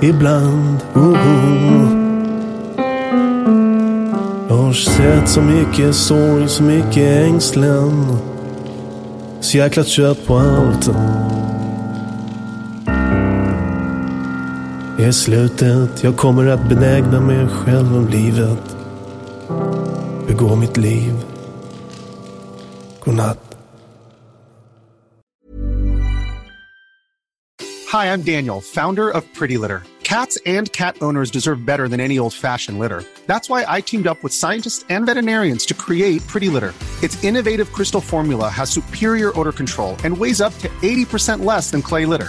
Ibland, 0.00 0.78
oh, 0.94 1.08
oh. 1.08 2.08
Jag 4.48 4.56
har 4.56 4.72
sett 4.72 5.28
så 5.28 5.40
mycket 5.40 5.94
sorg, 5.94 6.48
så 6.48 6.62
mycket 6.62 7.26
ängslan. 7.26 8.18
Så 9.40 9.56
jäkla 9.56 9.84
trött 9.84 10.26
på 10.26 10.38
allt 10.38 10.90
är 14.98 15.12
slutet. 15.12 16.04
Jag 16.04 16.16
kommer 16.16 16.46
att 16.46 16.68
benägna 16.68 17.20
mig 17.20 17.48
själv 17.48 17.96
om 17.96 18.08
livet. 18.08 18.76
Begå 20.26 20.56
mitt 20.56 20.76
liv. 20.76 21.14
Godnatt. 23.00 23.38
Hi, 27.92 28.12
I'm 28.12 28.22
Daniel, 28.22 28.60
founder 28.60 29.08
of 29.10 29.24
Pretty 29.38 29.58
Litter. 29.58 29.82
Cats 30.02 30.38
and 30.46 30.72
cat 30.72 30.96
owners 31.00 31.30
deserve 31.30 31.64
better 31.64 31.88
than 31.88 32.00
any 32.00 32.18
old 32.18 32.34
fashioned 32.34 32.78
litter. 32.78 33.02
That's 33.26 33.48
why 33.48 33.64
I 33.78 33.82
teamed 33.82 34.06
up 34.06 34.18
with 34.22 34.32
scientists 34.32 34.84
and 34.88 35.06
veterinarians 35.06 35.66
to 35.66 35.74
create 35.74 36.26
Pretty 36.26 36.48
Litter. 36.48 36.74
Its 37.02 37.22
innovative 37.24 37.72
crystal 37.72 38.00
formula 38.00 38.48
has 38.48 38.70
superior 38.70 39.38
odor 39.38 39.52
control 39.52 39.96
and 40.04 40.18
weighs 40.18 40.40
up 40.40 40.52
to 40.58 40.68
80% 40.82 41.44
less 41.44 41.70
than 41.70 41.82
clay 41.82 42.04
litter. 42.06 42.28